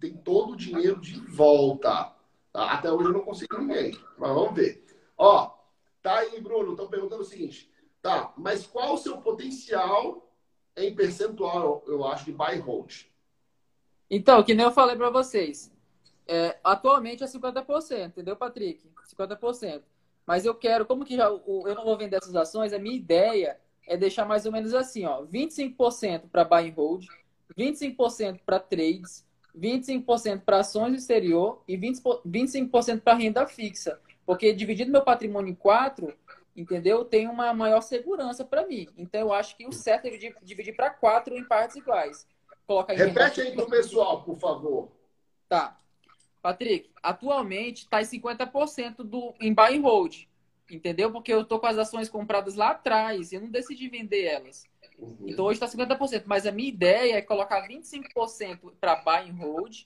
Tem 0.00 0.16
todo 0.16 0.52
o 0.52 0.56
dinheiro 0.56 1.00
de 1.00 1.18
volta. 1.20 2.12
Tá? 2.52 2.72
Até 2.72 2.90
hoje 2.90 3.08
eu 3.08 3.12
não 3.12 3.20
consigo 3.20 3.58
ninguém. 3.58 3.98
Mas 4.16 4.34
vamos 4.34 4.54
ver. 4.54 4.84
Ó, 5.16 5.58
Tá 6.02 6.20
aí, 6.20 6.40
Bruno, 6.40 6.70
estão 6.70 6.88
perguntando 6.88 7.22
o 7.22 7.26
seguinte. 7.26 7.70
Tá, 8.00 8.32
mas 8.36 8.66
qual 8.66 8.94
o 8.94 8.98
seu 8.98 9.18
potencial 9.18 10.32
em 10.76 10.94
percentual, 10.94 11.84
eu 11.86 12.02
acho, 12.06 12.24
de 12.24 12.32
buy 12.32 12.56
hold? 12.58 13.02
Então, 14.08 14.42
que 14.42 14.54
nem 14.54 14.64
eu 14.64 14.72
falei 14.72 14.96
para 14.96 15.10
vocês. 15.10 15.70
É, 16.26 16.58
atualmente 16.62 17.24
é 17.24 17.26
50%, 17.26 18.06
entendeu, 18.06 18.36
Patrick? 18.36 18.88
50%. 19.06 19.82
Mas 20.24 20.44
eu 20.44 20.54
quero, 20.54 20.86
como 20.86 21.04
que 21.04 21.16
já 21.16 21.26
eu 21.26 21.74
não 21.74 21.84
vou 21.84 21.98
vender 21.98 22.16
essas 22.16 22.36
ações, 22.36 22.72
a 22.72 22.78
minha 22.78 22.96
ideia 22.96 23.58
é 23.88 23.96
deixar 23.96 24.24
mais 24.24 24.46
ou 24.46 24.52
menos 24.52 24.74
assim, 24.74 25.04
ó, 25.04 25.24
25% 25.24 26.28
para 26.30 26.44
buy 26.44 26.68
and 26.68 26.74
hold, 26.74 27.06
25% 27.56 28.40
para 28.44 28.60
trades, 28.60 29.26
25% 29.56 30.42
para 30.42 30.60
ações 30.60 30.92
do 30.92 30.98
exterior 30.98 31.62
e 31.66 31.76
20, 31.76 32.00
25% 32.26 33.00
para 33.00 33.14
renda 33.14 33.46
fixa. 33.46 33.98
Porque 34.24 34.52
dividindo 34.52 34.92
meu 34.92 35.02
patrimônio 35.02 35.50
em 35.50 35.54
quatro, 35.54 36.14
entendeu? 36.54 37.04
Tem 37.04 37.26
uma 37.26 37.52
maior 37.54 37.80
segurança 37.80 38.44
para 38.44 38.66
mim. 38.66 38.86
Então 38.96 39.20
eu 39.20 39.32
acho 39.32 39.56
que 39.56 39.66
o 39.66 39.72
certo 39.72 40.06
é 40.06 40.10
dividir, 40.10 40.36
dividir 40.42 40.76
para 40.76 40.90
quatro 40.90 41.36
em 41.36 41.44
partes 41.44 41.76
iguais. 41.76 42.26
Coloca 42.66 42.92
Repete 42.92 43.40
aí 43.40 43.52
para 43.52 43.64
o 43.64 43.70
pessoal, 43.70 44.22
por 44.22 44.38
favor. 44.38 44.92
Tá. 45.48 45.80
Patrick, 46.42 46.90
atualmente 47.02 47.84
está 47.84 48.02
em 48.02 48.04
50% 48.04 48.96
do, 48.98 49.34
em 49.40 49.52
buy 49.52 49.76
and 49.76 49.80
hold. 49.80 50.27
Entendeu? 50.70 51.10
Porque 51.10 51.32
eu 51.32 51.42
estou 51.42 51.58
com 51.58 51.66
as 51.66 51.78
ações 51.78 52.08
compradas 52.08 52.54
lá 52.54 52.70
atrás 52.70 53.32
e 53.32 53.36
eu 53.36 53.40
não 53.40 53.50
decidi 53.50 53.88
vender 53.88 54.24
elas. 54.24 54.64
Uhum. 54.98 55.26
Então 55.26 55.44
hoje 55.44 55.60
está 55.62 55.66
50%. 55.66 56.24
Mas 56.26 56.46
a 56.46 56.52
minha 56.52 56.68
ideia 56.68 57.16
é 57.16 57.22
colocar 57.22 57.66
25% 57.66 58.72
para 58.80 58.96
buy 58.96 59.30
and 59.30 59.36
hold, 59.36 59.84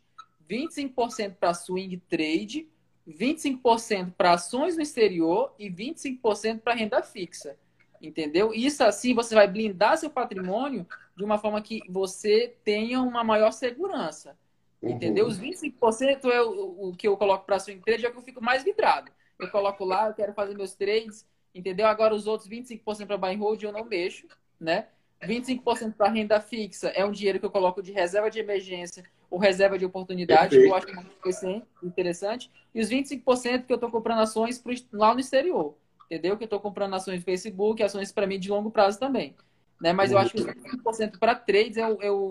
25% 0.49 1.37
para 1.37 1.55
swing 1.55 1.97
trade 2.09 2.69
25% 3.09 4.13
para 4.17 4.33
ações 4.33 4.77
no 4.77 4.83
exterior 4.83 5.55
e 5.59 5.69
25% 5.69 6.61
para 6.61 6.75
renda 6.75 7.03
fixa. 7.03 7.57
Entendeu? 8.01 8.53
Isso 8.53 8.83
assim 8.83 9.15
você 9.15 9.35
vai 9.35 9.47
blindar 9.47 9.97
seu 9.97 10.11
patrimônio 10.11 10.87
de 11.17 11.25
uma 11.25 11.39
forma 11.39 11.61
que 11.61 11.81
você 11.89 12.55
tenha 12.65 13.01
uma 13.01 13.23
maior 13.23 13.53
segurança. 13.53 14.37
Uhum. 14.81 14.91
Entendeu? 14.91 15.27
Os 15.27 15.39
25% 15.39 16.25
é 16.31 16.43
o, 16.43 16.89
o 16.89 16.97
que 16.97 17.07
eu 17.07 17.17
coloco 17.17 17.45
para 17.45 17.59
swing 17.59 17.81
trade, 17.81 18.05
é 18.05 18.09
o 18.09 18.13
que 18.13 18.19
eu 18.19 18.23
fico 18.23 18.43
mais 18.43 18.65
vidrado. 18.65 19.11
Eu 19.45 19.51
coloco 19.51 19.85
lá, 19.85 20.09
eu 20.09 20.15
quero 20.15 20.33
fazer 20.33 20.57
meus 20.57 20.75
trades, 20.75 21.27
entendeu? 21.55 21.87
Agora 21.87 22.15
os 22.15 22.27
outros 22.27 22.49
25% 22.49 23.07
para 23.07 23.19
buy 23.19 23.35
and 23.35 23.39
hold 23.39 23.63
eu 23.63 23.73
não 23.73 23.85
mexo, 23.85 24.27
né? 24.59 24.89
25% 25.23 25.95
para 25.95 26.11
renda 26.11 26.41
fixa 26.41 26.89
é 26.89 27.05
um 27.05 27.13
dinheiro 27.13 27.39
que 27.39 27.47
eu 27.47 27.51
coloco 27.51 27.83
de 27.83 27.93
reserva 27.93 28.31
de 28.31 28.41
emergência 28.41 29.05
ou 29.31 29.39
reserva 29.39 29.79
de 29.79 29.85
oportunidade, 29.85 30.51
Perfeito. 30.51 30.69
eu 30.69 30.75
acho 30.75 30.95
muito 30.95 31.67
interessante. 31.83 32.51
E 32.75 32.81
os 32.81 32.91
25% 32.91 33.67
que 33.67 33.73
eu 33.73 33.77
estou 33.77 33.91
comprando 33.91 34.21
ações 34.21 34.63
lá 34.93 35.15
no 35.15 35.21
exterior. 35.21 35.75
Entendeu? 36.05 36.37
Que 36.37 36.45
eu 36.45 36.47
estou 36.47 36.61
comprando 36.61 36.95
ações 36.95 37.21
do 37.21 37.25
Facebook, 37.25 37.83
ações 37.83 38.13
para 38.13 38.27
mim 38.27 38.39
de 38.39 38.51
longo 38.51 38.71
prazo 38.71 38.99
também. 38.99 39.35
Né? 39.81 39.93
Mas 39.93 40.13
eu 40.13 40.19
acho 40.19 40.33
que 40.33 40.41
os 40.41 40.47
25% 40.47 41.19
para 41.19 41.35
trades 41.35 41.79
é 41.79 41.89
o, 41.89 42.03
é 42.03 42.11
o, 42.11 42.31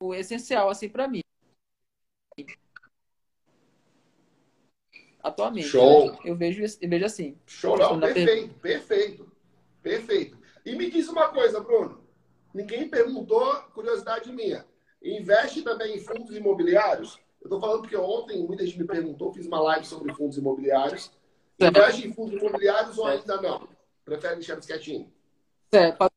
o 0.00 0.12
essencial 0.12 0.68
assim 0.68 0.88
para 0.88 1.06
mim. 1.06 1.20
Atualmente. 5.26 5.66
Show. 5.66 6.12
Né? 6.12 6.18
Eu, 6.24 6.36
vejo, 6.36 6.62
eu 6.80 6.88
vejo 6.88 7.04
assim. 7.04 7.36
Show, 7.46 7.76
não, 7.76 7.98
perfeito, 7.98 8.54
perfeito, 8.60 9.32
perfeito. 9.82 10.38
E 10.64 10.76
me 10.76 10.88
diz 10.88 11.08
uma 11.08 11.28
coisa, 11.30 11.58
Bruno. 11.58 12.00
Ninguém 12.54 12.88
perguntou, 12.88 13.54
curiosidade 13.74 14.32
minha. 14.32 14.64
Investe 15.02 15.62
também 15.62 15.96
em 15.96 16.00
fundos 16.00 16.34
imobiliários? 16.36 17.18
Eu 17.40 17.46
estou 17.46 17.60
falando 17.60 17.80
porque 17.80 17.96
ontem 17.96 18.46
muita 18.46 18.64
gente 18.64 18.78
me 18.78 18.86
perguntou, 18.86 19.32
fiz 19.32 19.46
uma 19.46 19.60
live 19.60 19.84
sobre 19.84 20.14
fundos 20.14 20.38
imobiliários. 20.38 21.10
Investe 21.58 22.06
em 22.06 22.12
fundos 22.12 22.40
imobiliários 22.40 22.96
ou 22.96 23.06
ainda 23.06 23.42
não? 23.42 23.68
Prefere 24.04 24.36
deixar 24.36 24.52
eles 24.52 24.66
quietinho? 24.66 25.12
Certo. 25.74 26.08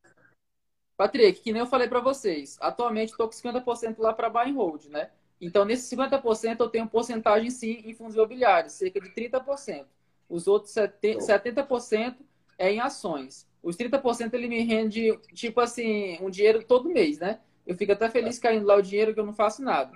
Patrick, 0.96 1.40
que 1.40 1.52
nem 1.52 1.60
eu 1.60 1.66
falei 1.66 1.88
para 1.88 1.98
vocês, 1.98 2.56
atualmente 2.60 3.10
estou 3.10 3.26
com 3.26 3.34
50% 3.34 3.98
lá 3.98 4.12
para 4.12 4.30
buy 4.30 4.50
and 4.50 4.54
hold, 4.54 4.84
né? 4.84 5.10
Então, 5.40 5.64
nesse 5.64 5.96
50% 5.96 6.60
eu 6.60 6.68
tenho 6.68 6.86
porcentagem 6.86 7.50
sim 7.50 7.82
em 7.84 7.94
fundos 7.94 8.14
imobiliários, 8.14 8.74
cerca 8.74 9.00
de 9.00 9.08
30%. 9.10 9.86
Os 10.28 10.46
outros 10.46 10.74
70% 10.74 12.16
é 12.58 12.72
em 12.72 12.80
ações. 12.80 13.48
Os 13.62 13.76
30% 13.76 14.34
ele 14.34 14.48
me 14.48 14.62
rende, 14.62 15.18
tipo 15.34 15.60
assim, 15.60 16.18
um 16.20 16.30
dinheiro 16.30 16.62
todo 16.62 16.90
mês, 16.90 17.18
né? 17.18 17.40
Eu 17.66 17.76
fico 17.76 17.92
até 17.92 18.08
feliz 18.10 18.38
caindo 18.38 18.66
lá 18.66 18.76
o 18.76 18.82
dinheiro 18.82 19.14
que 19.14 19.20
eu 19.20 19.26
não 19.26 19.34
faço 19.34 19.62
nada, 19.62 19.92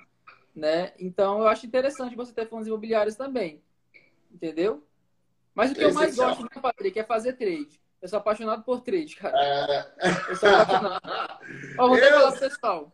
né? 0.54 0.92
Então 0.98 1.40
eu 1.40 1.46
acho 1.46 1.66
interessante 1.66 2.16
você 2.16 2.32
ter 2.32 2.48
fundos 2.48 2.66
imobiliários 2.66 3.16
também, 3.16 3.62
entendeu? 4.32 4.84
Mas 5.54 5.70
o 5.70 5.74
que 5.74 5.82
é 5.82 5.86
eu 5.86 5.94
mais 5.94 6.16
gosto, 6.16 6.42
né, 6.42 6.60
Patrick, 6.60 6.98
é 6.98 7.04
fazer 7.04 7.34
trade. 7.34 7.80
Eu 8.02 8.08
sou 8.08 8.18
apaixonado 8.18 8.62
por 8.64 8.80
trade, 8.80 9.16
cara. 9.16 9.34
É... 9.38 10.30
Eu 10.30 10.36
sou 10.36 10.48
apaixonado. 10.48 11.00
Ó, 11.78 11.88
vou 11.88 11.96
eu... 11.96 12.12
falar 12.12 12.32
pro 12.32 12.40
pessoal. 12.40 12.92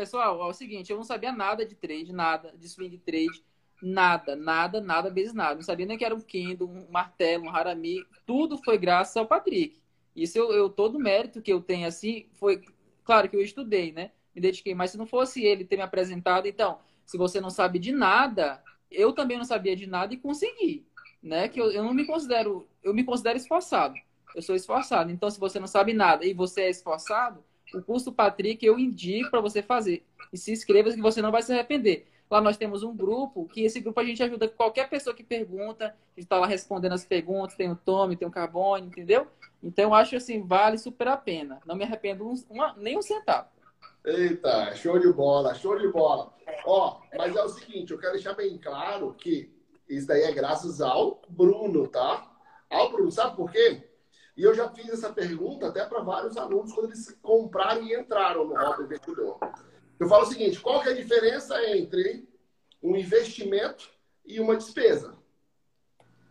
Pessoal, 0.00 0.40
é 0.40 0.46
o 0.46 0.52
seguinte, 0.54 0.90
eu 0.90 0.96
não 0.96 1.04
sabia 1.04 1.30
nada 1.30 1.62
de 1.62 1.74
trade, 1.74 2.10
nada 2.10 2.54
de 2.56 2.66
swing 2.70 2.96
trade, 2.96 3.44
nada, 3.82 4.34
nada, 4.34 4.80
nada, 4.80 5.10
vezes 5.10 5.34
nada. 5.34 5.56
Não 5.56 5.62
sabia 5.62 5.84
nem 5.84 5.98
que 5.98 6.04
era 6.06 6.14
um 6.14 6.22
Kendo, 6.22 6.66
um 6.66 6.90
martelo, 6.90 7.44
um 7.44 7.50
Harami. 7.50 8.02
Tudo 8.24 8.56
foi 8.56 8.78
graças 8.78 9.14
ao 9.18 9.26
Patrick. 9.26 9.78
Isso 10.16 10.38
eu, 10.38 10.52
eu 10.52 10.70
todo 10.70 10.96
o 10.96 10.98
mérito 10.98 11.42
que 11.42 11.52
eu 11.52 11.60
tenho 11.60 11.86
assim 11.86 12.30
foi 12.32 12.62
claro 13.04 13.28
que 13.28 13.36
eu 13.36 13.42
estudei, 13.42 13.92
né? 13.92 14.12
Me 14.34 14.40
dediquei, 14.40 14.74
mas 14.74 14.92
se 14.92 14.96
não 14.96 15.04
fosse 15.04 15.44
ele 15.44 15.66
ter 15.66 15.76
me 15.76 15.82
apresentado, 15.82 16.48
então, 16.48 16.78
se 17.04 17.18
você 17.18 17.38
não 17.38 17.50
sabe 17.50 17.78
de 17.78 17.92
nada, 17.92 18.64
eu 18.90 19.12
também 19.12 19.36
não 19.36 19.44
sabia 19.44 19.76
de 19.76 19.86
nada 19.86 20.14
e 20.14 20.16
consegui, 20.16 20.86
né? 21.22 21.46
Que 21.46 21.60
eu, 21.60 21.70
eu 21.70 21.84
não 21.84 21.92
me 21.92 22.06
considero, 22.06 22.66
eu 22.82 22.94
me 22.94 23.04
considero 23.04 23.36
esforçado. 23.36 23.96
Eu 24.34 24.40
sou 24.40 24.56
esforçado. 24.56 25.10
Então, 25.10 25.30
se 25.30 25.38
você 25.38 25.60
não 25.60 25.66
sabe 25.66 25.92
nada 25.92 26.24
e 26.24 26.32
você 26.32 26.62
é 26.62 26.70
esforçado, 26.70 27.44
o 27.74 27.82
curso 27.82 28.12
Patrick 28.12 28.64
eu 28.64 28.78
indico 28.78 29.30
para 29.30 29.40
você 29.40 29.62
fazer. 29.62 30.04
E 30.32 30.38
se 30.38 30.52
inscreva 30.52 30.92
que 30.92 31.00
você 31.00 31.20
não 31.20 31.32
vai 31.32 31.42
se 31.42 31.52
arrepender. 31.52 32.06
Lá 32.30 32.40
nós 32.40 32.56
temos 32.56 32.84
um 32.84 32.96
grupo, 32.96 33.48
que 33.48 33.62
esse 33.62 33.80
grupo 33.80 33.98
a 33.98 34.04
gente 34.04 34.22
ajuda 34.22 34.48
qualquer 34.48 34.88
pessoa 34.88 35.14
que 35.14 35.24
pergunta. 35.24 35.86
A 35.86 35.88
gente 35.88 36.24
está 36.26 36.38
lá 36.38 36.46
respondendo 36.46 36.92
as 36.92 37.04
perguntas, 37.04 37.56
tem 37.56 37.70
o 37.70 37.74
Tommy, 37.74 38.16
tem 38.16 38.28
o 38.28 38.30
Carbone, 38.30 38.86
entendeu? 38.86 39.26
Então 39.62 39.86
eu 39.86 39.94
acho 39.94 40.14
assim, 40.14 40.46
vale 40.46 40.78
super 40.78 41.08
a 41.08 41.16
pena. 41.16 41.60
Não 41.66 41.74
me 41.74 41.82
arrependo 41.82 42.28
um, 42.28 42.34
uma, 42.48 42.74
nem 42.76 42.96
um 42.96 43.02
centavo. 43.02 43.48
Eita, 44.04 44.74
show 44.76 44.98
de 44.98 45.12
bola, 45.12 45.54
show 45.54 45.76
de 45.76 45.88
bola. 45.88 46.32
Ó, 46.64 47.00
mas 47.16 47.34
é 47.34 47.42
o 47.42 47.48
seguinte, 47.48 47.92
eu 47.92 47.98
quero 47.98 48.12
deixar 48.12 48.34
bem 48.34 48.56
claro 48.56 49.12
que 49.14 49.52
isso 49.88 50.06
daí 50.06 50.22
é 50.22 50.32
graças 50.32 50.80
ao 50.80 51.20
Bruno, 51.28 51.88
tá? 51.88 52.30
Ao 52.70 52.92
Bruno, 52.92 53.10
sabe 53.10 53.34
por 53.34 53.50
quê? 53.50 53.89
E 54.40 54.42
eu 54.42 54.54
já 54.54 54.70
fiz 54.70 54.88
essa 54.88 55.12
pergunta 55.12 55.66
até 55.66 55.84
para 55.84 56.00
vários 56.00 56.34
alunos 56.34 56.72
quando 56.72 56.86
eles 56.86 57.14
compraram 57.20 57.82
e 57.82 57.94
entraram 57.94 58.46
no 58.46 58.54
Rota 58.54 58.84
Investidor. 58.84 59.38
Eu 59.98 60.08
falo 60.08 60.22
o 60.22 60.26
seguinte: 60.26 60.58
qual 60.60 60.80
que 60.80 60.88
é 60.88 60.92
a 60.92 60.96
diferença 60.96 61.62
entre 61.68 62.26
um 62.82 62.96
investimento 62.96 63.90
e 64.24 64.40
uma 64.40 64.56
despesa? 64.56 65.14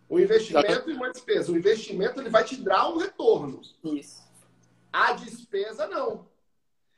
Um 0.09 0.17
investimento 0.17 0.89
e 0.89 0.93
uma 0.95 1.11
despesa. 1.11 1.51
O 1.51 1.55
investimento 1.55 2.19
ele 2.19 2.31
vai 2.31 2.43
te 2.43 2.55
dar 2.55 2.89
um 2.89 2.97
retorno. 2.97 3.61
Isso. 3.83 4.27
A 4.91 5.13
despesa 5.13 5.85
não. 5.85 6.27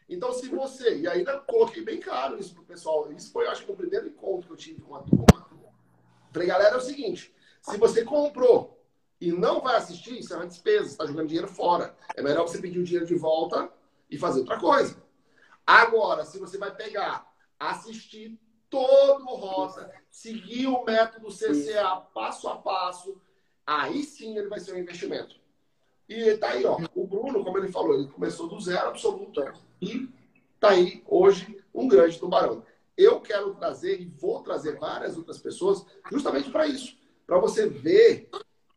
Então, 0.07 0.31
se 0.31 0.47
você. 0.47 0.97
E 0.97 1.09
ainda 1.09 1.41
coloquei 1.41 1.83
bem 1.83 1.99
claro 1.99 2.39
isso 2.39 2.53
para 2.53 2.63
o 2.63 2.65
pessoal. 2.65 3.11
Isso 3.11 3.33
foi, 3.33 3.47
acho 3.47 3.65
que, 3.65 3.71
o 3.73 3.75
primeiro 3.75 4.07
encontro 4.07 4.47
que 4.47 4.53
eu 4.53 4.57
tive 4.57 4.81
com 4.81 4.95
a 4.95 5.01
turma. 5.01 5.45
Falei, 6.31 6.47
galera, 6.47 6.75
é 6.75 6.77
o 6.77 6.81
seguinte: 6.81 7.35
se 7.61 7.75
você 7.75 8.05
comprou 8.05 8.80
e 9.21 9.31
não 9.31 9.61
vai 9.61 9.75
assistir, 9.75 10.17
isso 10.17 10.33
é 10.33 10.37
uma 10.37 10.47
despesa, 10.47 10.87
está 10.87 11.05
jogando 11.05 11.27
dinheiro 11.27 11.47
fora. 11.47 11.95
É 12.15 12.23
melhor 12.23 12.47
você 12.47 12.59
pedir 12.59 12.79
o 12.79 12.83
dinheiro 12.83 13.05
de 13.05 13.13
volta 13.13 13.71
e 14.09 14.17
fazer 14.17 14.39
outra 14.39 14.59
coisa. 14.59 14.97
Agora, 15.65 16.25
se 16.25 16.39
você 16.39 16.57
vai 16.57 16.75
pegar, 16.75 17.31
assistir 17.59 18.35
todo 18.67 19.23
o 19.23 19.35
Rota, 19.35 19.91
seguir 20.09 20.65
o 20.65 20.83
método 20.83 21.27
CCA 21.27 21.97
passo 22.15 22.47
a 22.47 22.57
passo, 22.57 23.21
aí 23.65 24.03
sim 24.03 24.35
ele 24.39 24.47
vai 24.47 24.59
ser 24.59 24.73
um 24.73 24.79
investimento. 24.79 25.39
E 26.09 26.35
tá 26.37 26.49
aí, 26.49 26.65
ó. 26.65 26.79
O 26.95 27.05
Bruno, 27.05 27.43
como 27.43 27.59
ele 27.59 27.71
falou, 27.71 27.93
ele 27.93 28.07
começou 28.07 28.47
do 28.49 28.59
zero 28.59 28.87
absoluto 28.87 29.39
e 29.79 30.09
tá 30.59 30.69
aí 30.69 31.03
hoje 31.05 31.63
um 31.71 31.87
grande 31.87 32.19
tubarão. 32.19 32.65
Eu 32.97 33.21
quero 33.21 33.53
trazer 33.53 34.01
e 34.01 34.05
vou 34.05 34.41
trazer 34.41 34.79
várias 34.79 35.15
outras 35.15 35.37
pessoas 35.37 35.85
justamente 36.11 36.49
para 36.49 36.65
isso, 36.65 36.97
para 37.27 37.37
você 37.37 37.69
ver 37.69 38.27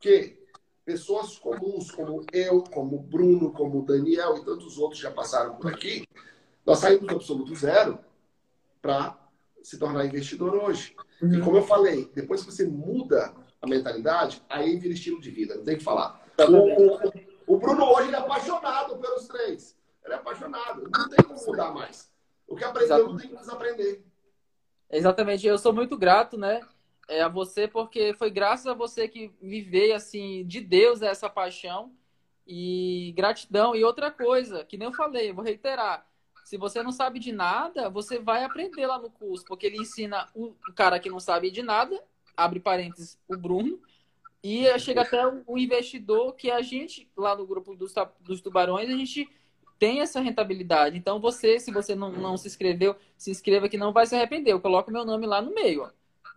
que 0.05 0.37
pessoas 0.85 1.39
comuns 1.39 1.91
como 1.91 2.27
eu, 2.31 2.63
como 2.63 2.99
Bruno, 2.99 3.51
como 3.53 3.87
Daniel 3.87 4.37
e 4.37 4.45
tantos 4.45 4.77
outros 4.77 5.01
já 5.01 5.11
passaram 5.11 5.57
por 5.57 5.73
aqui, 5.73 6.07
nós 6.67 6.81
saímos 6.81 7.07
do 7.07 7.15
absoluto 7.15 7.55
zero 7.55 7.99
para 8.83 9.19
se 9.63 9.79
tornar 9.79 10.05
investidor 10.05 10.55
hoje. 10.55 10.95
Uhum. 11.23 11.35
E 11.35 11.41
como 11.41 11.57
eu 11.57 11.63
falei, 11.63 12.11
depois 12.15 12.45
que 12.45 12.53
você 12.53 12.67
muda 12.67 13.33
a 13.63 13.67
mentalidade, 13.67 14.43
aí 14.47 14.77
vira 14.79 14.93
estilo 14.93 15.19
de 15.23 15.31
vida, 15.31 15.55
não 15.55 15.65
tem 15.65 15.79
que 15.79 15.83
falar. 15.85 16.23
O, 16.39 17.53
o, 17.53 17.55
o 17.55 17.59
Bruno 17.59 17.85
hoje 17.85 18.13
é 18.13 18.19
apaixonado 18.19 18.99
pelos 18.99 19.27
três. 19.27 19.75
Ele 20.05 20.13
é 20.13 20.17
apaixonado, 20.19 20.83
não 20.83 21.09
tem 21.09 21.25
como 21.25 21.47
mudar 21.47 21.73
mais. 21.73 22.13
O 22.47 22.55
que 22.55 22.65
aprendeu 22.65 22.97
Exatamente. 22.99 23.11
não 23.11 23.19
tem 23.19 23.31
que 23.31 23.37
desaprender. 23.37 24.05
Exatamente, 24.91 25.47
eu 25.47 25.57
sou 25.57 25.73
muito 25.73 25.97
grato, 25.97 26.37
né? 26.37 26.61
É, 27.09 27.23
a 27.23 27.29
você, 27.29 27.69
porque 27.69 28.15
foi 28.15 28.31
graças 28.31 28.67
a 28.67 28.75
você 28.75 29.09
que 29.09 29.33
me 29.41 29.61
veio, 29.61 29.95
assim, 29.95 30.45
de 30.47 30.61
Deus 30.61 31.03
essa 31.03 31.29
paixão 31.29 31.93
e 32.47 33.13
gratidão. 33.17 33.75
E 33.75 33.85
outra 33.85 34.11
coisa, 34.11 34.65
que 34.65 34.77
nem 34.77 34.89
eu 34.89 34.95
falei, 34.95 35.33
vou 35.33 35.45
reiterar. 35.45 36.07
Se 36.45 36.59
você 36.59 36.83
não 36.83 36.93
sabe 36.93 37.19
de 37.19 37.33
nada, 37.33 37.89
você 37.89 38.19
vai 38.19 38.45
aprender 38.45 38.87
lá 38.87 38.99
no 38.99 39.11
curso, 39.11 39.45
porque 39.47 39.67
ele 39.67 39.79
ensina 39.79 40.29
o 40.35 40.55
cara 40.75 40.99
que 40.99 41.09
não 41.09 41.19
sabe 41.19 41.51
de 41.51 41.63
nada, 41.63 42.03
abre 42.37 42.61
parênteses, 42.61 43.19
o 43.27 43.37
Bruno, 43.37 43.81
e 44.43 44.79
chega 44.79 45.01
até 45.01 45.27
o 45.47 45.57
investidor 45.57 46.35
que 46.35 46.51
a 46.51 46.61
gente, 46.61 47.11
lá 47.17 47.35
no 47.35 47.47
grupo 47.47 47.75
dos, 47.75 47.95
dos 48.21 48.43
tubarões, 48.43 48.91
a 48.91 48.93
gente 48.93 49.27
tem 49.79 50.01
essa 50.01 50.21
rentabilidade. 50.21 50.99
Então, 50.99 51.19
você, 51.19 51.59
se 51.59 51.73
você 51.73 51.95
não, 51.95 52.13
não 52.13 52.37
se 52.37 52.47
inscreveu, 52.47 52.95
se 53.17 53.31
inscreva 53.31 53.69
que 53.71 53.79
não 53.79 53.93
vai 53.93 54.07
se 54.07 54.15
arrepender. 54.15 54.53
Eu 54.53 54.61
coloco 54.61 54.91
meu 54.91 55.05
nome 55.05 55.27
lá 55.27 55.41
no 55.41 55.55
meio, 55.55 55.85
ó. 55.85 55.91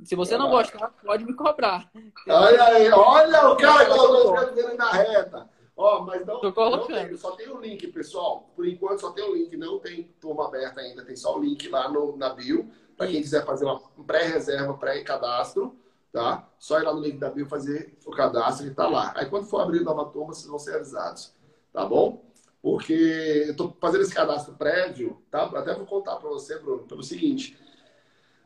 Se 0.03 0.15
você 0.15 0.37
não 0.37 0.49
gostar, 0.49 0.93
pode 1.03 1.25
me 1.25 1.33
cobrar. 1.33 1.89
Olha 2.27 2.63
aí, 2.65 2.91
olha 2.91 3.49
o 3.49 3.57
cara 3.57 3.85
que 3.85 3.97
colocou 3.97 4.33
os 4.33 4.77
na 4.77 4.91
reta. 4.91 5.49
Ó, 5.75 6.01
mas 6.01 6.25
não, 6.25 6.39
Tô 6.39 6.51
colocando. 6.51 6.89
não 6.89 7.07
tem, 7.07 7.17
só 7.17 7.31
tem 7.31 7.49
o 7.49 7.59
link, 7.59 7.85
pessoal. 7.87 8.49
Por 8.55 8.67
enquanto 8.67 8.99
só 8.99 9.11
tem 9.11 9.23
o 9.23 9.35
link, 9.35 9.55
não 9.55 9.77
tem 9.79 10.03
turma 10.19 10.47
aberta 10.47 10.81
ainda, 10.81 11.05
tem 11.05 11.15
só 11.15 11.37
o 11.37 11.39
link 11.39 11.69
lá 11.69 11.87
no, 11.87 12.17
na 12.17 12.29
bio, 12.29 12.67
para 12.95 13.07
quem 13.07 13.21
quiser 13.21 13.45
fazer 13.45 13.65
uma 13.65 13.79
pré-reserva, 14.05 14.73
pré-cadastro, 14.73 15.75
tá? 16.11 16.49
Só 16.57 16.79
ir 16.79 16.83
lá 16.83 16.93
no 16.93 16.99
link 16.99 17.17
da 17.19 17.29
bio 17.29 17.45
fazer 17.45 17.95
o 18.05 18.11
cadastro 18.11 18.65
e 18.65 18.73
tá 18.73 18.87
lá. 18.87 19.13
Aí 19.15 19.27
quando 19.27 19.45
for 19.45 19.61
abrir 19.61 19.81
nova 19.81 20.05
turma, 20.05 20.33
vocês 20.33 20.47
vão 20.47 20.57
ser 20.57 20.75
avisados, 20.75 21.31
tá 21.71 21.85
bom? 21.85 22.23
Porque 22.59 23.45
eu 23.47 23.55
tô 23.55 23.71
fazendo 23.79 24.01
esse 24.01 24.13
cadastro 24.13 24.55
prévio, 24.55 25.21
tá? 25.29 25.43
Até 25.43 25.75
vou 25.75 25.85
contar 25.85 26.15
para 26.15 26.29
você, 26.29 26.57
Bruno, 26.57 26.87
pelo 26.87 27.03
seguinte. 27.03 27.55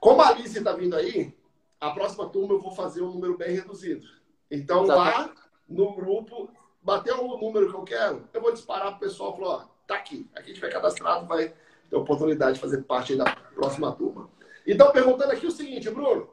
Como 0.01 0.21
a 0.21 0.27
Alice 0.29 0.57
está 0.57 0.73
vindo 0.73 0.97
aí, 0.97 1.33
a 1.81 1.89
próxima 1.89 2.29
turma 2.29 2.53
eu 2.53 2.59
vou 2.59 2.71
fazer 2.71 3.01
um 3.01 3.11
número 3.11 3.35
bem 3.35 3.55
reduzido. 3.55 4.07
Então, 4.51 4.85
lá 4.85 5.33
no 5.67 5.95
grupo, 5.95 6.53
bateu 6.81 7.25
o 7.25 7.37
número 7.39 7.69
que 7.69 7.75
eu 7.75 7.83
quero, 7.83 8.29
eu 8.31 8.39
vou 8.39 8.53
disparar 8.53 8.89
para 8.89 8.97
o 8.97 8.99
pessoal 8.99 9.33
e 9.33 9.37
falar, 9.37 9.55
ó, 9.55 9.65
tá 9.87 9.95
aqui. 9.95 10.29
Aqui 10.35 10.53
tiver 10.53 10.71
cadastrado, 10.71 11.25
vai 11.25 11.53
ter 11.89 11.95
oportunidade 11.95 12.55
de 12.55 12.61
fazer 12.61 12.83
parte 12.83 13.15
da 13.15 13.35
próxima 13.55 13.91
turma. 13.93 14.29
Então, 14.65 14.91
perguntando 14.91 15.31
aqui 15.31 15.47
o 15.47 15.51
seguinte, 15.51 15.89
Bruno, 15.89 16.29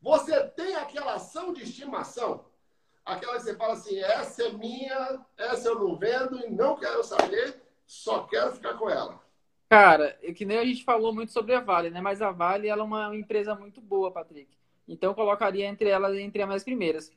você 0.00 0.40
tem 0.50 0.76
aquela 0.76 1.14
ação 1.14 1.52
de 1.52 1.64
estimação? 1.64 2.44
Aquela 3.04 3.34
que 3.34 3.42
você 3.42 3.56
fala 3.56 3.72
assim, 3.72 3.98
essa 3.98 4.44
é 4.44 4.52
minha, 4.52 5.20
essa 5.36 5.68
eu 5.68 5.80
não 5.80 5.96
vendo 5.96 6.38
e 6.38 6.50
não 6.50 6.76
quero 6.76 7.02
saber, 7.02 7.60
só 7.84 8.22
quero 8.22 8.52
ficar 8.52 8.74
com 8.74 8.88
ela. 8.88 9.20
Cara, 9.68 10.16
é 10.22 10.32
que 10.32 10.44
nem 10.44 10.58
a 10.58 10.64
gente 10.64 10.84
falou 10.84 11.12
muito 11.12 11.32
sobre 11.32 11.54
a 11.54 11.60
Vale, 11.60 11.90
né? 11.90 12.00
Mas 12.00 12.22
a 12.22 12.30
Vale 12.30 12.68
ela 12.68 12.82
é 12.82 12.84
uma 12.84 13.16
empresa 13.16 13.54
muito 13.56 13.80
boa, 13.80 14.12
Patrick. 14.12 14.61
Então 14.88 15.10
eu 15.10 15.14
colocaria 15.14 15.66
entre 15.66 15.88
elas 15.88 16.16
entre 16.16 16.42
as 16.42 16.64
primeiras. 16.64 17.10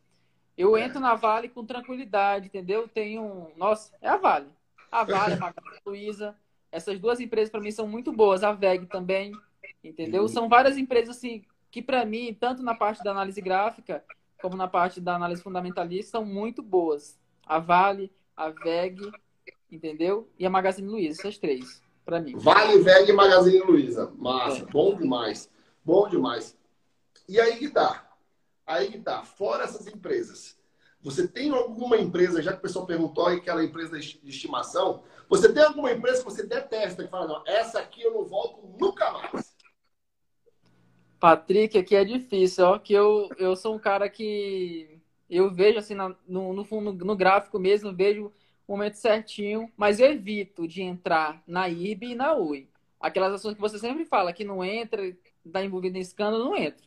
Eu 0.57 0.77
é. 0.77 0.85
entro 0.85 0.99
na 0.99 1.15
Vale 1.15 1.49
com 1.49 1.65
tranquilidade, 1.65 2.47
entendeu? 2.47 2.87
Tenho, 2.87 3.51
nossa, 3.57 3.93
é 4.01 4.07
a 4.07 4.17
Vale. 4.17 4.47
A 4.91 5.03
Vale, 5.03 5.33
a 5.33 5.37
Magazine 5.37 5.81
Luiza, 5.85 6.35
essas 6.71 6.99
duas 6.99 7.19
empresas 7.19 7.49
para 7.49 7.61
mim 7.61 7.71
são 7.71 7.87
muito 7.87 8.11
boas, 8.11 8.43
a 8.43 8.51
VEG 8.51 8.85
também, 8.85 9.31
entendeu? 9.83 10.23
Uhum. 10.23 10.27
São 10.27 10.49
várias 10.49 10.77
empresas 10.77 11.17
assim 11.17 11.43
que 11.71 11.81
para 11.81 12.05
mim, 12.05 12.33
tanto 12.39 12.63
na 12.63 12.73
parte 12.73 13.03
da 13.03 13.11
análise 13.11 13.41
gráfica 13.41 14.03
como 14.41 14.55
na 14.55 14.67
parte 14.67 15.01
da 15.01 15.15
análise 15.15 15.41
fundamentalista, 15.41 16.11
são 16.11 16.25
muito 16.25 16.61
boas. 16.61 17.19
A 17.45 17.59
Vale, 17.59 18.11
a 18.35 18.49
VEG, 18.49 19.11
entendeu? 19.71 20.29
E 20.37 20.45
a 20.45 20.49
Magazine 20.49 20.87
Luiza, 20.87 21.21
essas 21.21 21.37
três, 21.37 21.81
para 22.03 22.21
mim. 22.21 22.37
Vale, 22.37 22.79
VEG 22.79 23.09
e 23.09 23.13
Magazine 23.13 23.59
Luiza. 23.59 24.11
Massa, 24.17 24.63
é. 24.63 24.65
bom 24.65 24.95
demais. 24.95 25.49
Bom 25.83 26.07
demais. 26.07 26.57
E 27.27 27.39
aí 27.39 27.57
que 27.57 27.69
tá. 27.69 28.09
Aí 28.65 28.91
que 28.91 28.99
tá. 28.99 29.23
Fora 29.23 29.63
essas 29.63 29.87
empresas, 29.87 30.57
você 31.01 31.27
tem 31.27 31.51
alguma 31.51 31.97
empresa, 31.97 32.41
já 32.41 32.51
que 32.51 32.59
o 32.59 32.61
pessoal 32.61 32.85
perguntou 32.85 33.27
aí 33.27 33.37
aquela 33.37 33.63
empresa 33.63 33.99
de 33.99 34.19
estimação, 34.25 35.03
você 35.29 35.53
tem 35.53 35.63
alguma 35.63 35.91
empresa 35.91 36.19
que 36.19 36.25
você 36.25 36.45
detesta, 36.45 37.03
que 37.03 37.09
fala, 37.09 37.27
não, 37.27 37.43
essa 37.45 37.79
aqui 37.79 38.01
eu 38.01 38.13
não 38.13 38.25
volto 38.25 38.67
nunca 38.79 39.11
mais? 39.11 39.55
Patrick, 41.19 41.77
aqui 41.77 41.95
é 41.95 42.03
difícil, 42.03 42.65
ó, 42.65 42.79
que 42.79 42.93
eu, 42.93 43.29
eu 43.37 43.55
sou 43.55 43.75
um 43.75 43.79
cara 43.79 44.09
que 44.09 44.99
eu 45.29 45.51
vejo 45.53 45.79
assim 45.79 45.95
no, 46.27 46.53
no 46.53 46.63
fundo, 46.63 47.05
no 47.05 47.15
gráfico 47.15 47.57
mesmo, 47.57 47.95
vejo 47.95 48.31
momento 48.67 48.95
certinho, 48.95 49.71
mas 49.77 49.99
eu 49.99 50.11
evito 50.11 50.67
de 50.67 50.81
entrar 50.81 51.41
na 51.47 51.69
IB 51.69 52.07
e 52.07 52.15
na 52.15 52.33
Oi. 52.33 52.67
Aquelas 52.99 53.33
ações 53.33 53.53
que 53.53 53.61
você 53.61 53.77
sempre 53.77 54.05
fala 54.05 54.33
que 54.33 54.43
não 54.43 54.63
entra, 54.63 55.15
está 55.45 55.63
envolvido 55.63 55.97
em 55.97 56.01
escândalo, 56.01 56.45
não 56.45 56.55
entra. 56.55 56.83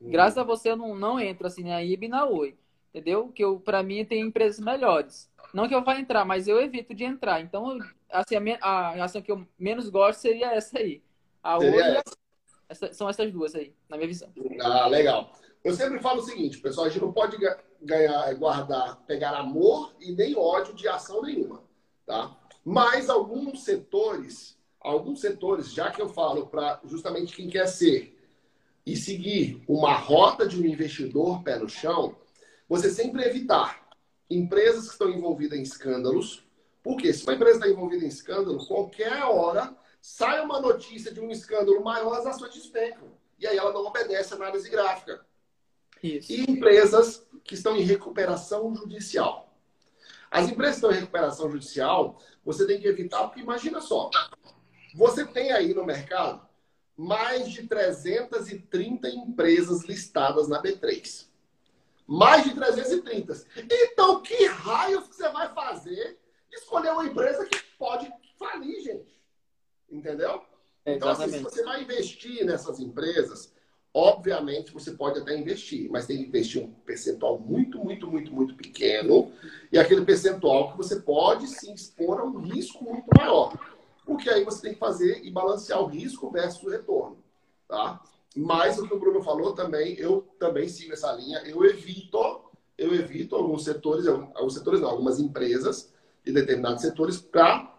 Graças 0.00 0.38
a 0.38 0.42
você 0.42 0.70
eu 0.70 0.76
não, 0.76 0.94
não 0.94 1.20
entro 1.20 1.46
assim 1.46 1.64
na 1.64 1.82
IB 1.82 2.06
e 2.06 2.08
na 2.08 2.24
Oi. 2.26 2.56
Entendeu? 2.88 3.28
Que 3.28 3.44
eu, 3.44 3.60
para 3.60 3.82
mim, 3.82 4.04
tem 4.04 4.20
empresas 4.20 4.58
melhores. 4.58 5.30
Não 5.54 5.68
que 5.68 5.74
eu 5.74 5.84
vá 5.84 5.98
entrar, 5.98 6.24
mas 6.24 6.48
eu 6.48 6.60
evito 6.60 6.94
de 6.94 7.04
entrar. 7.04 7.40
Então, 7.40 7.78
assim, 8.10 8.34
a, 8.60 8.68
a 8.68 9.04
ação 9.04 9.22
que 9.22 9.30
eu 9.30 9.46
menos 9.58 9.88
gosto 9.88 10.20
seria 10.20 10.52
essa 10.52 10.78
aí. 10.78 11.02
A 11.42 11.58
Oi 11.58 11.66
e 11.66 11.82
a... 11.82 12.02
Essa, 12.68 12.92
são 12.92 13.08
essas 13.08 13.32
duas 13.32 13.54
aí, 13.54 13.74
na 13.88 13.96
minha 13.96 14.08
visão. 14.08 14.32
Ah, 14.60 14.86
legal. 14.86 15.32
Eu 15.62 15.74
sempre 15.74 15.98
falo 15.98 16.20
o 16.20 16.24
seguinte, 16.24 16.58
pessoal, 16.58 16.86
a 16.86 16.88
gente 16.88 17.02
não 17.02 17.12
pode 17.12 17.36
ganhar, 17.82 18.34
guardar, 18.34 18.96
pegar 19.06 19.36
amor 19.36 19.92
e 20.00 20.12
nem 20.12 20.36
ódio 20.36 20.72
de 20.72 20.88
ação 20.88 21.20
nenhuma, 21.22 21.62
tá? 22.06 22.36
Mas 22.64 23.10
alguns 23.10 23.64
setores, 23.64 24.56
alguns 24.80 25.20
setores, 25.20 25.72
já 25.72 25.90
que 25.90 26.00
eu 26.00 26.08
falo 26.08 26.46
para 26.46 26.80
justamente 26.84 27.34
quem 27.34 27.48
quer 27.48 27.66
ser 27.66 28.16
e 28.84 28.96
seguir 28.96 29.62
uma 29.68 29.92
rota 29.92 30.46
de 30.46 30.60
um 30.60 30.64
investidor 30.64 31.42
pé 31.42 31.58
no 31.58 31.68
chão, 31.68 32.16
você 32.68 32.90
sempre 32.90 33.24
evitar 33.24 33.88
empresas 34.28 34.86
que 34.86 34.92
estão 34.92 35.10
envolvidas 35.10 35.58
em 35.58 35.62
escândalos, 35.62 36.44
porque 36.82 37.12
se 37.12 37.24
uma 37.24 37.34
empresa 37.34 37.58
está 37.58 37.68
envolvida 37.68 38.04
em 38.04 38.08
escândalo, 38.08 38.66
qualquer 38.66 39.22
hora 39.24 39.76
sai 40.00 40.40
uma 40.40 40.60
notícia 40.60 41.12
de 41.12 41.20
um 41.20 41.30
escândalo 41.30 41.82
maior, 41.82 42.14
as 42.14 42.26
ações 42.26 42.54
despencam. 42.54 43.08
E 43.38 43.46
aí 43.46 43.56
ela 43.56 43.72
não 43.72 43.84
obedece 43.84 44.32
à 44.32 44.36
análise 44.36 44.68
gráfica. 44.70 45.24
Isso. 46.02 46.32
E 46.32 46.42
empresas 46.50 47.26
que 47.44 47.54
estão 47.54 47.76
em 47.76 47.82
recuperação 47.82 48.74
judicial. 48.74 49.52
As 50.30 50.48
empresas 50.48 50.76
que 50.76 50.86
estão 50.86 50.92
em 50.92 51.00
recuperação 51.00 51.50
judicial, 51.50 52.18
você 52.44 52.66
tem 52.66 52.80
que 52.80 52.86
evitar, 52.86 53.24
porque 53.24 53.40
imagina 53.40 53.80
só, 53.80 54.10
você 54.94 55.26
tem 55.26 55.52
aí 55.52 55.74
no 55.74 55.84
mercado 55.84 56.48
mais 57.00 57.48
de 57.50 57.66
330 57.66 59.08
empresas 59.08 59.84
listadas 59.84 60.48
na 60.48 60.62
B3. 60.62 61.26
Mais 62.06 62.44
de 62.44 62.54
330. 62.54 63.46
Então, 63.70 64.20
que 64.22 64.44
raios 64.46 65.08
que 65.08 65.16
você 65.16 65.28
vai 65.30 65.48
fazer 65.54 66.18
escolher 66.52 66.90
uma 66.90 67.06
empresa 67.06 67.46
que 67.46 67.58
pode 67.78 68.12
falir, 68.38 68.82
gente? 68.82 69.18
Entendeu? 69.90 70.42
então, 70.84 71.08
assim, 71.08 71.30
se 71.30 71.38
você 71.38 71.62
vai 71.64 71.82
investir 71.82 72.44
nessas 72.44 72.80
empresas, 72.80 73.52
Obviamente, 73.92 74.72
você 74.72 74.92
pode 74.92 75.18
até 75.18 75.36
investir, 75.36 75.90
mas 75.90 76.06
tem 76.06 76.18
que 76.18 76.28
investir 76.28 76.62
um 76.62 76.70
percentual 76.70 77.40
muito, 77.40 77.76
muito, 77.76 78.06
muito, 78.06 78.32
muito 78.32 78.54
pequeno 78.54 79.32
e 79.72 79.80
aquele 79.80 80.04
percentual 80.04 80.70
que 80.70 80.76
você 80.76 81.00
pode 81.00 81.48
se 81.48 81.72
expor 81.72 82.20
a 82.20 82.24
um 82.24 82.38
risco 82.40 82.84
muito 82.84 83.08
maior. 83.18 83.58
Porque 84.10 84.28
aí 84.28 84.44
você 84.44 84.60
tem 84.62 84.72
que 84.72 84.80
fazer 84.80 85.24
e 85.24 85.30
balancear 85.30 85.80
o 85.80 85.86
risco 85.86 86.32
versus 86.32 86.64
o 86.64 86.68
retorno, 86.68 87.18
tá? 87.68 88.02
Mas 88.36 88.76
o 88.76 88.84
que 88.84 88.92
o 88.92 88.98
Bruno 88.98 89.22
falou 89.22 89.52
também, 89.52 89.94
eu 90.00 90.22
também 90.36 90.66
sigo 90.66 90.92
essa 90.92 91.12
linha. 91.12 91.38
Eu 91.44 91.64
evito, 91.64 92.18
eu 92.76 92.92
evito 92.92 93.36
alguns 93.36 93.62
setores, 93.62 94.08
alguns 94.08 94.54
setores 94.54 94.80
não, 94.80 94.88
algumas 94.88 95.20
empresas 95.20 95.92
de 96.24 96.32
determinados 96.32 96.82
setores 96.82 97.20
para 97.20 97.72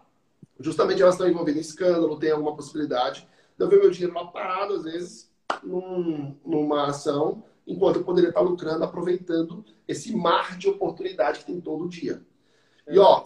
justamente 0.58 1.02
elas 1.02 1.16
estão 1.16 1.28
envolvidas 1.28 1.66
em 1.66 1.68
escândalo, 1.68 2.18
tem 2.18 2.30
alguma 2.30 2.56
possibilidade 2.56 3.28
de 3.54 3.62
eu 3.62 3.68
ver 3.68 3.80
meu 3.80 3.90
dinheiro 3.90 4.14
lá 4.14 4.26
parado 4.26 4.72
às 4.72 4.84
vezes 4.84 5.30
num, 5.62 6.34
numa 6.46 6.86
ação, 6.86 7.44
enquanto 7.66 7.96
eu 7.96 8.04
poderia 8.04 8.30
estar 8.30 8.40
lucrando, 8.40 8.82
aproveitando 8.82 9.62
esse 9.86 10.16
mar 10.16 10.56
de 10.56 10.66
oportunidade 10.66 11.40
que 11.40 11.44
tem 11.44 11.60
todo 11.60 11.90
dia. 11.90 12.24
E 12.88 12.98
ó, 12.98 13.22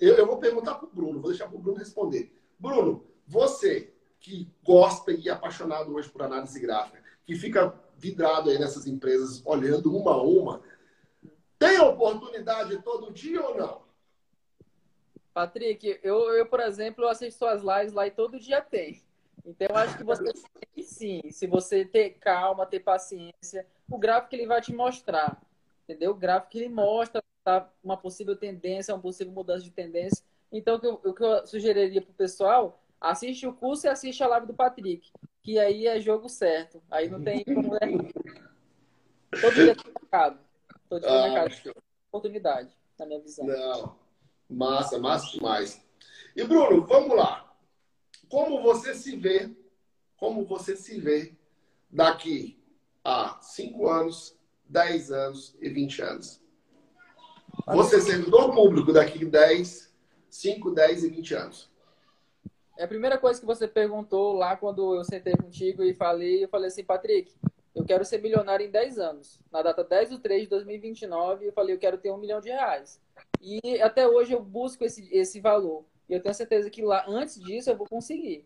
eu, 0.00 0.14
eu 0.14 0.24
vou 0.24 0.36
perguntar 0.36 0.76
para 0.76 0.86
o 0.86 0.90
Bruno, 0.92 1.20
vou 1.20 1.30
deixar 1.30 1.48
para 1.48 1.56
o 1.56 1.60
Bruno 1.60 1.78
responder. 1.78 2.32
Bruno, 2.58 3.06
você 3.26 3.92
que 4.20 4.50
gosta 4.62 5.12
e 5.12 5.28
é 5.28 5.32
apaixonado 5.32 5.94
hoje 5.94 6.08
por 6.08 6.22
análise 6.22 6.58
gráfica, 6.58 7.02
que 7.26 7.34
fica 7.34 7.78
vidrado 7.96 8.50
aí 8.50 8.58
nessas 8.58 8.86
empresas, 8.86 9.42
olhando 9.44 9.94
uma 9.94 10.12
a 10.12 10.22
uma, 10.22 10.62
tem 11.58 11.78
oportunidade 11.80 12.82
todo 12.82 13.12
dia 13.12 13.42
ou 13.42 13.56
não? 13.56 13.82
Patrick, 15.32 15.98
eu, 16.02 16.32
eu 16.34 16.46
por 16.46 16.60
exemplo, 16.60 17.08
assisto 17.08 17.38
suas 17.38 17.62
lives 17.62 17.92
lá 17.92 18.06
e 18.06 18.10
todo 18.10 18.38
dia 18.38 18.60
tem. 18.60 19.02
Então, 19.44 19.66
eu 19.68 19.76
acho 19.76 19.96
que 19.96 20.04
você 20.04 20.32
tem 20.32 20.82
sim, 20.82 21.20
se 21.30 21.46
você 21.46 21.84
ter 21.84 22.10
calma, 22.18 22.64
ter 22.64 22.80
paciência, 22.80 23.66
o 23.90 23.98
gráfico 23.98 24.34
ele 24.34 24.46
vai 24.46 24.60
te 24.60 24.72
mostrar, 24.72 25.42
entendeu? 25.82 26.12
O 26.12 26.16
gráfico 26.16 26.56
ele 26.56 26.68
mostra 26.68 27.22
tá, 27.42 27.68
uma 27.82 27.96
possível 27.96 28.34
tendência, 28.36 28.94
uma 28.94 29.02
possível 29.02 29.32
mudança 29.32 29.64
de 29.64 29.70
tendência. 29.70 30.24
Então, 30.54 30.76
o 30.76 30.80
que 30.80 30.86
eu, 30.86 31.00
o 31.04 31.12
que 31.12 31.24
eu 31.24 31.46
sugeriria 31.46 32.00
para 32.00 32.12
o 32.12 32.14
pessoal, 32.14 32.80
assiste 33.00 33.44
o 33.46 33.52
curso 33.52 33.86
e 33.86 33.90
assiste 33.90 34.22
a 34.22 34.28
live 34.28 34.46
do 34.46 34.54
Patrick, 34.54 35.10
que 35.42 35.58
aí 35.58 35.86
é 35.88 36.00
jogo 36.00 36.28
certo. 36.28 36.80
Aí 36.88 37.10
não 37.10 37.20
tem 37.20 37.44
como... 37.44 37.72
Todo 39.40 39.54
dia 39.54 39.74
tem 39.74 39.92
mercado. 40.00 40.38
Todo 40.88 41.00
dia 41.00 41.10
tem 41.10 41.18
ah, 41.18 41.44
mercado. 41.44 41.76
Oportunidade, 42.08 42.70
na 42.96 43.04
minha 43.04 43.20
visão. 43.20 43.44
Não. 43.44 43.98
Massa, 44.48 44.96
massa 44.98 45.32
demais. 45.32 45.84
E, 46.36 46.44
Bruno, 46.44 46.86
vamos 46.86 47.16
lá 47.16 47.44
como 48.28 48.62
você 48.62 48.94
se 48.94 49.16
vê, 49.16 49.50
como 50.16 50.44
você 50.44 50.76
se 50.76 50.98
vê 51.00 51.34
daqui 51.90 52.60
a 53.04 53.38
5 53.40 53.88
anos, 53.88 54.36
10 54.68 55.12
anos 55.12 55.56
e 55.60 55.68
20 55.68 56.02
anos. 56.02 56.40
Você 57.66 58.00
servidor 58.00 58.52
público 58.52 58.92
daqui 58.92 59.24
a 59.24 59.28
10, 59.28 59.93
5, 60.34 60.72
10 60.72 61.04
e 61.04 61.08
20 61.10 61.34
anos. 61.34 61.70
É 62.76 62.82
a 62.82 62.88
primeira 62.88 63.16
coisa 63.16 63.38
que 63.38 63.46
você 63.46 63.68
perguntou 63.68 64.32
lá 64.32 64.56
quando 64.56 64.96
eu 64.96 65.04
sentei 65.04 65.32
contigo 65.36 65.84
e 65.84 65.94
falei, 65.94 66.42
eu 66.42 66.48
falei 66.48 66.66
assim, 66.66 66.82
Patrick, 66.82 67.32
eu 67.72 67.84
quero 67.84 68.04
ser 68.04 68.20
milionário 68.20 68.66
em 68.66 68.70
10 68.70 68.98
anos. 68.98 69.38
Na 69.52 69.62
data 69.62 69.84
10 69.84 70.10
de 70.10 70.18
3 70.18 70.42
de 70.42 70.48
2029, 70.48 71.46
eu 71.46 71.52
falei, 71.52 71.76
eu 71.76 71.78
quero 71.78 71.98
ter 71.98 72.10
um 72.10 72.18
milhão 72.18 72.40
de 72.40 72.48
reais. 72.48 73.00
E 73.40 73.80
até 73.80 74.08
hoje 74.08 74.32
eu 74.32 74.42
busco 74.42 74.84
esse, 74.84 75.08
esse 75.16 75.40
valor. 75.40 75.84
E 76.08 76.14
eu 76.14 76.20
tenho 76.20 76.34
certeza 76.34 76.68
que 76.68 76.82
lá, 76.82 77.04
antes 77.06 77.40
disso, 77.40 77.70
eu 77.70 77.76
vou 77.76 77.86
conseguir. 77.86 78.44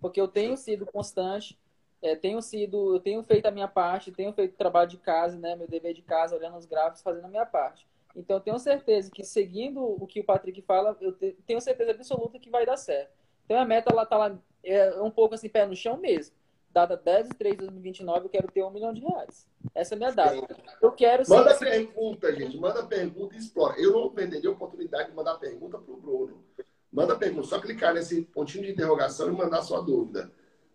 Porque 0.00 0.20
eu 0.20 0.26
tenho 0.26 0.56
sido 0.56 0.86
constante, 0.86 1.56
é, 2.02 2.16
tenho 2.16 2.42
sido, 2.42 2.96
eu 2.96 3.00
tenho 3.00 3.22
feito 3.22 3.46
a 3.46 3.52
minha 3.52 3.68
parte, 3.68 4.10
tenho 4.10 4.32
feito 4.32 4.56
trabalho 4.56 4.90
de 4.90 4.98
casa, 4.98 5.38
né, 5.38 5.54
meu 5.54 5.68
dever 5.68 5.94
de 5.94 6.02
casa, 6.02 6.34
olhando 6.34 6.58
os 6.58 6.66
gráficos, 6.66 7.00
fazendo 7.00 7.26
a 7.26 7.28
minha 7.28 7.46
parte. 7.46 7.86
Então, 8.18 8.36
eu 8.36 8.40
tenho 8.40 8.58
certeza 8.58 9.10
que 9.10 9.22
seguindo 9.22 9.80
o 9.80 10.06
que 10.06 10.20
o 10.20 10.24
Patrick 10.24 10.60
fala, 10.62 10.96
eu 11.00 11.12
tenho 11.46 11.60
certeza 11.60 11.92
absoluta 11.92 12.38
que 12.38 12.50
vai 12.50 12.66
dar 12.66 12.76
certo. 12.76 13.12
Então, 13.44 13.58
a 13.58 13.64
meta 13.64 13.94
lá 13.94 14.04
tá 14.04 14.18
lá, 14.18 14.38
é 14.64 15.00
um 15.00 15.10
pouco 15.10 15.36
assim, 15.36 15.48
pé 15.48 15.64
no 15.64 15.76
chão 15.76 15.96
mesmo. 15.96 16.34
Data 16.70 16.96
10 16.96 17.28
de 17.28 17.34
3 17.36 17.54
de 17.54 17.62
2029, 17.62 18.26
eu 18.26 18.28
quero 18.28 18.48
ter 18.48 18.62
um 18.62 18.70
milhão 18.70 18.92
de 18.92 19.00
reais. 19.00 19.46
Essa 19.74 19.94
é 19.94 19.96
a 19.96 19.98
minha 19.98 20.12
data. 20.12 20.36
Eu 20.82 20.92
quero 20.92 21.22
Manda 21.28 21.54
pergunta, 21.56 22.34
gente. 22.34 22.58
Manda 22.58 22.84
pergunta 22.84 23.34
e 23.36 23.38
explora. 23.38 23.80
Eu 23.80 23.92
não 23.92 24.10
perderia 24.10 24.50
a 24.50 24.52
oportunidade 24.52 25.08
de 25.08 25.16
mandar 25.16 25.38
pergunta 25.38 25.78
para 25.78 25.94
o 25.94 25.96
Bruno. 25.96 26.44
Manda 26.92 27.16
pergunta, 27.16 27.46
só 27.46 27.60
clicar 27.60 27.94
nesse 27.94 28.22
pontinho 28.22 28.64
de 28.64 28.72
interrogação 28.72 29.28
e 29.28 29.32
mandar 29.32 29.62
sua 29.62 29.80
dúvida, 29.80 30.32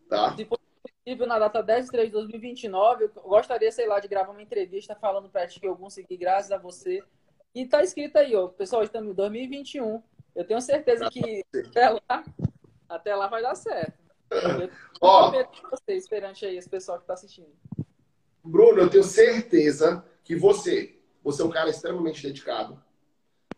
tá? 0.07 0.35
Se 0.35 0.45
for 0.45 0.59
possível, 0.81 1.27
na 1.27 1.39
data 1.39 1.61
10 1.61 1.85
de 1.85 1.91
3 1.91 2.07
de 2.07 2.13
2029, 2.13 3.05
eu 3.05 3.09
gostaria, 3.23 3.71
sei 3.71 3.87
lá, 3.87 3.99
de 3.99 4.07
gravar 4.07 4.31
uma 4.31 4.41
entrevista 4.41 4.95
falando 4.95 5.29
para 5.29 5.47
ti 5.47 5.59
que 5.59 5.67
eu 5.67 5.75
consegui, 5.75 6.15
graças 6.15 6.51
a 6.51 6.57
você. 6.57 7.03
E 7.53 7.65
tá 7.65 7.83
escrito 7.83 8.17
aí, 8.17 8.35
ó, 8.35 8.47
pessoal, 8.47 8.83
estamos 8.83 9.11
em 9.11 9.15
2021. 9.15 10.01
Eu 10.35 10.45
tenho 10.45 10.61
certeza 10.61 11.09
que 11.09 11.45
até 11.69 11.89
lá, 11.89 12.23
até 12.89 13.15
lá 13.15 13.27
vai 13.27 13.41
dar 13.41 13.55
certo. 13.55 13.97
Eu 14.31 14.69
ó, 14.99 15.31
vocês, 15.69 16.07
perante 16.07 16.45
aí 16.45 16.57
esse 16.57 16.69
pessoal 16.69 16.97
que 16.97 17.03
está 17.03 17.13
assistindo. 17.13 17.53
Bruno, 18.43 18.81
eu 18.81 18.89
tenho 18.89 19.03
certeza 19.03 20.03
que 20.23 20.35
você, 20.35 20.99
você 21.23 21.41
é 21.41 21.45
um 21.45 21.51
cara 21.51 21.69
extremamente 21.69 22.23
dedicado 22.23 22.81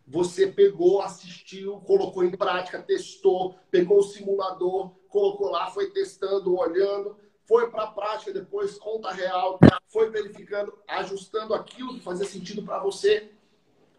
você 0.06 0.46
pegou, 0.46 1.02
assistiu, 1.02 1.80
colocou 1.80 2.22
em 2.22 2.30
prática, 2.30 2.80
testou, 2.80 3.58
pegou 3.70 3.98
o 3.98 4.02
simulador, 4.02 4.92
colocou 5.08 5.50
lá, 5.50 5.68
foi 5.70 5.90
testando, 5.90 6.56
olhando, 6.56 7.16
foi 7.44 7.70
para 7.70 7.84
a 7.84 7.90
prática 7.90 8.32
depois, 8.32 8.78
conta 8.78 9.10
real, 9.10 9.58
foi 9.88 10.10
verificando, 10.10 10.78
ajustando 10.86 11.54
aquilo 11.54 11.94
que 11.94 12.04
fazia 12.04 12.24
sentido 12.24 12.62
para 12.62 12.78
você, 12.78 13.32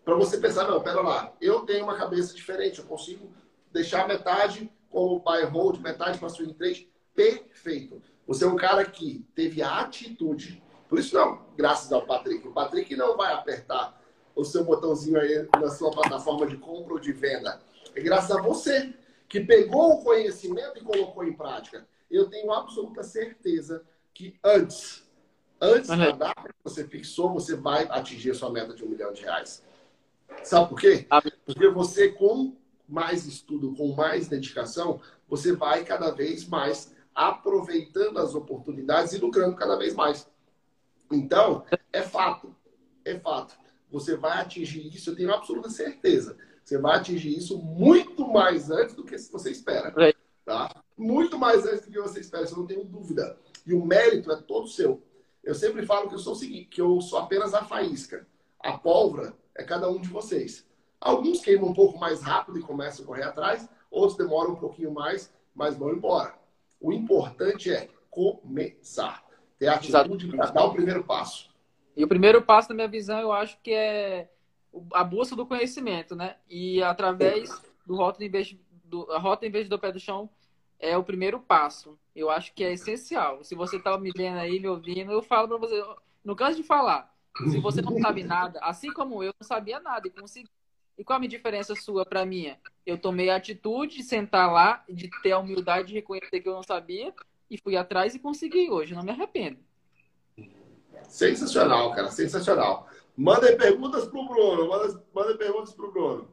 para 0.08 0.16
você 0.16 0.38
pensar, 0.38 0.66
não, 0.66 0.82
pera 0.82 1.01
lá, 1.01 1.34
eu 1.41 1.66
tenho 1.66 1.84
uma 1.84 1.97
cabeça 1.97 2.34
diferente, 2.34 2.80
eu 2.80 2.86
consigo 2.86 3.30
deixar 3.74 4.08
metade 4.08 4.72
como 4.89 5.20
buy 5.20 5.43
hold, 5.43 5.82
metade 5.82 6.18
para 6.18 6.30
swing 6.30 6.53
trade, 6.53 6.89
perfeito. 7.14 8.01
Você 8.26 8.45
é 8.45 8.47
um 8.47 8.55
cara 8.55 8.86
que 8.86 9.28
teve 9.36 9.62
a 9.62 9.82
atitude, 9.82 10.64
por 10.88 10.97
isso 10.97 11.14
não, 11.14 11.41
graças 11.58 11.91
ao 11.91 12.05
Patrick. 12.05 12.47
O 12.47 12.53
Patrick 12.53 12.95
não 12.95 13.18
vai 13.18 13.34
apertar 13.34 14.01
o 14.34 14.45
seu 14.45 14.64
botãozinho 14.64 15.20
aí 15.20 15.45
na 15.60 15.70
sua 15.70 15.91
plataforma 15.91 16.47
de 16.47 16.55
compra 16.55 16.93
ou 16.93 16.99
de 16.99 17.12
venda. 17.12 17.60
É 17.93 17.99
graças 17.99 18.32
a 18.32 18.41
você 18.41 18.93
que 19.28 19.41
pegou 19.41 19.95
o 19.95 20.03
conhecimento 20.05 20.78
e 20.78 20.84
colocou 20.86 21.26
em 21.26 21.34
prática. 21.34 21.86
Eu 22.10 22.30
tenho 22.30 22.53
absoluta 22.53 23.03
certeza 23.03 23.84
que 24.14 24.39
antes, 24.41 25.05
antes 25.60 25.89
da 25.89 26.12
data 26.12 26.47
que 26.47 26.64
você 26.64 26.88
fixou, 26.88 27.34
você 27.34 27.58
vai 27.58 27.86
atingir 27.89 28.32
a 28.32 28.36
sua 28.36 28.49
meta 28.49 28.74
de 28.74 28.86
um 28.86 28.88
milhão 28.88 29.12
de 29.12 29.24
reais. 29.24 29.66
Sabe 30.43 30.69
por 30.69 30.80
quê? 30.80 31.05
Porque 31.45 31.69
você, 31.69 32.09
com 32.09 32.55
mais 32.88 33.25
estudo, 33.25 33.73
com 33.75 33.93
mais 33.93 34.28
dedicação, 34.28 35.01
você 35.28 35.53
vai 35.53 35.84
cada 35.84 36.11
vez 36.11 36.47
mais 36.47 36.95
aproveitando 37.13 38.19
as 38.19 38.36
oportunidades 38.36 39.13
e 39.13 39.17
lucrando 39.17 39.55
cada 39.55 39.75
vez 39.75 39.93
mais. 39.93 40.30
Então, 41.11 41.65
é 41.91 42.01
fato, 42.01 42.55
é 43.03 43.19
fato. 43.19 43.55
Você 43.91 44.15
vai 44.15 44.39
atingir 44.39 44.88
isso, 44.93 45.09
eu 45.09 45.15
tenho 45.15 45.34
absoluta 45.34 45.69
certeza. 45.69 46.38
Você 46.63 46.78
vai 46.78 46.97
atingir 46.97 47.36
isso 47.36 47.57
muito 47.57 48.28
mais 48.28 48.69
antes 48.69 48.93
do 48.93 49.03
que 49.03 49.17
você 49.17 49.51
espera. 49.51 49.93
É. 49.97 50.13
Tá? 50.45 50.84
Muito 50.97 51.38
mais 51.38 51.65
antes 51.65 51.86
do 51.86 51.91
que 51.91 51.99
você 51.99 52.19
espera, 52.19 52.43
isso 52.43 52.53
eu 52.53 52.59
não 52.59 52.67
tenho 52.67 52.84
dúvida. 52.84 53.38
E 53.65 53.73
o 53.73 53.86
mérito 53.86 54.32
é 54.32 54.36
todo 54.41 54.67
seu. 54.67 55.01
Eu 55.43 55.55
sempre 55.55 55.86
falo 55.86 56.09
que 56.09 56.15
eu 56.15 56.19
sou 56.19 56.34
o 56.34 56.36
seguinte, 56.36 56.67
que 56.69 56.82
eu 56.82 56.99
sou 57.01 57.19
apenas 57.19 57.53
a 57.53 57.63
faísca. 57.63 58.28
A 58.59 58.78
pólvora 58.78 59.34
é 59.58 59.64
cada 59.64 59.89
um 59.89 59.99
de 59.99 60.08
vocês. 60.08 60.66
Alguns 61.01 61.41
queimam 61.41 61.70
um 61.70 61.74
pouco 61.74 61.97
mais 61.97 62.22
rápido 62.22 62.60
e 62.60 62.62
começam 62.62 63.03
a 63.03 63.08
correr 63.08 63.24
atrás, 63.24 63.68
outros 63.91 64.18
demoram 64.18 64.53
um 64.53 64.55
pouquinho 64.55 64.91
mais, 64.91 65.34
mas 65.53 65.76
vão 65.76 65.91
embora. 65.91 66.36
O 66.80 66.93
importante 66.93 67.72
é 67.72 67.89
começar. 68.10 69.26
Ter 69.60 69.68
a 69.68 69.76
atitude 69.76 70.28
para 70.28 70.51
dar 70.51 70.66
o 70.66 70.74
primeiro 70.74 71.03
passo. 71.03 71.49
E 71.95 72.03
o 72.03 72.08
primeiro 72.08 72.41
passo, 72.43 72.70
na 72.70 72.76
minha 72.76 72.88
visão, 72.88 73.20
eu 73.20 73.32
acho 73.32 73.60
que 73.62 73.72
é 73.72 74.30
a 74.93 75.03
busca 75.03 75.36
do 75.36 75.47
conhecimento, 75.47 76.16
né? 76.16 76.36
E 76.47 76.82
através 76.84 77.49
do 77.86 77.95
rota, 77.95 78.20
do, 78.84 79.12
a 79.12 79.18
rota 79.18 79.47
investidor 79.47 79.80
pé 79.80 79.91
do 79.91 79.99
chão 79.99 80.30
é 80.80 80.95
o 80.95 81.03
primeiro 81.03 81.39
passo. 81.39 81.97
Eu 82.16 82.30
acho 82.30 82.53
que 82.53 82.64
é 82.64 82.74
essencial. 82.74 83.43
Se 83.43 83.55
você 83.55 83.78
está 83.78 83.97
me 83.97 84.12
vendo 84.16 84.38
aí, 84.38 84.60
me 84.60 84.68
ouvindo, 84.68 85.12
eu 85.12 85.24
falo 85.24 85.47
para 85.47 85.58
você, 85.58 85.84
não 86.24 86.36
canso 86.36 86.58
de 86.58 86.64
falar. 86.64 87.12
Se 87.50 87.60
você 87.62 87.82
não 87.82 88.00
sabe 88.00 88.24
nada, 88.24 88.60
assim 88.62 88.92
como 88.92 89.24
eu 89.24 89.34
não 89.40 89.48
sabia 89.48 89.80
nada 89.80 90.08
e 90.08 90.12
consegui. 90.12 90.50
E 90.98 91.04
qual 91.04 91.22
a 91.22 91.28
diferença 91.28 91.76
sua 91.76 92.06
para 92.06 92.26
minha? 92.26 92.60
Eu 92.86 92.98
tomei 92.98 93.30
a 93.30 93.36
atitude 93.36 93.98
de 93.98 94.04
sentar 94.04 94.52
lá, 94.52 94.84
de 94.90 95.10
ter 95.22 95.32
a 95.32 95.38
humildade 95.38 95.90
de 95.90 95.94
reconhecer 95.94 96.40
que 96.40 96.50
eu 96.50 96.54
não 96.54 96.64
sabia 96.64 97.14
e 97.52 97.58
fui 97.58 97.78
atrás 97.78 98.16
e 98.16 98.20
consegui 98.20 98.70
hoje. 98.70 98.96
Não 98.96 99.04
me 99.04 99.12
arrependo. 99.12 99.60
Sensacional, 101.04 101.94
cara, 101.94 102.10
sensacional. 102.10 102.90
Manda 103.16 103.56
perguntas 103.56 104.06
pro 104.06 104.28
Bruno, 104.28 104.68
manda 105.14 105.38
perguntas 105.38 105.74
pro 105.74 105.92
Bruno, 105.92 106.30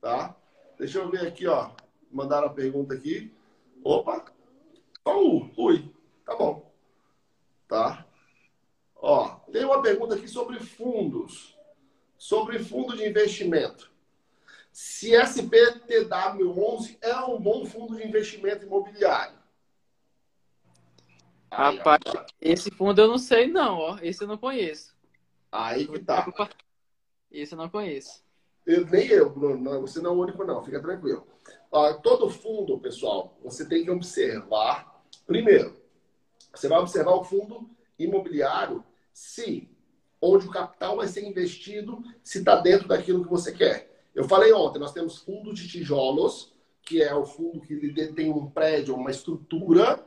tá? 0.00 0.36
Deixa 0.78 0.98
eu 0.98 1.10
ver 1.10 1.26
aqui, 1.26 1.46
ó. 1.46 1.70
Mandaram 2.10 2.48
a 2.48 2.52
pergunta 2.52 2.94
aqui. 2.94 3.32
Opa! 3.84 4.24
Só 5.06 5.22
um. 5.22 5.50
Ui. 5.56 5.92
Tá 6.24 6.36
bom. 6.36 6.70
Tá? 7.68 8.04
Ó, 9.00 9.28
tem 9.50 9.64
uma 9.64 9.80
pergunta 9.82 10.14
aqui 10.14 10.28
sobre 10.28 10.60
fundos. 10.60 11.56
Sobre 12.18 12.58
fundo 12.58 12.96
de 12.96 13.08
investimento. 13.08 13.90
Se 14.70 15.12
SPTW11 15.12 16.98
é 17.00 17.16
um 17.20 17.40
bom 17.40 17.64
fundo 17.64 17.96
de 17.96 18.06
investimento 18.06 18.66
imobiliário. 18.66 19.38
Aí, 21.50 21.78
rapaz, 21.78 22.00
esse 22.40 22.70
fundo 22.70 23.00
eu 23.00 23.08
não 23.08 23.18
sei 23.18 23.48
não, 23.48 23.78
ó. 23.78 23.98
Esse 24.02 24.22
eu 24.22 24.28
não 24.28 24.36
conheço. 24.36 24.94
Aí 25.50 25.88
que 25.88 25.98
tá. 25.98 26.26
Esse 27.30 27.54
eu 27.54 27.58
não 27.58 27.68
conheço. 27.68 28.22
Eu, 28.66 28.86
nem 28.86 29.08
eu, 29.08 29.30
Bruno. 29.30 29.80
Você 29.80 30.00
não 30.00 30.10
é 30.10 30.14
o 30.14 30.20
único, 30.20 30.44
não. 30.44 30.62
Fica 30.62 30.80
tranquilo. 30.80 31.26
Ó, 31.72 31.94
todo 31.94 32.30
fundo, 32.30 32.78
pessoal, 32.78 33.36
você 33.42 33.66
tem 33.66 33.82
que 33.82 33.90
observar. 33.90 35.02
Primeiro, 35.26 35.80
você 36.54 36.68
vai 36.68 36.78
observar 36.78 37.12
o 37.12 37.24
fundo 37.24 37.68
imobiliário 37.98 38.84
se 39.12 39.68
onde 40.20 40.46
o 40.46 40.50
capital 40.50 40.96
vai 40.96 41.08
ser 41.08 41.24
investido, 41.24 42.02
se 42.22 42.38
está 42.38 42.56
dentro 42.56 42.86
daquilo 42.86 43.24
que 43.24 43.30
você 43.30 43.52
quer. 43.52 43.90
Eu 44.14 44.24
falei 44.24 44.52
ontem, 44.52 44.78
nós 44.78 44.92
temos 44.92 45.18
fundo 45.18 45.54
de 45.54 45.66
tijolos, 45.66 46.52
que 46.82 47.02
é 47.02 47.14
o 47.14 47.24
fundo 47.24 47.60
que 47.60 47.76
tem 48.12 48.30
um 48.30 48.50
prédio, 48.50 48.94
uma 48.94 49.10
estrutura. 49.10 50.04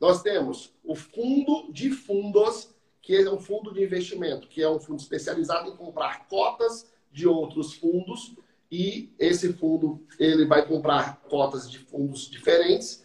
Nós 0.00 0.22
temos 0.22 0.72
o 0.84 0.94
fundo 0.94 1.72
de 1.72 1.90
fundos, 1.90 2.70
que 3.02 3.16
é 3.16 3.30
um 3.30 3.38
fundo 3.38 3.72
de 3.72 3.82
investimento, 3.82 4.48
que 4.48 4.62
é 4.62 4.68
um 4.68 4.78
fundo 4.78 5.00
especializado 5.00 5.68
em 5.68 5.76
comprar 5.76 6.26
cotas 6.28 6.90
de 7.12 7.26
outros 7.28 7.74
fundos 7.74 8.34
e 8.70 9.12
esse 9.18 9.52
fundo 9.52 10.04
ele 10.18 10.46
vai 10.46 10.66
comprar 10.66 11.22
cotas 11.28 11.70
de 11.70 11.78
fundos 11.78 12.28
diferentes. 12.28 13.04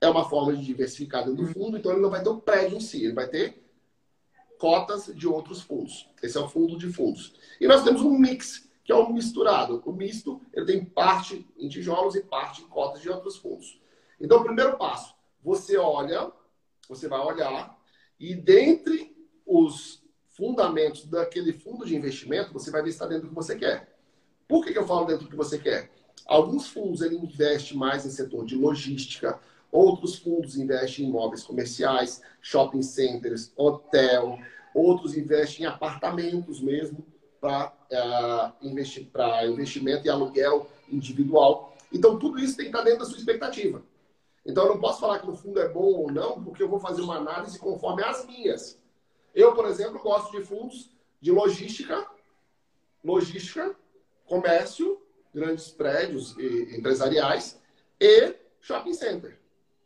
É 0.00 0.08
uma 0.08 0.28
forma 0.28 0.56
de 0.56 0.64
diversificar 0.64 1.24
dentro 1.24 1.46
do 1.46 1.52
fundo, 1.52 1.76
então 1.76 1.92
ele 1.92 2.00
não 2.00 2.10
vai 2.10 2.22
ter 2.22 2.28
o 2.28 2.40
prédio 2.40 2.76
em 2.76 2.80
si, 2.80 3.04
ele 3.04 3.14
vai 3.14 3.28
ter 3.28 3.63
cotas 4.64 5.10
de 5.14 5.28
outros 5.28 5.60
fundos. 5.60 6.08
Esse 6.22 6.38
é 6.38 6.40
o 6.40 6.48
fundo 6.48 6.78
de 6.78 6.90
fundos. 6.90 7.34
E 7.60 7.68
nós 7.68 7.84
temos 7.84 8.00
um 8.00 8.16
mix, 8.16 8.66
que 8.82 8.90
é 8.90 8.96
um 8.96 9.12
misturado. 9.12 9.82
O 9.84 9.92
misto, 9.92 10.40
ele 10.54 10.64
tem 10.64 10.82
parte 10.82 11.46
em 11.58 11.68
tijolos 11.68 12.14
e 12.14 12.22
parte 12.22 12.62
em 12.62 12.66
cotas 12.66 13.02
de 13.02 13.10
outros 13.10 13.36
fundos. 13.36 13.78
Então, 14.18 14.38
o 14.38 14.42
primeiro 14.42 14.78
passo, 14.78 15.14
você 15.42 15.76
olha, 15.76 16.32
você 16.88 17.08
vai 17.08 17.20
olhar 17.20 17.78
e 18.18 18.34
dentre 18.34 19.14
os 19.44 20.02
fundamentos 20.30 21.04
daquele 21.04 21.52
fundo 21.52 21.84
de 21.84 21.94
investimento, 21.94 22.50
você 22.50 22.70
vai 22.70 22.80
ver 22.80 22.88
se 22.88 22.94
está 22.94 23.06
dentro 23.06 23.24
do 23.24 23.28
que 23.28 23.34
você 23.34 23.56
quer. 23.56 23.94
Por 24.48 24.64
que, 24.64 24.72
que 24.72 24.78
eu 24.78 24.86
falo 24.86 25.04
dentro 25.04 25.24
do 25.24 25.30
que 25.30 25.36
você 25.36 25.58
quer? 25.58 25.92
Alguns 26.24 26.68
fundos 26.68 27.02
ele 27.02 27.16
investe 27.16 27.76
mais 27.76 28.06
em 28.06 28.10
setor 28.10 28.46
de 28.46 28.56
logística, 28.56 29.38
outros 29.74 30.14
fundos 30.14 30.56
investem 30.56 31.04
em 31.04 31.08
imóveis 31.08 31.42
comerciais, 31.42 32.22
shopping 32.40 32.80
centers, 32.80 33.52
hotel, 33.56 34.38
outros 34.72 35.16
investem 35.16 35.64
em 35.64 35.68
apartamentos 35.68 36.60
mesmo 36.60 37.04
para 37.40 37.72
uh, 37.90 38.66
investir, 38.66 39.06
para 39.12 39.44
investimento 39.48 40.06
e 40.06 40.10
aluguel 40.10 40.70
individual. 40.88 41.76
Então 41.92 42.16
tudo 42.16 42.38
isso 42.38 42.56
tem 42.56 42.66
que 42.66 42.70
estar 42.70 42.84
dentro 42.84 43.00
da 43.00 43.04
sua 43.04 43.18
expectativa. 43.18 43.82
Então 44.46 44.64
eu 44.64 44.74
não 44.74 44.80
posso 44.80 45.00
falar 45.00 45.18
que 45.18 45.28
o 45.28 45.34
fundo 45.34 45.58
é 45.58 45.68
bom 45.68 45.92
ou 45.92 46.12
não, 46.12 46.40
porque 46.44 46.62
eu 46.62 46.68
vou 46.68 46.78
fazer 46.78 47.02
uma 47.02 47.16
análise 47.16 47.58
conforme 47.58 48.04
as 48.04 48.24
minhas. 48.26 48.78
Eu, 49.34 49.54
por 49.54 49.66
exemplo, 49.66 49.98
gosto 49.98 50.30
de 50.30 50.44
fundos 50.44 50.88
de 51.20 51.32
logística, 51.32 52.06
logística, 53.02 53.74
comércio, 54.24 55.02
grandes 55.34 55.68
prédios 55.68 56.38
empresariais 56.38 57.60
e 57.98 58.36
shopping 58.60 58.94
center. 58.94 59.43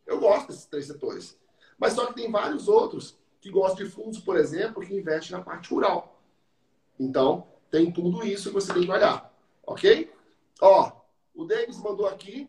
Eu 0.08 0.18
gosto 0.18 0.48
desses 0.48 0.64
três 0.64 0.86
setores. 0.86 1.38
Mas 1.78 1.92
só 1.92 2.06
que 2.06 2.14
tem 2.14 2.30
vários 2.30 2.66
outros 2.66 3.16
que 3.40 3.50
gostam 3.50 3.84
de 3.84 3.92
fundos, 3.92 4.18
por 4.18 4.36
exemplo, 4.36 4.84
que 4.84 4.94
investem 4.94 5.36
na 5.36 5.44
parte 5.44 5.70
rural. 5.70 6.20
Então, 6.98 7.46
tem 7.70 7.92
tudo 7.92 8.26
isso 8.26 8.48
que 8.48 8.54
você 8.54 8.72
tem 8.72 8.84
que 8.84 8.90
olhar. 8.90 9.32
Ok? 9.64 10.10
Ó, 10.60 10.90
o 11.34 11.44
Davis 11.44 11.80
mandou 11.80 12.06
aqui 12.06 12.48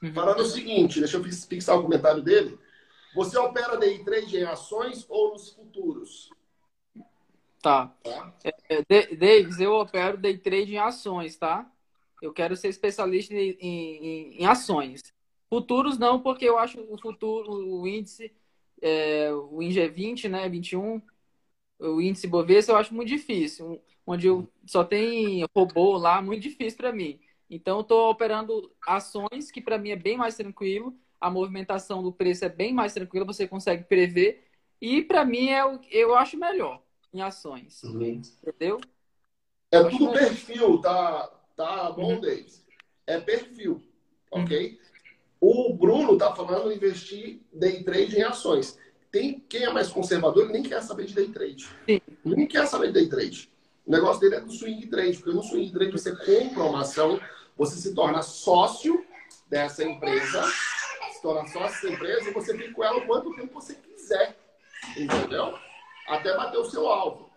uhum. 0.00 0.14
falando 0.14 0.40
o 0.40 0.46
seguinte, 0.46 1.00
deixa 1.00 1.16
eu 1.16 1.24
fixar 1.24 1.76
o 1.76 1.82
comentário 1.82 2.22
dele. 2.22 2.58
Você 3.14 3.36
opera 3.36 3.76
day 3.76 4.02
trade 4.04 4.36
em 4.36 4.44
ações 4.44 5.04
ou 5.08 5.32
nos 5.32 5.50
futuros? 5.50 6.30
Tá. 7.60 7.88
tá. 8.04 8.32
É, 8.44 8.54
é 8.68 9.16
Davis, 9.16 9.58
eu 9.58 9.72
opero 9.72 10.16
day 10.16 10.38
trade 10.38 10.74
em 10.74 10.78
ações, 10.78 11.36
tá? 11.36 11.68
Eu 12.22 12.32
quero 12.32 12.56
ser 12.56 12.68
especialista 12.68 13.34
em, 13.34 13.56
em, 13.60 14.42
em 14.42 14.46
ações. 14.46 15.02
Futuros 15.48 15.98
não, 15.98 16.20
porque 16.20 16.44
eu 16.44 16.58
acho 16.58 16.80
o 16.92 16.98
futuro, 16.98 17.50
o 17.52 17.86
índice, 17.86 18.32
é, 18.82 19.32
o 19.32 19.62
INGE 19.62 19.88
20, 19.88 20.28
né, 20.28 20.48
21, 20.48 21.00
o 21.78 22.00
índice 22.00 22.26
Bovespa 22.26 22.72
eu 22.72 22.76
acho 22.76 22.94
muito 22.94 23.08
difícil. 23.08 23.80
Onde 24.06 24.26
eu 24.28 24.48
só 24.66 24.84
tem 24.84 25.44
robô 25.54 25.96
lá, 25.96 26.22
muito 26.22 26.42
difícil 26.42 26.76
para 26.76 26.92
mim. 26.92 27.20
Então, 27.50 27.78
eu 27.78 27.82
estou 27.82 28.10
operando 28.10 28.72
ações 28.86 29.50
que 29.50 29.60
para 29.60 29.78
mim 29.78 29.90
é 29.90 29.96
bem 29.96 30.16
mais 30.16 30.36
tranquilo 30.36 30.96
a 31.20 31.30
movimentação 31.30 32.02
do 32.02 32.12
preço 32.12 32.44
é 32.44 32.48
bem 32.48 32.72
mais 32.72 32.92
tranquila, 32.92 33.24
você 33.24 33.46
consegue 33.46 33.84
prever. 33.84 34.46
E 34.80 35.02
para 35.02 35.24
mim 35.24 35.48
é 35.48 35.64
o 35.64 35.80
eu 35.90 36.14
acho 36.14 36.38
melhor 36.38 36.82
em 37.12 37.22
ações. 37.22 37.82
Uhum. 37.82 38.22
Entendeu? 38.42 38.78
É 39.70 39.78
eu 39.78 39.90
tudo 39.90 40.12
perfil, 40.12 40.80
tá, 40.80 41.28
tá 41.56 41.90
bom, 41.90 42.14
uhum. 42.14 42.20
Davis? 42.20 42.64
É 43.06 43.18
perfil, 43.18 43.82
ok? 44.30 44.70
Uhum. 44.70 44.78
O 45.40 45.74
Bruno 45.74 46.16
tá 46.16 46.34
falando 46.34 46.72
investir 46.72 47.40
day 47.52 47.82
trade 47.82 48.16
em 48.16 48.22
ações. 48.22 48.78
Tem 49.10 49.40
quem 49.48 49.64
é 49.64 49.72
mais 49.72 49.88
conservador, 49.88 50.44
ele 50.44 50.54
nem 50.54 50.62
quer 50.62 50.82
saber 50.82 51.06
de 51.06 51.14
day 51.14 51.28
trade. 51.28 51.68
Sim. 51.86 52.00
Nem 52.24 52.46
quer 52.46 52.66
saber 52.66 52.88
de 52.88 52.94
day 52.94 53.08
trade. 53.08 53.50
O 53.86 53.90
negócio 53.90 54.20
dele 54.20 54.36
é 54.36 54.40
do 54.40 54.50
swing 54.50 54.86
trade, 54.86 55.18
porque 55.18 55.32
no 55.32 55.42
swing 55.42 55.72
trade 55.72 55.92
você 55.92 56.14
compra 56.16 56.64
uma 56.64 56.80
ação, 56.80 57.20
você 57.56 57.76
se 57.76 57.94
torna 57.94 58.22
sócio 58.22 59.04
dessa 59.48 59.84
empresa 59.84 60.42
se 61.16 61.22
tornar 61.22 61.46
sócio 61.48 61.88
da 61.88 61.94
empresa 61.94 62.30
e 62.30 62.32
você 62.32 62.56
fica 62.56 62.72
com 62.72 62.84
ela 62.84 62.98
o 62.98 63.06
quanto 63.06 63.34
tempo 63.34 63.54
você 63.54 63.74
quiser. 63.74 64.36
Entendeu? 64.96 65.58
Até 66.06 66.36
bater 66.36 66.58
o 66.58 66.64
seu 66.64 66.86
alvo. 66.86 67.30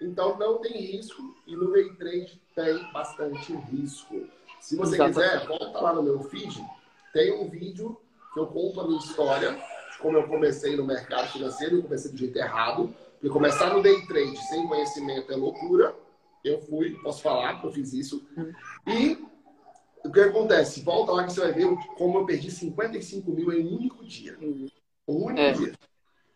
Então 0.00 0.36
não 0.38 0.58
tem 0.58 0.72
risco 0.72 1.34
e 1.46 1.54
no 1.54 1.72
day 1.72 1.94
trade 1.94 2.40
tem 2.54 2.92
bastante 2.92 3.54
risco. 3.54 4.26
Se 4.60 4.76
você 4.76 4.96
Exatamente. 4.96 5.40
quiser, 5.40 5.46
volta 5.46 5.80
lá 5.80 5.92
no 5.92 6.02
meu 6.02 6.22
feed, 6.24 6.64
tem 7.16 7.32
um 7.32 7.48
vídeo 7.48 7.98
que 8.34 8.38
eu 8.38 8.46
conto 8.46 8.78
a 8.78 8.86
minha 8.86 8.98
história 8.98 9.52
de 9.90 9.98
como 9.98 10.18
eu 10.18 10.28
comecei 10.28 10.76
no 10.76 10.84
mercado 10.84 11.32
financeiro, 11.32 11.76
eu 11.76 11.82
comecei 11.82 12.10
do 12.10 12.18
jeito 12.18 12.36
errado, 12.36 12.94
porque 13.12 13.30
começar 13.30 13.72
no 13.72 13.82
day 13.82 14.06
trade 14.06 14.36
sem 14.48 14.68
conhecimento 14.68 15.32
é 15.32 15.36
loucura. 15.36 15.96
Eu 16.44 16.60
fui, 16.60 16.90
posso 17.02 17.22
falar 17.22 17.58
que 17.58 17.66
eu 17.66 17.72
fiz 17.72 17.94
isso. 17.94 18.28
E 18.86 19.18
o 20.04 20.12
que 20.12 20.20
acontece? 20.20 20.82
Volta 20.82 21.12
lá 21.12 21.24
que 21.24 21.32
você 21.32 21.40
vai 21.40 21.52
ver 21.52 21.66
como 21.96 22.18
eu 22.18 22.26
perdi 22.26 22.50
55 22.50 23.30
mil 23.30 23.50
em 23.50 23.66
um 23.66 23.76
único 23.76 24.04
dia. 24.04 24.36
Um 24.38 24.68
único 25.08 25.40
é, 25.40 25.52
dia. 25.52 25.72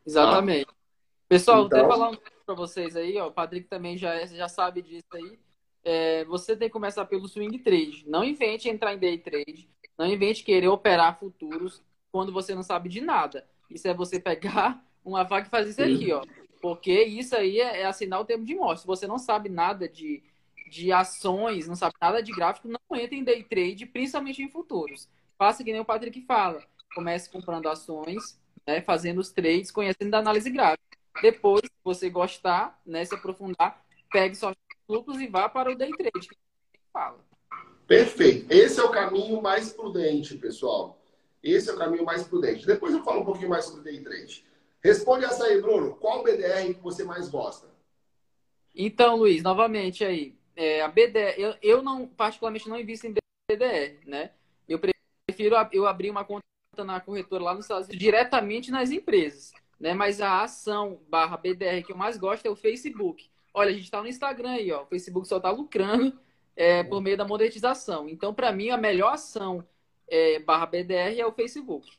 Exatamente. 0.07 0.67
Pessoal, 1.29 1.67
então... 1.67 1.79
até 1.79 1.89
falar 1.89 2.11
um 2.11 2.17
para 2.47 2.55
vocês 2.55 2.97
aí, 2.97 3.19
ó, 3.19 3.29
o 3.29 3.33
Patrick 3.33 3.69
também 3.69 3.99
já, 3.99 4.25
já 4.25 4.49
sabe 4.49 4.81
disso 4.81 5.07
aí. 5.13 5.39
É, 5.85 6.25
você 6.25 6.57
tem 6.57 6.69
que 6.69 6.73
começar 6.73 7.05
pelo 7.05 7.29
swing 7.29 7.59
trade. 7.59 8.05
Não 8.09 8.25
invente 8.25 8.69
entrar 8.69 8.95
em 8.95 8.99
day 8.99 9.19
trade. 9.19 9.69
Não 10.01 10.07
invente 10.07 10.43
querer 10.43 10.69
operar 10.69 11.19
futuros 11.19 11.83
quando 12.11 12.33
você 12.33 12.55
não 12.55 12.63
sabe 12.63 12.89
de 12.89 13.03
nada. 13.03 13.47
Isso 13.71 13.87
é 13.87 13.93
você 13.93 14.19
pegar 14.19 14.83
uma 15.05 15.25
vaga 15.25 15.47
e 15.47 15.51
fazer 15.51 15.71
isso 15.73 15.83
aqui, 15.83 16.11
ó. 16.11 16.25
Porque 16.63 17.03
isso 17.05 17.37
aí 17.37 17.61
é, 17.61 17.83
é 17.83 17.85
assinar 17.85 18.19
o 18.19 18.25
termo 18.25 18.47
de 18.47 18.55
morte. 18.55 18.81
Se 18.81 18.87
você 18.87 19.07
não 19.07 19.19
sabe 19.19 19.51
nada 19.51 19.87
de, 19.87 20.23
de 20.71 20.91
ações, 20.91 21.69
não 21.69 21.77
sabe 21.77 21.97
nada 22.01 22.23
de 22.23 22.33
gráfico, 22.33 22.67
não 22.67 22.97
entre 22.97 23.19
em 23.19 23.23
day 23.23 23.43
trade, 23.43 23.85
principalmente 23.85 24.43
em 24.43 24.49
futuros. 24.49 25.07
Faça 25.37 25.63
que 25.63 25.71
nem 25.71 25.83
o 25.83 25.85
Patrick 25.85 26.23
fala. 26.23 26.65
Comece 26.95 27.29
comprando 27.29 27.69
ações, 27.69 28.41
né, 28.67 28.81
fazendo 28.81 29.19
os 29.19 29.31
trades, 29.31 29.71
conhecendo 29.71 30.15
a 30.15 30.19
análise 30.19 30.49
gráfica. 30.49 30.97
Depois, 31.21 31.61
se 31.63 31.71
você 31.85 32.09
gostar, 32.09 32.81
né, 32.87 33.05
se 33.05 33.15
aprofundar, 33.15 33.85
pegue 34.11 34.35
só 34.35 34.55
lucros 34.89 35.21
e 35.21 35.27
vá 35.27 35.47
para 35.47 35.71
o 35.71 35.75
day 35.75 35.91
trade. 35.91 36.31
Fala. 36.91 37.30
Perfeito. 37.91 38.47
Esse 38.53 38.79
é 38.79 38.85
o 38.85 38.93
caminho 38.93 39.43
mais 39.43 39.73
prudente, 39.73 40.37
pessoal. 40.39 40.97
Esse 41.43 41.71
é 41.71 41.73
o 41.73 41.77
caminho 41.77 42.05
mais 42.05 42.23
prudente. 42.23 42.65
Depois 42.65 42.95
eu 42.95 43.03
falo 43.03 43.23
um 43.23 43.25
pouquinho 43.25 43.49
mais 43.49 43.65
sobre 43.65 43.83
day 43.83 44.01
trade. 44.01 44.47
Responde 44.81 45.25
essa 45.25 45.43
aí, 45.43 45.61
Bruno. 45.61 45.97
Qual 45.97 46.23
BDR 46.23 46.73
que 46.73 46.81
você 46.81 47.03
mais 47.03 47.29
gosta? 47.29 47.67
Então, 48.73 49.17
Luiz, 49.17 49.43
novamente 49.43 50.05
aí, 50.05 50.37
é, 50.55 50.83
a 50.83 50.87
BDR, 50.87 51.35
eu, 51.37 51.57
eu 51.61 51.83
não, 51.83 52.07
particularmente 52.07 52.69
não 52.69 52.79
invisto 52.79 53.09
em 53.09 53.15
BDR, 53.51 53.99
né? 54.07 54.31
Eu 54.69 54.79
prefiro 54.79 55.57
eu 55.73 55.85
abrir 55.85 56.11
uma 56.11 56.25
conta 56.25 56.45
na 56.85 57.01
corretora 57.01 57.43
lá 57.43 57.55
nos 57.55 57.65
Estados 57.65 57.89
Unidos, 57.89 58.01
diretamente 58.01 58.71
nas 58.71 58.93
empresas, 58.93 59.51
né? 59.81 59.95
Mas 59.95 60.21
a 60.21 60.45
ação 60.45 61.01
barra 61.09 61.37
BDR 61.37 61.83
que 61.85 61.91
eu 61.91 61.97
mais 61.97 62.17
gosto 62.17 62.47
é 62.47 62.51
o 62.51 62.55
Facebook. 62.55 63.29
Olha, 63.53 63.71
a 63.71 63.73
gente 63.73 63.83
está 63.83 64.01
no 64.01 64.07
Instagram 64.07 64.51
aí, 64.51 64.71
ó. 64.71 64.85
O 64.85 64.87
Facebook 64.87 65.27
só 65.27 65.39
está 65.39 65.51
lucrando 65.51 66.17
é, 66.57 66.83
por 66.83 67.01
meio 67.01 67.17
da 67.17 67.25
monetização. 67.25 68.09
Então, 68.09 68.35
para 68.35 68.53
mim, 68.53 68.71
a 68.71 68.77
melhor 68.77 69.15
ação 69.15 69.65
é, 70.09 70.39
barra 70.39 70.67
BDR 70.67 71.19
é 71.19 71.27
o 71.27 71.33
Facebook. 71.33 71.91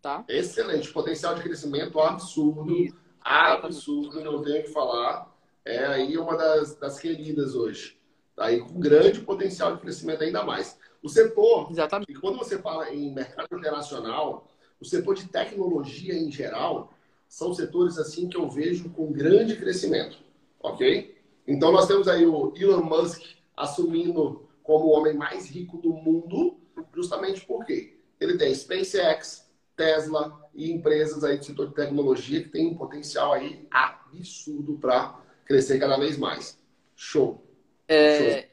Tá? 0.00 0.24
Excelente. 0.28 0.92
Potencial 0.92 1.34
de 1.34 1.42
crescimento 1.42 2.00
absurdo. 2.00 2.72
Isso. 2.72 2.96
Absurdo, 3.20 4.22
não 4.22 4.42
tenho 4.42 4.60
o 4.60 4.62
que 4.64 4.72
falar. 4.72 5.34
É 5.64 5.84
aí 5.84 6.16
uma 6.16 6.36
das, 6.36 6.76
das 6.76 6.98
queridas 6.98 7.56
hoje. 7.56 7.98
Tá 8.36 8.46
aí 8.46 8.60
com 8.60 8.78
grande 8.78 9.20
potencial 9.20 9.74
de 9.74 9.80
crescimento 9.80 10.22
ainda 10.22 10.44
mais. 10.44 10.78
O 11.02 11.08
setor, 11.08 11.68
Exatamente. 11.70 12.12
e 12.12 12.14
quando 12.14 12.38
você 12.38 12.58
fala 12.58 12.92
em 12.92 13.12
mercado 13.12 13.56
internacional, 13.56 14.46
o 14.80 14.84
setor 14.84 15.14
de 15.16 15.26
tecnologia 15.26 16.14
em 16.14 16.30
geral, 16.30 16.92
são 17.28 17.52
setores 17.52 17.98
assim 17.98 18.28
que 18.28 18.36
eu 18.36 18.48
vejo 18.48 18.90
com 18.90 19.10
grande 19.10 19.56
crescimento 19.56 20.24
ok? 20.66 21.14
Então 21.46 21.72
nós 21.72 21.86
temos 21.86 22.08
aí 22.08 22.26
o 22.26 22.52
Elon 22.56 22.82
Musk 22.82 23.22
assumindo 23.56 24.48
como 24.62 24.86
o 24.86 24.90
homem 24.90 25.14
mais 25.14 25.48
rico 25.48 25.78
do 25.78 25.92
mundo, 25.92 26.58
justamente 26.94 27.44
porque 27.46 27.98
ele 28.20 28.36
tem 28.36 28.54
SpaceX, 28.54 29.50
Tesla 29.76 30.48
e 30.54 30.72
empresas 30.72 31.22
aí 31.22 31.38
do 31.38 31.44
setor 31.44 31.68
de 31.68 31.74
tecnologia 31.74 32.42
que 32.42 32.48
tem 32.48 32.66
um 32.66 32.74
potencial 32.74 33.32
aí 33.32 33.66
absurdo 33.70 34.78
para 34.78 35.20
crescer 35.44 35.78
cada 35.78 35.96
vez 35.96 36.18
mais. 36.18 36.58
Show. 36.94 37.46
É, 37.86 38.40
Show. 38.40 38.50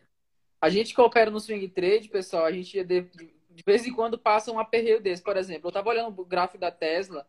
A 0.62 0.70
gente 0.70 0.94
que 0.94 1.02
opera 1.02 1.32
no 1.32 1.40
swing 1.40 1.68
trade, 1.70 2.10
pessoal, 2.10 2.46
a 2.46 2.52
gente 2.52 2.84
de, 2.84 3.02
de 3.02 3.64
vez 3.66 3.86
em 3.86 3.94
quando 3.94 4.18
passa 4.18 4.52
um 4.52 4.60
aperreio 4.60 5.02
desse. 5.02 5.22
Por 5.22 5.36
exemplo, 5.36 5.68
eu 5.68 5.70
estava 5.70 5.90
olhando 5.90 6.22
o 6.22 6.26
gráfico 6.26 6.60
da 6.60 6.72
Tesla, 6.72 7.28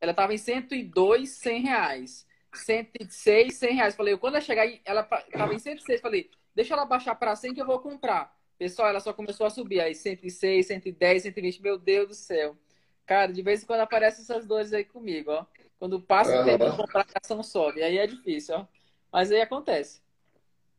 ela 0.00 0.10
estava 0.10 0.34
em 0.34 0.38
102, 0.38 1.30
100 1.30 1.62
reais. 1.62 2.26
106, 2.52 3.54
100 3.54 3.74
reais. 3.74 3.94
Falei, 3.94 4.16
quando 4.16 4.34
ela 4.34 4.44
chegar, 4.44 4.66
ela 4.84 5.02
tava 5.02 5.54
em 5.54 5.58
106. 5.58 6.00
Falei, 6.00 6.30
deixa 6.54 6.74
ela 6.74 6.84
baixar 6.84 7.14
para 7.14 7.34
100 7.34 7.54
que 7.54 7.60
eu 7.62 7.66
vou 7.66 7.78
comprar. 7.78 8.34
Pessoal, 8.58 8.88
ela 8.88 9.00
só 9.00 9.12
começou 9.12 9.46
a 9.46 9.50
subir 9.50 9.80
aí, 9.80 9.94
106, 9.94 10.66
110, 10.66 11.22
120. 11.22 11.62
Meu 11.62 11.76
Deus 11.76 12.08
do 12.08 12.14
céu. 12.14 12.56
Cara, 13.04 13.32
de 13.32 13.42
vez 13.42 13.62
em 13.62 13.66
quando 13.66 13.80
aparecem 13.80 14.22
essas 14.22 14.46
dores 14.46 14.72
aí 14.72 14.84
comigo, 14.84 15.32
ó. 15.32 15.44
Quando 15.78 16.00
passa 16.00 16.40
o 16.40 16.44
tempo 16.44 16.70
de 16.70 16.76
comprar, 16.76 17.00
a 17.02 17.18
ação 17.22 17.42
sobe. 17.42 17.82
Aí 17.82 17.98
é 17.98 18.06
difícil, 18.06 18.54
ó. 18.56 18.66
Mas 19.12 19.30
aí 19.30 19.40
acontece. 19.40 20.00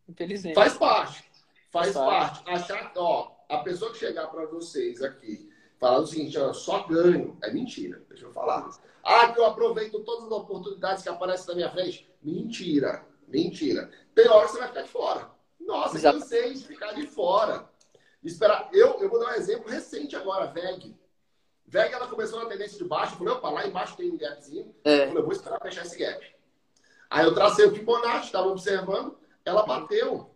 Infelizmente. 0.08 0.56
Faz 0.56 0.78
parte. 0.78 1.24
Faz, 1.70 1.94
Faz 1.94 1.94
parte. 1.94 2.44
parte. 2.44 2.64
Achar, 2.64 2.92
ó, 2.96 3.36
a 3.50 3.58
pessoa 3.60 3.92
que 3.92 3.98
chegar 3.98 4.28
para 4.28 4.46
vocês 4.46 5.02
aqui 5.02 5.52
falando 5.80 6.04
o 6.04 6.08
seguinte, 6.08 6.38
ó, 6.40 6.54
só 6.54 6.88
ganho. 6.88 7.38
É 7.44 7.52
mentira, 7.52 8.02
deixa 8.10 8.26
eu 8.26 8.32
falar. 8.32 8.70
Ah, 9.04 9.32
que 9.32 9.40
eu 9.40 9.46
aproveito 9.46 10.00
todas 10.00 10.26
as 10.26 10.32
oportunidades 10.32 11.04
que 11.04 11.10
aparecem 11.10 11.48
na 11.50 11.56
minha 11.56 11.70
frente. 11.70 12.10
Mentira, 12.24 13.06
mentira. 13.28 13.92
Tem 14.16 14.28
hora 14.28 14.46
que 14.46 14.54
você 14.54 14.60
vai 14.60 14.68
ficar 14.70 14.82
de 14.82 14.90
fora. 14.90 15.35
Nossa, 15.66 15.98
Exato. 15.98 16.20
cansei 16.20 16.54
de 16.54 16.66
ficar 16.66 16.94
de 16.94 17.08
fora. 17.08 17.68
Esperar. 18.24 18.70
Eu, 18.72 19.00
eu 19.00 19.10
vou 19.10 19.20
dar 19.20 19.32
um 19.32 19.36
exemplo 19.36 19.70
recente 19.70 20.16
agora, 20.16 20.48
VEG. 20.48 20.96
VEG, 21.66 21.94
ela 21.94 22.08
começou 22.08 22.40
na 22.40 22.50
tendência 22.50 22.78
de 22.78 22.84
baixo. 22.84 23.14
Eu 23.14 23.18
falei, 23.18 23.34
opa, 23.34 23.50
lá 23.50 23.68
embaixo 23.68 23.98
tem 23.98 24.12
um 24.12 24.18
gapzinho. 24.18 24.74
É. 24.84 25.04
Eu 25.04 25.08
falei, 25.10 25.24
vou 25.24 25.32
esperar 25.32 25.60
fechar 25.62 25.86
esse 25.86 25.98
gap. 25.98 26.36
Aí 27.10 27.26
eu 27.26 27.34
tracei 27.34 27.66
o 27.66 27.74
Fibonacci, 27.74 28.28
estava 28.28 28.48
observando. 28.48 29.18
Ela 29.44 29.66
bateu 29.66 30.30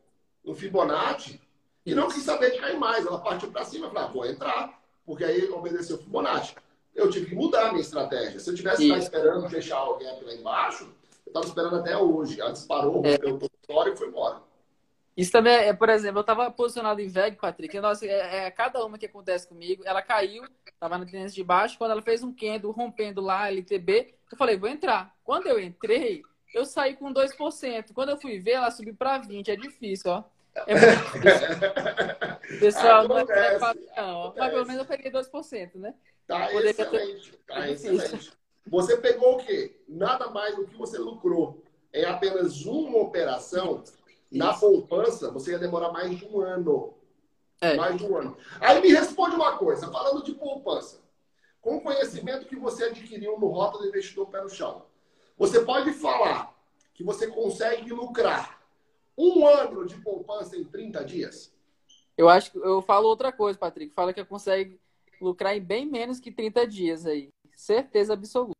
no 0.43 0.53
Fibonacci 0.53 1.41
e 1.85 1.95
não 1.95 2.07
quis 2.07 2.23
saber 2.23 2.51
de 2.51 2.59
cair 2.59 2.77
mais. 2.77 3.05
Ela 3.05 3.19
partiu 3.19 3.51
para 3.51 3.65
cima. 3.65 3.87
Eu 3.87 3.91
falei, 3.91 4.07
ah, 4.07 4.11
vou 4.11 4.25
entrar, 4.25 4.81
porque 5.05 5.23
aí 5.23 5.49
obedeceu 5.49 5.95
o 5.95 5.99
Fibonacci 5.99 6.55
eu 6.99 7.09
tive 7.09 7.27
que 7.27 7.35
mudar 7.35 7.67
a 7.67 7.71
minha 7.71 7.81
estratégia. 7.81 8.39
Se 8.39 8.49
eu 8.49 8.55
tivesse 8.55 8.91
esperando 8.91 9.49
fechar 9.49 9.83
o 9.85 9.97
gap 9.97 10.23
lá 10.23 10.33
embaixo, 10.33 10.83
eu 11.25 11.29
estava 11.29 11.45
esperando 11.45 11.75
até 11.77 11.97
hoje. 11.97 12.39
Ela 12.39 12.51
disparou, 12.51 13.01
é. 13.05 13.13
rompeu 13.13 13.35
o 13.35 13.65
fora 13.65 13.89
e 13.89 13.95
foi 13.95 14.07
embora. 14.07 14.41
Isso 15.15 15.31
também 15.31 15.53
é, 15.53 15.73
por 15.73 15.89
exemplo, 15.89 16.19
eu 16.19 16.21
estava 16.21 16.49
posicionado 16.49 17.01
em 17.01 17.07
VEG, 17.07 17.37
Patrick. 17.37 17.79
Nossa, 17.79 18.05
é, 18.05 18.45
é, 18.45 18.51
cada 18.51 18.85
uma 18.85 18.97
que 18.97 19.05
acontece 19.05 19.47
comigo. 19.47 19.83
Ela 19.85 20.01
caiu, 20.01 20.43
estava 20.65 20.97
na 20.97 21.05
tendência 21.05 21.35
de 21.35 21.43
baixo. 21.43 21.77
Quando 21.77 21.91
ela 21.91 22.01
fez 22.01 22.23
um 22.23 22.33
candle 22.33 22.71
rompendo 22.71 23.19
lá, 23.19 23.49
LTB, 23.49 24.15
eu 24.31 24.37
falei, 24.37 24.57
vou 24.57 24.69
entrar. 24.69 25.13
Quando 25.23 25.47
eu 25.47 25.59
entrei, 25.59 26.23
eu 26.53 26.65
saí 26.65 26.95
com 26.95 27.13
2%. 27.13 27.93
Quando 27.93 28.09
eu 28.09 28.17
fui 28.17 28.39
ver, 28.39 28.51
ela 28.51 28.71
subiu 28.71 28.95
para 28.95 29.19
20%. 29.19 29.49
É 29.49 29.55
difícil, 29.55 30.11
ó. 30.11 30.23
É 30.67 30.73
difícil. 30.73 32.59
Pessoal, 32.59 33.07
não 33.07 33.19
é 33.19 33.59
fácil, 33.59 33.87
não. 33.95 34.33
Mas 34.35 34.51
pelo 34.51 34.65
menos 34.65 34.81
eu 34.81 34.85
peguei 34.85 35.11
2%, 35.11 35.75
né? 35.75 35.93
Tá 36.27 36.53
excelente. 36.53 37.33
Tá 37.47 37.69
excelente. 37.69 38.31
Você 38.67 38.97
pegou 38.97 39.35
o 39.35 39.45
quê? 39.45 39.81
Nada 39.87 40.29
mais 40.29 40.55
do 40.55 40.65
que 40.65 40.75
você 40.75 40.97
lucrou. 40.97 41.63
É 41.91 42.05
apenas 42.05 42.65
uma 42.65 42.99
operação. 42.99 43.83
Na 44.31 44.53
poupança, 44.53 45.31
você 45.31 45.51
ia 45.51 45.59
demorar 45.59 45.91
mais 45.91 46.17
de 46.17 46.25
um 46.25 46.39
ano. 46.41 46.93
É. 47.61 47.75
Mais 47.75 47.97
de 47.97 48.05
um 48.05 48.15
ano. 48.15 48.37
Aí 48.59 48.81
me 48.81 48.89
responde 48.89 49.35
uma 49.35 49.57
coisa, 49.57 49.91
falando 49.91 50.23
de 50.23 50.33
poupança. 50.33 51.01
Com 51.61 51.77
o 51.77 51.81
conhecimento 51.81 52.45
que 52.45 52.55
você 52.55 52.85
adquiriu 52.85 53.37
no 53.39 53.47
Rota 53.47 53.79
do 53.79 53.87
Investidor 53.87 54.27
Pé 54.27 54.41
no 54.41 54.49
Chão, 54.49 54.85
você 55.37 55.59
pode 55.61 55.91
falar 55.93 56.55
que 56.93 57.03
você 57.03 57.27
consegue 57.27 57.91
lucrar 57.91 58.61
um 59.17 59.45
ano 59.45 59.85
de 59.85 59.95
poupança 59.97 60.55
em 60.55 60.63
30 60.63 61.03
dias? 61.03 61.53
Eu 62.17 62.29
acho 62.29 62.51
que 62.51 62.57
eu 62.57 62.81
falo 62.81 63.07
outra 63.07 63.31
coisa, 63.31 63.57
Patrick. 63.57 63.93
Fala 63.93 64.13
que 64.13 64.23
consegue 64.23 64.79
lucrar 65.21 65.55
em 65.55 65.61
bem 65.61 65.85
menos 65.85 66.19
que 66.19 66.31
30 66.31 66.67
dias 66.67 67.05
aí. 67.05 67.29
Certeza 67.55 68.13
absoluta. 68.13 68.55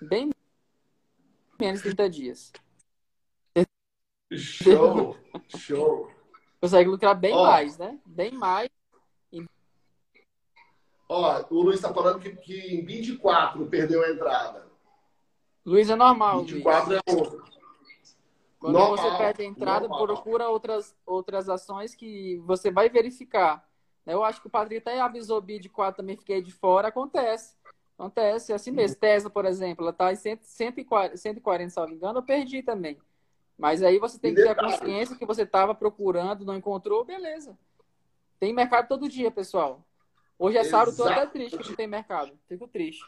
Bem 0.00 0.30
menos 1.60 1.80
de 1.80 1.94
30 1.94 2.10
dias. 2.10 2.52
Show! 4.36 5.16
Show! 5.56 6.10
Consegue 6.60 6.88
lucrar 6.88 7.14
bem 7.14 7.34
Ó, 7.34 7.44
mais, 7.44 7.78
né? 7.78 7.98
Bem 8.06 8.32
mais. 8.32 8.68
Ó, 11.08 11.44
o 11.50 11.62
Luiz 11.62 11.76
está 11.76 11.92
falando 11.92 12.18
que, 12.18 12.30
que 12.30 12.58
em 12.74 12.84
24 12.84 13.66
perdeu 13.66 14.02
a 14.02 14.10
entrada. 14.10 14.66
Luiz 15.64 15.88
é 15.90 15.94
normal. 15.94 16.44
24 16.44 16.90
Luiz. 16.90 17.00
é 17.06 17.12
outro. 17.12 17.44
Quando 18.58 18.78
normal, 18.78 18.96
você 18.96 19.18
perde 19.18 19.42
a 19.42 19.44
entrada, 19.44 19.88
normal. 19.88 20.06
procura 20.06 20.48
outras, 20.48 20.96
outras 21.04 21.48
ações 21.48 21.94
que 21.94 22.38
você 22.46 22.70
vai 22.70 22.88
verificar 22.88 23.62
eu 24.06 24.22
acho 24.22 24.40
que 24.40 24.46
o 24.46 24.50
Patrick 24.50 24.76
até 24.76 25.00
avisou 25.00 25.40
BID 25.40 25.68
4, 25.70 25.96
também 25.96 26.16
fiquei 26.16 26.42
de 26.42 26.52
fora. 26.52 26.88
Acontece. 26.88 27.56
Acontece, 27.98 28.52
é 28.52 28.54
assim 28.54 28.70
mesmo. 28.70 28.96
Tesla, 28.96 29.30
por 29.30 29.46
exemplo, 29.46 29.84
ela 29.84 29.92
está 29.92 30.12
em 30.12 30.16
140, 30.16 31.16
140, 31.16 31.70
se 31.70 31.80
não 31.80 31.88
me 31.88 31.94
engano, 31.94 32.18
eu 32.18 32.22
perdi 32.22 32.62
também. 32.62 32.98
Mas 33.56 33.82
aí 33.82 33.98
você 33.98 34.18
tem 34.18 34.34
que 34.34 34.42
ter 34.42 34.48
a 34.48 34.54
consciência 34.54 35.16
que 35.16 35.26
você 35.26 35.42
estava 35.42 35.74
procurando, 35.74 36.44
não 36.44 36.56
encontrou, 36.56 37.04
beleza. 37.04 37.56
Tem 38.40 38.52
mercado 38.52 38.88
todo 38.88 39.08
dia, 39.08 39.30
pessoal. 39.30 39.84
Hoje 40.38 40.58
é 40.58 40.64
sábado, 40.64 40.90
estou 40.90 41.08
até 41.08 41.26
triste 41.26 41.56
que 41.56 41.68
não 41.68 41.76
tem 41.76 41.86
mercado. 41.86 42.32
Fico 42.48 42.66
triste. 42.66 43.04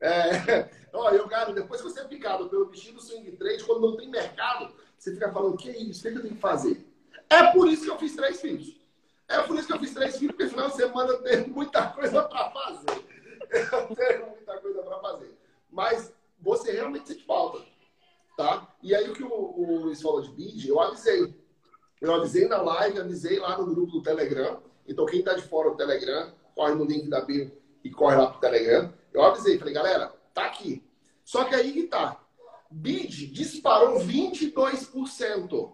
É, 0.00 0.68
olha, 0.92 1.16
eu, 1.16 1.28
cara, 1.28 1.52
depois 1.52 1.80
que 1.80 1.88
você 1.88 2.00
é 2.00 2.04
picado 2.04 2.48
pelo 2.48 2.66
bichinho 2.66 2.94
do 2.94 3.00
swing 3.00 3.30
trade, 3.32 3.64
quando 3.64 3.80
não 3.80 3.96
tem 3.96 4.08
mercado, 4.08 4.72
você 4.96 5.12
fica 5.12 5.30
falando, 5.32 5.56
que 5.56 5.70
isso? 5.70 6.00
O 6.00 6.02
que, 6.02 6.08
é 6.08 6.10
que 6.12 6.18
eu 6.18 6.22
tenho 6.22 6.34
que 6.34 6.40
fazer? 6.40 6.86
É 7.28 7.52
por 7.52 7.68
isso 7.68 7.84
que 7.84 7.90
eu 7.90 7.98
fiz 7.98 8.14
três 8.14 8.40
filhos. 8.40 8.80
É 9.28 9.40
por 9.42 9.56
isso 9.56 9.66
que 9.66 9.72
eu 9.72 9.78
fiz 9.78 9.94
três 9.94 10.18
filhos, 10.18 10.36
porque 10.36 10.50
final 10.50 10.68
de 10.68 10.76
semana 10.76 11.12
eu 11.12 11.22
tenho 11.22 11.48
muita 11.48 11.86
coisa 11.92 12.22
para 12.22 12.50
fazer. 12.50 13.04
Eu 13.50 13.96
tenho 13.96 14.26
muita 14.30 14.58
coisa 14.58 14.82
para 14.82 14.98
fazer. 14.98 15.38
Mas 15.70 16.12
você 16.38 16.72
realmente 16.72 17.08
sente 17.08 17.24
falta. 17.24 17.64
Tá? 18.36 18.74
E 18.82 18.94
aí 18.94 19.08
o 19.10 19.12
que 19.12 19.22
o, 19.22 19.28
o 19.28 19.80
Luiz 19.84 20.00
falou 20.00 20.22
de 20.22 20.30
bid, 20.30 20.68
eu 20.68 20.80
avisei. 20.80 21.34
Eu 22.00 22.14
avisei 22.14 22.48
na 22.48 22.60
live, 22.60 23.00
avisei 23.00 23.38
lá 23.38 23.56
no 23.58 23.66
grupo 23.66 23.92
do 23.92 24.02
Telegram. 24.02 24.62
Então 24.86 25.06
quem 25.06 25.20
está 25.20 25.34
de 25.34 25.42
fora 25.42 25.70
do 25.70 25.76
Telegram, 25.76 26.32
corre 26.54 26.74
no 26.74 26.84
link 26.84 27.08
da 27.08 27.20
bio 27.20 27.52
e 27.84 27.90
corre 27.90 28.16
lá 28.16 28.26
pro 28.28 28.40
Telegram. 28.40 28.92
Eu 29.12 29.22
avisei, 29.22 29.58
falei, 29.58 29.74
galera, 29.74 30.12
tá 30.34 30.46
aqui. 30.46 30.82
Só 31.24 31.44
que 31.44 31.54
aí 31.54 31.72
que 31.72 31.84
tá. 31.84 32.20
Bid 32.70 33.26
disparou 33.28 34.00
22%. 34.00 35.72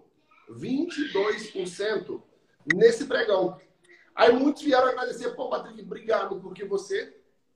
22% 0.51 2.23
nesse 2.75 3.05
pregão. 3.07 3.59
Aí 4.15 4.33
muitos 4.33 4.63
vieram 4.63 4.89
agradecer, 4.89 5.31
pô, 5.31 5.49
Patrick, 5.49 5.81
obrigado, 5.81 6.41
porque 6.41 6.65
você 6.65 7.15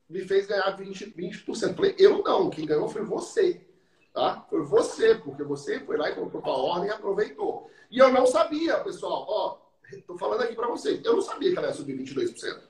me 0.09 0.21
fez 0.21 0.47
ganhar 0.47 0.79
20%. 0.79 1.15
20%. 1.15 1.75
Falei, 1.75 1.95
eu 1.99 2.23
não, 2.23 2.51
quem 2.51 2.67
ganhou 2.67 2.89
foi 2.89 3.03
você. 3.03 3.67
Tá? 4.13 4.45
Foi 4.51 4.63
você, 4.63 5.15
porque 5.15 5.43
você 5.43 5.81
foi 5.81 5.97
lá 5.97 6.11
e 6.11 6.15
colocou 6.15 6.43
a 6.45 6.57
ordem 6.57 6.89
e 6.89 6.93
aproveitou. 6.93 7.71
E 7.91 7.99
eu 7.99 8.13
não 8.13 8.27
sabia, 8.27 8.79
pessoal, 8.81 9.25
ó, 9.27 9.59
tô 10.07 10.19
falando 10.19 10.43
aqui 10.43 10.55
para 10.55 10.69
vocês, 10.69 11.03
eu 11.05 11.15
não 11.15 11.23
sabia 11.23 11.51
que 11.51 11.59
ela 11.59 11.69
ia 11.69 11.75
subir 11.75 11.97
22%. 11.97 12.61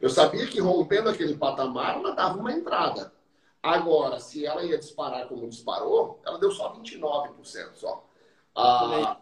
Eu 0.00 0.08
sabia 0.10 0.46
que 0.46 0.60
rompendo 0.60 1.10
aquele 1.10 1.36
patamar, 1.36 1.96
ela 1.96 2.14
dava 2.14 2.38
uma 2.38 2.52
entrada. 2.52 3.12
Agora, 3.62 4.20
se 4.20 4.46
ela 4.46 4.62
ia 4.64 4.78
disparar 4.78 5.26
como 5.28 5.48
disparou, 5.48 6.20
ela 6.24 6.38
deu 6.38 6.50
só 6.50 6.72
29% 6.74 7.74
só. 7.74 8.08
Ah, 8.54 9.18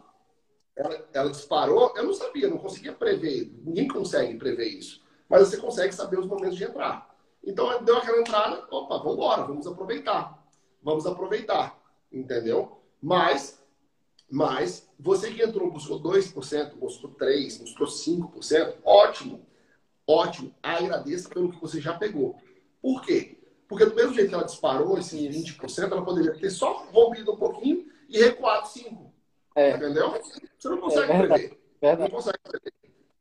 ela, 0.75 1.07
ela, 1.13 1.29
disparou, 1.29 1.93
eu 1.95 2.03
não 2.03 2.13
sabia, 2.13 2.49
não 2.49 2.57
conseguia 2.57 2.93
prever. 2.93 3.51
Ninguém 3.63 3.87
consegue 3.87 4.37
prever 4.37 4.67
isso. 4.67 5.01
Mas 5.27 5.47
você 5.47 5.57
consegue 5.57 5.93
saber 5.93 6.19
os 6.19 6.27
momentos 6.27 6.57
de 6.57 6.63
entrar. 6.65 7.13
Então, 7.43 7.83
deu 7.83 7.97
aquela 7.97 8.19
entrada, 8.19 8.67
opa, 8.69 8.97
vamos 8.97 9.13
embora, 9.13 9.43
vamos 9.43 9.65
aproveitar. 9.65 10.44
Vamos 10.85 11.07
aproveitar, 11.07 11.75
entendeu? 12.11 12.79
Mas, 13.01 13.59
mas 14.29 14.87
você 14.99 15.33
que 15.33 15.41
entrou, 15.41 15.71
buscou 15.71 15.99
2%, 15.99 16.75
buscou 16.75 17.09
3%, 17.09 17.61
buscou 17.61 17.87
5%, 17.87 18.75
ótimo, 18.85 19.43
ótimo. 20.05 20.53
Agradeça 20.61 21.27
pelo 21.27 21.51
que 21.51 21.59
você 21.59 21.81
já 21.81 21.95
pegou. 21.97 22.39
Por 22.79 23.01
quê? 23.01 23.39
Porque 23.67 23.83
do 23.83 23.95
mesmo 23.95 24.13
jeito 24.13 24.29
que 24.29 24.35
ela 24.35 24.43
disparou 24.43 24.95
esses 24.99 25.19
20%, 25.19 25.91
ela 25.91 26.05
poderia 26.05 26.35
ter 26.35 26.51
só 26.51 26.85
rompido 26.93 27.33
um 27.33 27.37
pouquinho 27.37 27.91
e 28.07 28.19
recuado 28.19 28.67
5%. 28.67 29.11
É. 29.55 29.75
Entendeu? 29.77 30.11
Você 30.11 30.69
não 30.69 30.77
consegue 30.77 31.11
é 31.11 31.17
prever. 31.17 31.61
Verdade. 31.81 32.11
Não 32.11 32.15
consegue 32.15 32.39
prever. 32.43 32.73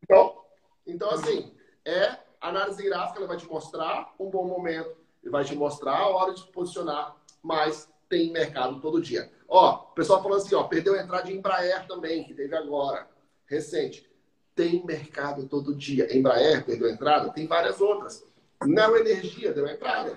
Então, 0.02 0.44
então, 0.86 1.10
assim, 1.12 1.50
é 1.82 2.18
análise 2.42 2.82
gráfica, 2.82 3.20
ela 3.20 3.28
vai 3.28 3.38
te 3.38 3.48
mostrar 3.48 4.14
um 4.20 4.28
bom 4.28 4.46
momento, 4.46 4.94
e 5.22 5.30
vai 5.30 5.44
te 5.44 5.56
mostrar 5.56 5.96
a 5.96 6.08
hora 6.08 6.34
de 6.34 6.40
se 6.40 6.46
posicionar, 6.48 7.16
mas 7.44 7.92
tem 8.08 8.32
mercado 8.32 8.80
todo 8.80 9.02
dia. 9.02 9.30
Ó, 9.46 9.74
o 9.74 9.94
pessoal 9.94 10.22
falando 10.22 10.40
assim, 10.40 10.54
ó, 10.54 10.64
perdeu 10.64 10.94
a 10.94 11.02
entrada 11.02 11.26
de 11.26 11.34
Embraer 11.34 11.86
também, 11.86 12.24
que 12.24 12.32
teve 12.32 12.56
agora, 12.56 13.06
recente. 13.44 14.10
Tem 14.54 14.84
mercado 14.84 15.46
todo 15.46 15.74
dia. 15.74 16.16
Embraer 16.16 16.64
perdeu 16.64 16.88
a 16.88 16.92
entrada, 16.92 17.30
tem 17.30 17.46
várias 17.46 17.80
outras. 17.82 18.24
Neo 18.64 18.96
Energia 18.96 19.52
deu 19.52 19.66
entrada. 19.66 20.16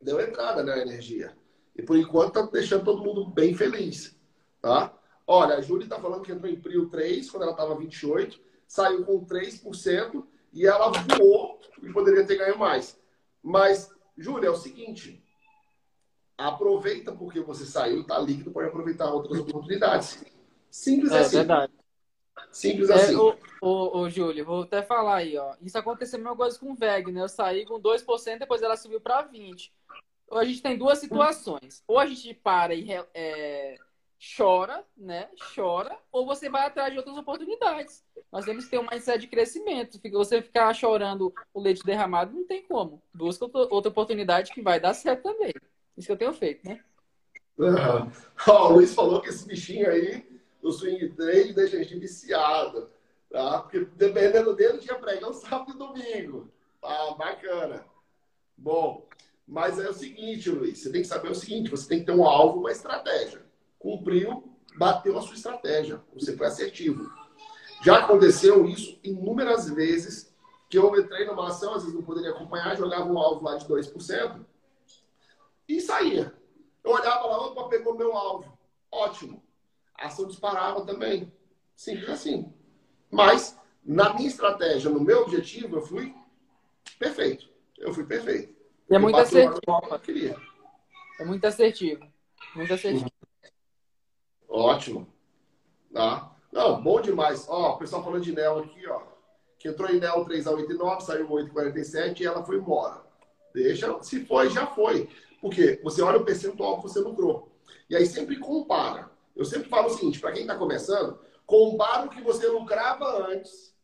Deu 0.00 0.20
entrada 0.20 0.62
na 0.62 0.78
Energia. 0.78 1.34
E 1.74 1.82
por 1.82 1.96
enquanto 1.96 2.34
tá 2.34 2.42
deixando 2.42 2.84
todo 2.84 3.02
mundo 3.02 3.30
bem 3.30 3.54
feliz. 3.54 4.14
Tá? 4.60 4.92
Olha, 5.26 5.54
a 5.54 5.60
Júlia 5.62 5.84
está 5.84 5.98
falando 5.98 6.22
que 6.22 6.32
entrou 6.32 6.52
em 6.52 6.60
Prio 6.60 6.90
3, 6.90 7.30
quando 7.30 7.44
ela 7.44 7.52
estava 7.52 7.74
28, 7.76 8.38
saiu 8.66 9.06
com 9.06 9.24
3% 9.24 10.22
e 10.52 10.66
ela 10.66 10.90
voou 10.90 11.60
e 11.82 11.90
poderia 11.90 12.26
ter 12.26 12.36
ganho 12.36 12.58
mais. 12.58 13.00
Mas, 13.42 13.90
Júlia, 14.18 14.48
é 14.48 14.50
o 14.50 14.56
seguinte: 14.56 15.24
aproveita 16.40 17.12
porque 17.12 17.40
você 17.40 17.64
saiu, 17.64 18.00
está 18.00 18.18
líquido, 18.18 18.50
pode 18.50 18.68
aproveitar 18.68 19.12
outras 19.12 19.38
oportunidades. 19.40 20.24
Simples 20.70 21.12
é, 21.12 21.18
assim. 21.18 21.36
Verdade. 21.36 21.72
Simples 22.50 22.90
é, 22.90 22.94
assim. 22.94 23.16
Ô, 23.16 23.36
ô, 23.60 23.98
ô, 23.98 24.08
Júlio, 24.08 24.44
vou 24.44 24.62
até 24.62 24.82
falar 24.82 25.16
aí, 25.16 25.36
ó. 25.36 25.54
Isso 25.60 25.78
aconteceu 25.78 26.18
a 26.18 26.22
mesma 26.22 26.36
coisa 26.36 26.58
com 26.58 26.72
o 26.72 26.74
VEG, 26.74 27.12
né? 27.12 27.22
Eu 27.22 27.28
saí 27.28 27.64
com 27.64 27.80
2%, 27.80 28.38
depois 28.38 28.62
ela 28.62 28.76
subiu 28.76 29.00
para 29.00 29.28
20%. 29.28 29.70
A 30.32 30.44
gente 30.44 30.62
tem 30.62 30.78
duas 30.78 30.98
situações. 30.98 31.82
Ou 31.86 31.98
a 31.98 32.06
gente 32.06 32.32
para 32.34 32.72
e 32.72 32.88
é, 33.12 33.76
chora, 34.36 34.84
né? 34.96 35.28
Chora, 35.54 35.96
ou 36.12 36.24
você 36.24 36.48
vai 36.48 36.66
atrás 36.66 36.92
de 36.92 36.98
outras 36.98 37.16
oportunidades. 37.16 38.04
Nós 38.30 38.44
temos 38.44 38.64
que 38.64 38.70
ter 38.70 38.78
um 38.78 38.86
mindset 38.88 39.18
de 39.18 39.26
crescimento. 39.26 40.00
Você 40.12 40.40
ficar 40.40 40.72
chorando 40.72 41.34
o 41.52 41.60
leite 41.60 41.82
derramado, 41.82 42.32
não 42.32 42.46
tem 42.46 42.62
como. 42.62 43.02
Busca 43.12 43.44
outra 43.44 43.90
oportunidade 43.90 44.52
que 44.52 44.62
vai 44.62 44.78
dar 44.78 44.94
certo 44.94 45.22
também. 45.22 45.52
Isso 46.00 46.06
que 46.06 46.12
eu 46.12 46.16
tenho 46.16 46.32
feito, 46.32 46.66
né? 46.66 46.80
Uhum. 47.58 48.10
Oh, 48.48 48.52
o 48.52 48.72
Luiz 48.72 48.94
falou 48.94 49.20
que 49.20 49.28
esse 49.28 49.46
bichinho 49.46 49.86
aí, 49.86 50.26
do 50.62 50.72
swing 50.72 51.10
trade, 51.10 51.52
deixa 51.52 51.76
a 51.76 51.82
gente 51.82 51.98
viciado. 51.98 52.88
Tá? 53.30 53.58
Porque 53.58 53.86
dependendo 53.96 54.56
dele, 54.56 54.78
tinha 54.78 54.94
pregão 54.94 55.30
sábado 55.34 55.72
e 55.74 55.78
domingo. 55.78 56.50
Ah, 56.82 57.14
bacana. 57.18 57.84
Bom, 58.56 59.06
mas 59.46 59.78
é 59.78 59.90
o 59.90 59.92
seguinte, 59.92 60.48
Luiz, 60.48 60.78
você 60.78 60.90
tem 60.90 61.02
que 61.02 61.06
saber 61.08 61.30
o 61.30 61.34
seguinte, 61.34 61.70
você 61.70 61.86
tem 61.86 62.00
que 62.00 62.06
ter 62.06 62.12
um 62.12 62.24
alvo, 62.24 62.60
uma 62.60 62.72
estratégia 62.72 63.42
cumpriu, 63.78 64.42
bateu 64.78 65.18
a 65.18 65.22
sua 65.22 65.34
estratégia. 65.34 66.00
Você 66.14 66.34
foi 66.34 66.46
assertivo. 66.46 67.10
Já 67.84 67.98
aconteceu 67.98 68.66
isso 68.66 68.98
inúmeras 69.04 69.68
vezes 69.68 70.34
que 70.70 70.78
eu 70.78 70.98
entrei 70.98 71.26
numa 71.26 71.48
ação, 71.48 71.74
às 71.74 71.82
vezes 71.82 71.94
não 71.94 72.04
poderia 72.04 72.30
acompanhar, 72.30 72.76
jogava 72.76 73.04
um 73.04 73.18
alvo 73.18 73.44
lá 73.44 73.56
de 73.56 73.66
2% 73.66 74.46
e 75.76 75.80
saía. 75.80 76.34
Eu 76.82 76.92
olhava 76.92 77.26
lá, 77.26 77.46
opa, 77.46 77.68
pegou 77.68 77.96
meu 77.96 78.16
alvo. 78.16 78.58
Ótimo. 78.90 79.42
A 79.94 80.06
ação 80.06 80.26
disparava 80.26 80.84
também. 80.84 81.32
Simples 81.76 82.08
assim. 82.08 82.52
Mas, 83.10 83.58
na 83.84 84.14
minha 84.14 84.28
estratégia, 84.28 84.90
no 84.90 85.00
meu 85.00 85.22
objetivo, 85.22 85.76
eu 85.76 85.82
fui 85.82 86.14
perfeito. 86.98 87.48
Eu 87.78 87.92
fui 87.92 88.04
perfeito. 88.04 88.54
E 88.88 88.94
é 88.94 88.98
muito 88.98 89.16
assertivo. 89.16 89.60
É 91.18 91.24
muito 91.24 91.46
assertivo. 91.46 92.06
Muito 92.54 92.74
assertivo. 92.74 93.10
Ótimo. 94.48 95.06
Tá? 95.92 96.34
Não, 96.50 96.82
bom 96.82 97.00
demais. 97.00 97.46
Ó, 97.48 97.74
o 97.74 97.78
pessoal 97.78 98.02
falando 98.02 98.24
de 98.24 98.32
Nel 98.32 98.58
aqui, 98.58 98.86
ó. 98.88 99.02
Que 99.58 99.68
entrou 99.68 99.88
em 99.90 100.00
Nel 100.00 100.24
3 100.24 100.46
a 100.46 100.52
89, 100.52 101.00
saiu 101.02 101.28
8,47 101.28 102.20
e 102.20 102.26
ela 102.26 102.44
foi 102.44 102.56
embora. 102.56 103.02
Deixa, 103.54 104.02
se 104.02 104.24
foi, 104.24 104.50
já 104.50 104.66
foi. 104.66 105.08
Porque 105.40 105.80
você 105.82 106.02
olha 106.02 106.18
o 106.18 106.24
percentual 106.24 106.76
que 106.76 106.82
você 106.82 107.00
lucrou. 107.00 107.50
E 107.88 107.96
aí 107.96 108.06
sempre 108.06 108.36
compara. 108.36 109.10
Eu 109.34 109.44
sempre 109.44 109.68
falo 109.68 109.86
o 109.86 109.90
seguinte, 109.90 110.20
para 110.20 110.32
quem 110.32 110.42
está 110.42 110.56
começando, 110.56 111.18
compara 111.46 112.06
o 112.06 112.10
que 112.10 112.20
você 112.20 112.46
lucrava 112.46 113.26
antes 113.28 113.74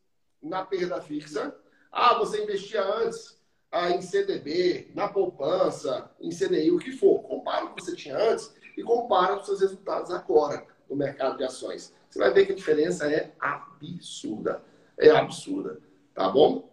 na 0.42 0.64
perda 0.64 1.00
fixa. 1.00 1.54
Ah, 1.90 2.14
você 2.14 2.42
investia 2.42 2.84
antes 2.84 3.40
ah, 3.70 3.90
em 3.90 4.02
CDB, 4.02 4.90
na 4.94 5.08
poupança, 5.08 6.10
em 6.20 6.30
CDI, 6.30 6.70
o 6.70 6.78
que 6.78 6.92
for. 6.92 7.22
Compara 7.22 7.64
o 7.64 7.74
que 7.74 7.82
você 7.82 7.96
tinha 7.96 8.16
antes 8.16 8.54
e 8.76 8.82
compara 8.82 9.36
os 9.36 9.46
seus 9.46 9.60
resultados 9.60 10.10
agora 10.10 10.66
no 10.88 10.96
mercado 10.96 11.38
de 11.38 11.44
ações. 11.44 11.92
Você 12.08 12.18
vai 12.18 12.32
ver 12.32 12.46
que 12.46 12.52
a 12.52 12.56
diferença 12.56 13.10
é 13.10 13.32
absurda. 13.40 14.62
É 14.98 15.10
absurda. 15.10 15.80
Tá 16.14 16.28
bom? 16.28 16.70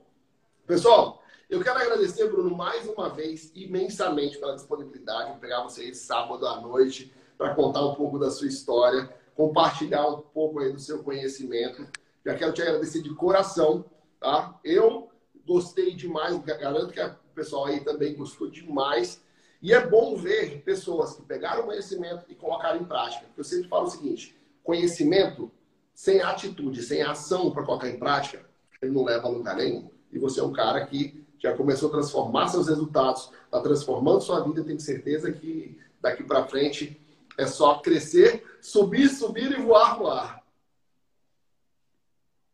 Pessoal, 0.67 1.22
eu 1.53 1.61
quero 1.61 1.77
agradecer, 1.77 2.27
Bruno, 2.31 2.55
mais 2.57 2.87
uma 2.87 3.09
vez, 3.09 3.51
imensamente 3.53 4.39
pela 4.39 4.55
disponibilidade 4.55 5.33
de 5.33 5.39
pegar 5.39 5.61
vocês 5.61 5.99
sábado 5.99 6.47
à 6.47 6.59
noite 6.59 7.13
para 7.37 7.53
contar 7.53 7.85
um 7.85 7.93
pouco 7.93 8.17
da 8.17 8.31
sua 8.31 8.47
história, 8.47 9.07
compartilhar 9.35 10.07
um 10.07 10.19
pouco 10.21 10.59
aí 10.59 10.73
do 10.73 10.79
seu 10.79 11.03
conhecimento. 11.03 11.87
Já 12.25 12.33
quero 12.33 12.53
te 12.53 12.63
agradecer 12.63 13.03
de 13.03 13.13
coração, 13.13 13.85
tá? 14.19 14.59
Eu 14.63 15.11
gostei 15.45 15.93
demais, 15.93 16.35
garanto 16.43 16.91
que 16.91 16.99
o 16.99 17.15
pessoal 17.35 17.65
aí 17.65 17.81
também 17.81 18.15
gostou 18.15 18.49
demais 18.49 19.21
e 19.61 19.73
é 19.73 19.87
bom 19.87 20.15
ver 20.15 20.63
pessoas 20.63 21.15
que 21.15 21.21
pegaram 21.21 21.67
conhecimento 21.67 22.25
e 22.29 22.33
colocaram 22.33 22.81
em 22.81 22.85
prática. 22.85 23.25
Porque 23.27 23.41
eu 23.41 23.45
sempre 23.45 23.69
falo 23.69 23.85
o 23.85 23.91
seguinte: 23.91 24.35
conhecimento 24.63 25.51
sem 25.93 26.19
atitude, 26.19 26.81
sem 26.81 27.03
ação 27.03 27.51
para 27.51 27.63
colocar 27.63 27.89
em 27.89 27.99
prática, 27.99 28.43
ele 28.81 28.91
não 28.91 29.03
leva 29.03 29.27
a 29.27 29.29
lugar 29.29 29.55
nenhum. 29.55 29.91
E 30.11 30.17
você 30.17 30.39
é 30.39 30.43
um 30.43 30.51
cara 30.51 30.83
que 30.87 31.22
já 31.43 31.53
começou 31.57 31.89
a 31.89 31.91
transformar 31.91 32.47
seus 32.47 32.69
resultados, 32.69 33.29
está 33.43 33.59
transformando 33.59 34.21
sua 34.21 34.39
vida. 34.39 34.61
Eu 34.61 34.65
tenho 34.65 34.79
certeza 34.79 35.29
que 35.29 35.77
daqui 35.99 36.23
para 36.23 36.47
frente 36.47 36.97
é 37.37 37.45
só 37.45 37.79
crescer, 37.79 38.45
subir, 38.61 39.09
subir 39.09 39.51
e 39.51 39.61
voar, 39.61 39.97
voar. 39.97 40.43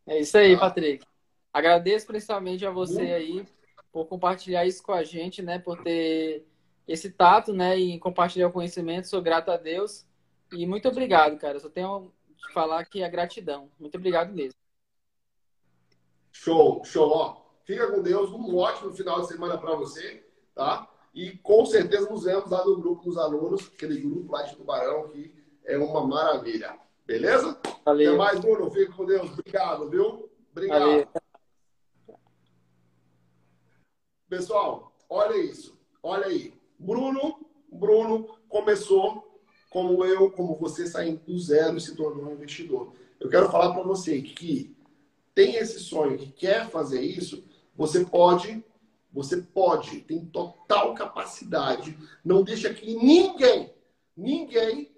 É 0.08 0.20
isso 0.20 0.36
aí, 0.36 0.56
tá? 0.56 0.62
Patrick. 0.62 1.06
Agradeço 1.54 2.08
principalmente 2.08 2.66
a 2.66 2.72
você 2.72 3.02
aí 3.02 3.46
por 3.92 4.08
compartilhar 4.08 4.66
isso 4.66 4.82
com 4.82 4.92
a 4.92 5.04
gente, 5.04 5.44
né? 5.44 5.60
Por 5.60 5.84
ter 5.84 6.48
esse 6.88 7.12
tato, 7.12 7.54
né? 7.54 7.78
E 7.78 8.00
compartilhar 8.00 8.48
o 8.48 8.52
conhecimento. 8.52 9.08
Sou 9.08 9.22
grato 9.22 9.52
a 9.52 9.58
Deus. 9.58 10.04
E 10.52 10.66
muito 10.66 10.88
obrigado, 10.88 11.38
cara. 11.38 11.60
Só 11.60 11.70
tenho 11.70 12.12
que 12.36 12.52
falar 12.54 12.84
que 12.86 13.04
é 13.04 13.10
gratidão. 13.10 13.70
Muito 13.80 14.00
obrigado 14.00 14.34
mesmo. 14.34 14.58
Show, 16.32 16.84
show. 16.86 17.12
Ó, 17.12 17.39
fica 17.70 17.86
com 17.92 18.02
Deus. 18.02 18.32
Um 18.32 18.58
ótimo 18.58 18.92
final 18.92 19.22
de 19.22 19.28
semana 19.28 19.56
para 19.56 19.76
você, 19.76 20.26
tá? 20.56 20.90
E 21.14 21.38
com 21.38 21.64
certeza 21.68 22.10
nos 22.10 22.24
vemos 22.24 22.50
lá 22.50 22.66
no 22.66 22.80
grupo 22.80 23.04
dos 23.04 23.16
alunos, 23.16 23.70
aquele 23.72 24.02
grupo 24.02 24.32
lá 24.32 24.42
de 24.42 24.56
Tubarão 24.56 25.10
que 25.10 25.32
é 25.66 25.78
uma 25.78 26.06
maravilha. 26.08 26.80
Beleza? 27.06 27.60
Valeu. 27.86 28.10
Até 28.10 28.18
mais, 28.18 28.40
Bruno. 28.40 28.72
Fica 28.72 28.92
com 28.94 29.06
Deus. 29.06 29.32
Obrigado, 29.32 29.88
viu? 29.88 30.30
Obrigado. 30.52 30.80
Valeu. 30.80 31.08
Pessoal, 34.28 34.92
olha 35.08 35.38
isso. 35.38 35.78
Olha 36.02 36.26
aí. 36.26 36.54
Bruno, 36.78 37.40
Bruno 37.72 38.36
começou 38.48 39.42
como 39.70 40.04
eu, 40.04 40.32
como 40.32 40.56
você, 40.56 40.88
saindo 40.88 41.20
do 41.20 41.38
zero 41.38 41.78
e 41.78 41.82
se 41.82 41.96
tornou 41.96 42.26
um 42.26 42.34
investidor. 42.34 42.94
Eu 43.20 43.30
quero 43.30 43.52
falar 43.52 43.74
para 43.74 43.84
você 43.84 44.20
que 44.22 44.76
tem 45.36 45.56
esse 45.56 45.80
sonho, 45.80 46.18
que 46.18 46.32
quer 46.32 46.70
fazer 46.70 47.02
isso, 47.02 47.44
você 47.80 48.04
pode, 48.04 48.62
você 49.10 49.38
pode, 49.38 50.02
tem 50.02 50.26
total 50.26 50.94
capacidade. 50.94 51.98
Não 52.26 52.44
deixa 52.44 52.74
que 52.74 52.94
ninguém, 52.94 53.74
ninguém 54.18 54.92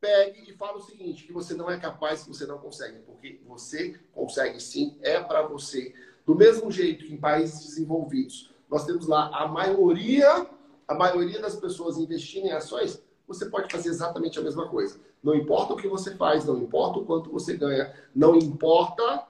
pegue 0.00 0.48
e 0.48 0.54
fale 0.54 0.78
o 0.78 0.82
seguinte, 0.82 1.24
que 1.24 1.32
você 1.32 1.54
não 1.54 1.68
é 1.68 1.76
capaz, 1.76 2.22
que 2.22 2.28
você 2.28 2.46
não 2.46 2.58
consegue, 2.58 3.00
porque 3.00 3.40
você 3.44 3.98
consegue 4.12 4.60
sim, 4.62 4.96
é 5.02 5.18
para 5.18 5.42
você. 5.42 5.92
Do 6.24 6.36
mesmo 6.36 6.70
jeito 6.70 7.04
que 7.04 7.12
em 7.12 7.16
países 7.16 7.64
desenvolvidos, 7.64 8.48
nós 8.70 8.86
temos 8.86 9.08
lá 9.08 9.36
a 9.36 9.48
maioria, 9.48 10.46
a 10.86 10.94
maioria 10.94 11.40
das 11.40 11.56
pessoas 11.56 11.98
investindo 11.98 12.46
em 12.46 12.52
ações, 12.52 13.02
você 13.26 13.46
pode 13.46 13.72
fazer 13.72 13.88
exatamente 13.88 14.38
a 14.38 14.42
mesma 14.42 14.68
coisa. 14.68 15.00
Não 15.20 15.34
importa 15.34 15.72
o 15.72 15.76
que 15.76 15.88
você 15.88 16.14
faz, 16.14 16.44
não 16.44 16.58
importa 16.58 17.00
o 17.00 17.04
quanto 17.04 17.32
você 17.32 17.56
ganha, 17.56 17.92
não 18.14 18.36
importa 18.36 19.26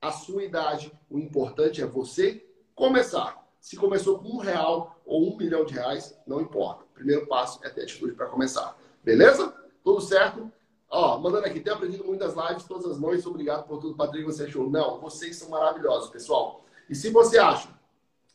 a 0.00 0.12
sua 0.12 0.44
idade, 0.44 0.92
o 1.10 1.18
importante 1.18 1.82
é 1.82 1.86
você 1.86 2.44
começar. 2.74 3.46
Se 3.60 3.76
começou 3.76 4.18
com 4.18 4.28
um 4.28 4.38
real 4.38 5.00
ou 5.04 5.32
um 5.32 5.36
milhão 5.36 5.64
de 5.64 5.74
reais, 5.74 6.16
não 6.26 6.40
importa. 6.40 6.84
O 6.84 6.94
primeiro 6.94 7.26
passo 7.26 7.58
é 7.64 7.68
ter 7.68 7.82
atitude 7.82 8.12
para 8.12 8.26
começar. 8.26 8.78
Beleza? 9.02 9.52
Tudo 9.82 10.00
certo? 10.00 10.50
Ó, 10.90 11.18
mandando 11.18 11.46
aqui, 11.46 11.60
tenho 11.60 11.76
aprendido 11.76 12.04
muitas 12.04 12.34
lives 12.34 12.64
todas 12.64 12.86
as 12.86 12.98
noites. 12.98 13.26
Obrigado 13.26 13.66
por 13.66 13.78
tudo, 13.78 13.96
Patrick, 13.96 14.24
você 14.24 14.44
achou. 14.44 14.70
Não, 14.70 15.00
vocês 15.00 15.36
são 15.36 15.50
maravilhosos, 15.50 16.10
pessoal. 16.10 16.64
E 16.88 16.94
se 16.94 17.10
você 17.10 17.38
acha, 17.38 17.68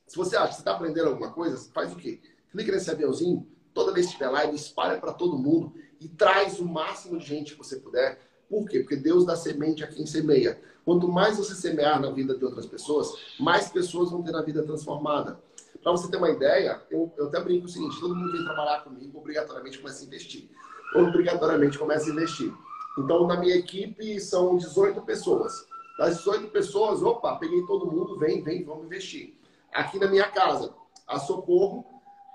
se 0.06 0.16
você 0.16 0.36
acha 0.36 0.50
que 0.50 0.60
está 0.60 0.74
aprendendo 0.74 1.10
alguma 1.10 1.32
coisa, 1.32 1.58
faz 1.74 1.92
o 1.92 1.96
quê? 1.96 2.22
Clica 2.52 2.72
nesse 2.72 2.92
aviãozinho, 2.92 3.48
toda 3.74 3.92
vez 3.92 4.08
que 4.08 4.14
tiver 4.14 4.30
live, 4.30 4.56
espalha 4.56 5.00
para 5.00 5.14
todo 5.14 5.38
mundo 5.38 5.74
e 6.00 6.08
traz 6.08 6.60
o 6.60 6.66
máximo 6.66 7.18
de 7.18 7.26
gente 7.26 7.54
que 7.54 7.58
você 7.58 7.78
puder. 7.78 8.20
Por 8.50 8.68
quê? 8.68 8.80
Porque 8.80 8.96
Deus 8.96 9.26
dá 9.26 9.36
semente 9.36 9.84
a 9.84 9.88
quem 9.88 10.06
semeia. 10.06 10.60
Quanto 10.86 11.08
mais 11.08 11.38
você 11.38 11.56
semear 11.56 12.00
na 12.00 12.12
vida 12.12 12.38
de 12.38 12.44
outras 12.44 12.66
pessoas, 12.66 13.14
mais 13.40 13.70
pessoas 13.70 14.12
vão 14.12 14.22
ter 14.22 14.36
a 14.36 14.42
vida 14.42 14.64
transformada. 14.64 15.40
Para 15.82 15.92
você 15.92 16.10
ter 16.10 16.18
uma 16.18 16.30
ideia, 16.30 16.82
eu, 16.90 17.12
eu 17.18 17.28
até 17.28 17.40
brinco 17.42 17.66
o 17.66 17.70
seguinte: 17.70 18.00
todo 18.00 18.16
mundo 18.16 18.32
vem 18.32 18.44
trabalhar 18.44 18.84
comigo, 18.84 19.18
obrigatoriamente 19.18 19.80
começa 19.80 20.04
a 20.04 20.08
investir. 20.08 20.50
Obrigatoriamente 20.96 21.78
começa 21.78 22.10
a 22.10 22.14
investir. 22.14 22.54
Então, 22.98 23.26
na 23.26 23.38
minha 23.38 23.56
equipe 23.56 24.20
são 24.20 24.58
18 24.58 25.02
pessoas. 25.02 25.66
Das 25.98 26.18
18 26.18 26.50
pessoas, 26.50 27.02
opa, 27.02 27.36
peguei 27.36 27.66
todo 27.66 27.92
mundo, 27.92 28.18
vem, 28.18 28.42
vem, 28.42 28.64
vamos 28.64 28.86
investir. 28.86 29.38
Aqui 29.74 30.00
na 30.00 30.08
minha 30.08 30.28
casa, 30.28 30.74
a 31.08 31.20
Socorro, 31.20 31.86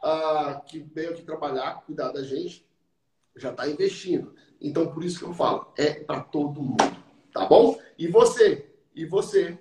uh, 0.04 0.64
que 0.66 0.78
veio 0.78 1.10
aqui 1.10 1.22
trabalhar, 1.22 1.82
cuidar 1.86 2.12
da 2.12 2.22
gente, 2.22 2.66
já 3.36 3.50
está 3.50 3.68
investindo. 3.68 4.34
Então, 4.60 4.88
por 4.88 5.04
isso 5.04 5.18
que 5.18 5.24
eu 5.24 5.32
falo, 5.32 5.72
é 5.76 5.94
para 5.94 6.20
todo 6.20 6.60
mundo, 6.60 6.96
tá 7.32 7.46
bom? 7.46 7.78
E 7.96 8.08
você, 8.08 8.66
e 8.94 9.04
você, 9.04 9.58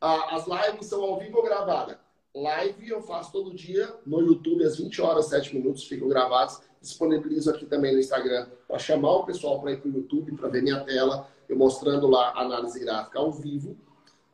as 0.00 0.46
lives 0.46 0.86
são 0.86 1.02
ao 1.02 1.18
vivo 1.18 1.38
ou 1.38 1.44
gravadas? 1.44 1.96
Live 2.34 2.88
eu 2.88 3.02
faço 3.02 3.32
todo 3.32 3.52
dia 3.52 3.92
no 4.06 4.20
YouTube, 4.20 4.64
às 4.64 4.76
20 4.76 5.02
horas, 5.02 5.26
7 5.26 5.54
minutos, 5.56 5.84
ficam 5.84 6.08
gravados. 6.08 6.60
Disponibilizo 6.80 7.50
aqui 7.50 7.66
também 7.66 7.92
no 7.92 7.98
Instagram 7.98 8.46
para 8.68 8.78
chamar 8.78 9.16
o 9.16 9.24
pessoal 9.24 9.60
para 9.60 9.72
ir 9.72 9.80
para 9.80 9.90
o 9.90 9.92
YouTube, 9.92 10.36
para 10.36 10.48
ver 10.48 10.62
minha 10.62 10.80
tela, 10.84 11.28
eu 11.48 11.58
mostrando 11.58 12.06
lá 12.06 12.30
a 12.30 12.42
análise 12.42 12.78
gráfica 12.78 13.18
ao 13.18 13.32
vivo. 13.32 13.76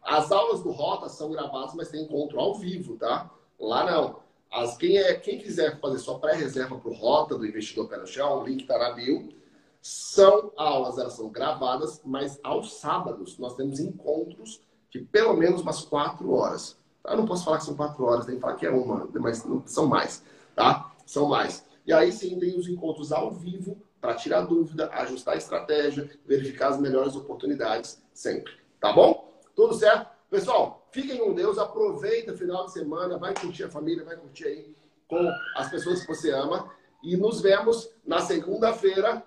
As 0.02 0.30
aulas 0.30 0.62
do 0.62 0.70
Rota 0.70 1.08
são 1.08 1.30
gravadas, 1.30 1.74
mas 1.74 1.88
tem 1.88 2.02
encontro 2.02 2.38
ao 2.38 2.54
vivo, 2.54 2.96
tá? 2.96 3.30
Lá 3.58 3.90
não. 3.90 4.20
As, 4.52 4.76
quem, 4.76 4.98
é, 4.98 5.14
quem 5.14 5.38
quiser 5.38 5.80
fazer 5.80 5.98
sua 5.98 6.18
pré-reserva 6.18 6.78
para 6.78 6.90
o 6.90 6.94
Rota 6.94 7.36
do 7.36 7.46
Investidor 7.46 7.88
Pé 7.88 7.96
no 7.96 8.06
Chão, 8.06 8.40
o 8.40 8.46
link 8.46 8.60
está 8.60 8.78
na 8.78 8.92
bio. 8.92 9.30
São 9.88 10.50
aulas, 10.56 10.98
elas 10.98 11.12
são 11.12 11.28
gravadas, 11.28 12.00
mas 12.04 12.40
aos 12.42 12.80
sábados 12.80 13.38
nós 13.38 13.54
temos 13.54 13.78
encontros 13.78 14.60
de 14.90 14.98
pelo 14.98 15.36
menos 15.36 15.60
umas 15.60 15.82
quatro 15.82 16.32
horas. 16.32 16.76
Eu 17.04 17.16
não 17.16 17.24
posso 17.24 17.44
falar 17.44 17.58
que 17.58 17.66
são 17.66 17.76
quatro 17.76 18.04
horas, 18.04 18.26
que 18.26 18.36
falar 18.40 18.56
que 18.56 18.66
é 18.66 18.70
uma, 18.70 19.08
mas 19.14 19.46
são 19.66 19.86
mais, 19.86 20.24
tá? 20.56 20.92
São 21.06 21.28
mais. 21.28 21.64
E 21.86 21.92
aí 21.92 22.10
sim 22.10 22.36
tem 22.40 22.58
os 22.58 22.66
encontros 22.66 23.12
ao 23.12 23.30
vivo 23.30 23.80
para 24.00 24.16
tirar 24.16 24.40
dúvida, 24.40 24.90
ajustar 24.92 25.34
a 25.34 25.38
estratégia, 25.38 26.10
verificar 26.26 26.70
as 26.70 26.80
melhores 26.80 27.14
oportunidades 27.14 28.02
sempre. 28.12 28.52
Tá 28.80 28.92
bom? 28.92 29.40
Tudo 29.54 29.72
certo? 29.72 30.10
Pessoal, 30.28 30.84
fiquem 30.90 31.18
com 31.18 31.32
Deus, 31.32 31.58
aproveita 31.58 32.32
o 32.32 32.36
final 32.36 32.66
de 32.66 32.72
semana, 32.72 33.18
vai 33.18 33.34
curtir 33.34 33.62
a 33.62 33.70
família, 33.70 34.04
vai 34.04 34.16
curtir 34.16 34.46
aí 34.46 34.76
com 35.06 35.30
as 35.54 35.70
pessoas 35.70 36.00
que 36.00 36.08
você 36.08 36.32
ama. 36.32 36.68
E 37.04 37.16
nos 37.16 37.40
vemos 37.40 37.88
na 38.04 38.20
segunda-feira, 38.20 39.24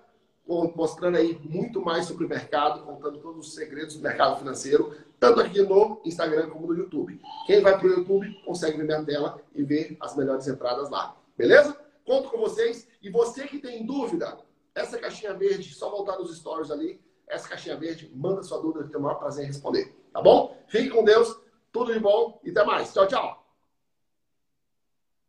mostrando 0.74 1.16
aí 1.16 1.38
muito 1.44 1.80
mais 1.80 2.06
sobre 2.06 2.24
o 2.24 2.28
mercado, 2.28 2.82
contando 2.82 3.18
todos 3.18 3.48
os 3.48 3.54
segredos 3.54 3.96
do 3.96 4.02
mercado 4.02 4.38
financeiro, 4.38 4.94
tanto 5.18 5.40
aqui 5.40 5.62
no 5.62 6.00
Instagram 6.04 6.48
como 6.50 6.66
no 6.66 6.74
YouTube. 6.74 7.20
Quem 7.46 7.60
vai 7.60 7.78
para 7.78 7.86
o 7.86 7.90
YouTube 7.90 8.34
consegue 8.44 8.76
ver 8.76 8.84
minha 8.84 9.04
tela 9.04 9.40
e 9.54 9.62
ver 9.62 9.96
as 10.00 10.16
melhores 10.16 10.48
entradas 10.48 10.90
lá. 10.90 11.16
Beleza? 11.36 11.76
Conto 12.04 12.30
com 12.30 12.38
vocês. 12.38 12.88
E 13.00 13.10
você 13.10 13.46
que 13.46 13.58
tem 13.58 13.86
dúvida, 13.86 14.38
essa 14.74 14.98
caixinha 14.98 15.34
verde, 15.34 15.72
só 15.74 15.90
voltar 15.90 16.18
nos 16.18 16.36
stories 16.36 16.70
ali, 16.70 17.00
essa 17.28 17.48
caixinha 17.48 17.76
verde, 17.76 18.10
manda 18.14 18.42
sua 18.42 18.60
dúvida, 18.60 18.84
que 18.84 18.90
tem 18.90 18.98
o 18.98 19.02
maior 19.02 19.16
prazer 19.16 19.44
em 19.44 19.48
responder. 19.48 19.94
Tá 20.12 20.20
bom? 20.20 20.56
Fique 20.66 20.90
com 20.90 21.04
Deus, 21.04 21.40
tudo 21.72 21.92
de 21.92 22.00
bom 22.00 22.40
e 22.42 22.50
até 22.50 22.64
mais. 22.64 22.92
Tchau, 22.92 23.06
tchau. 23.06 23.39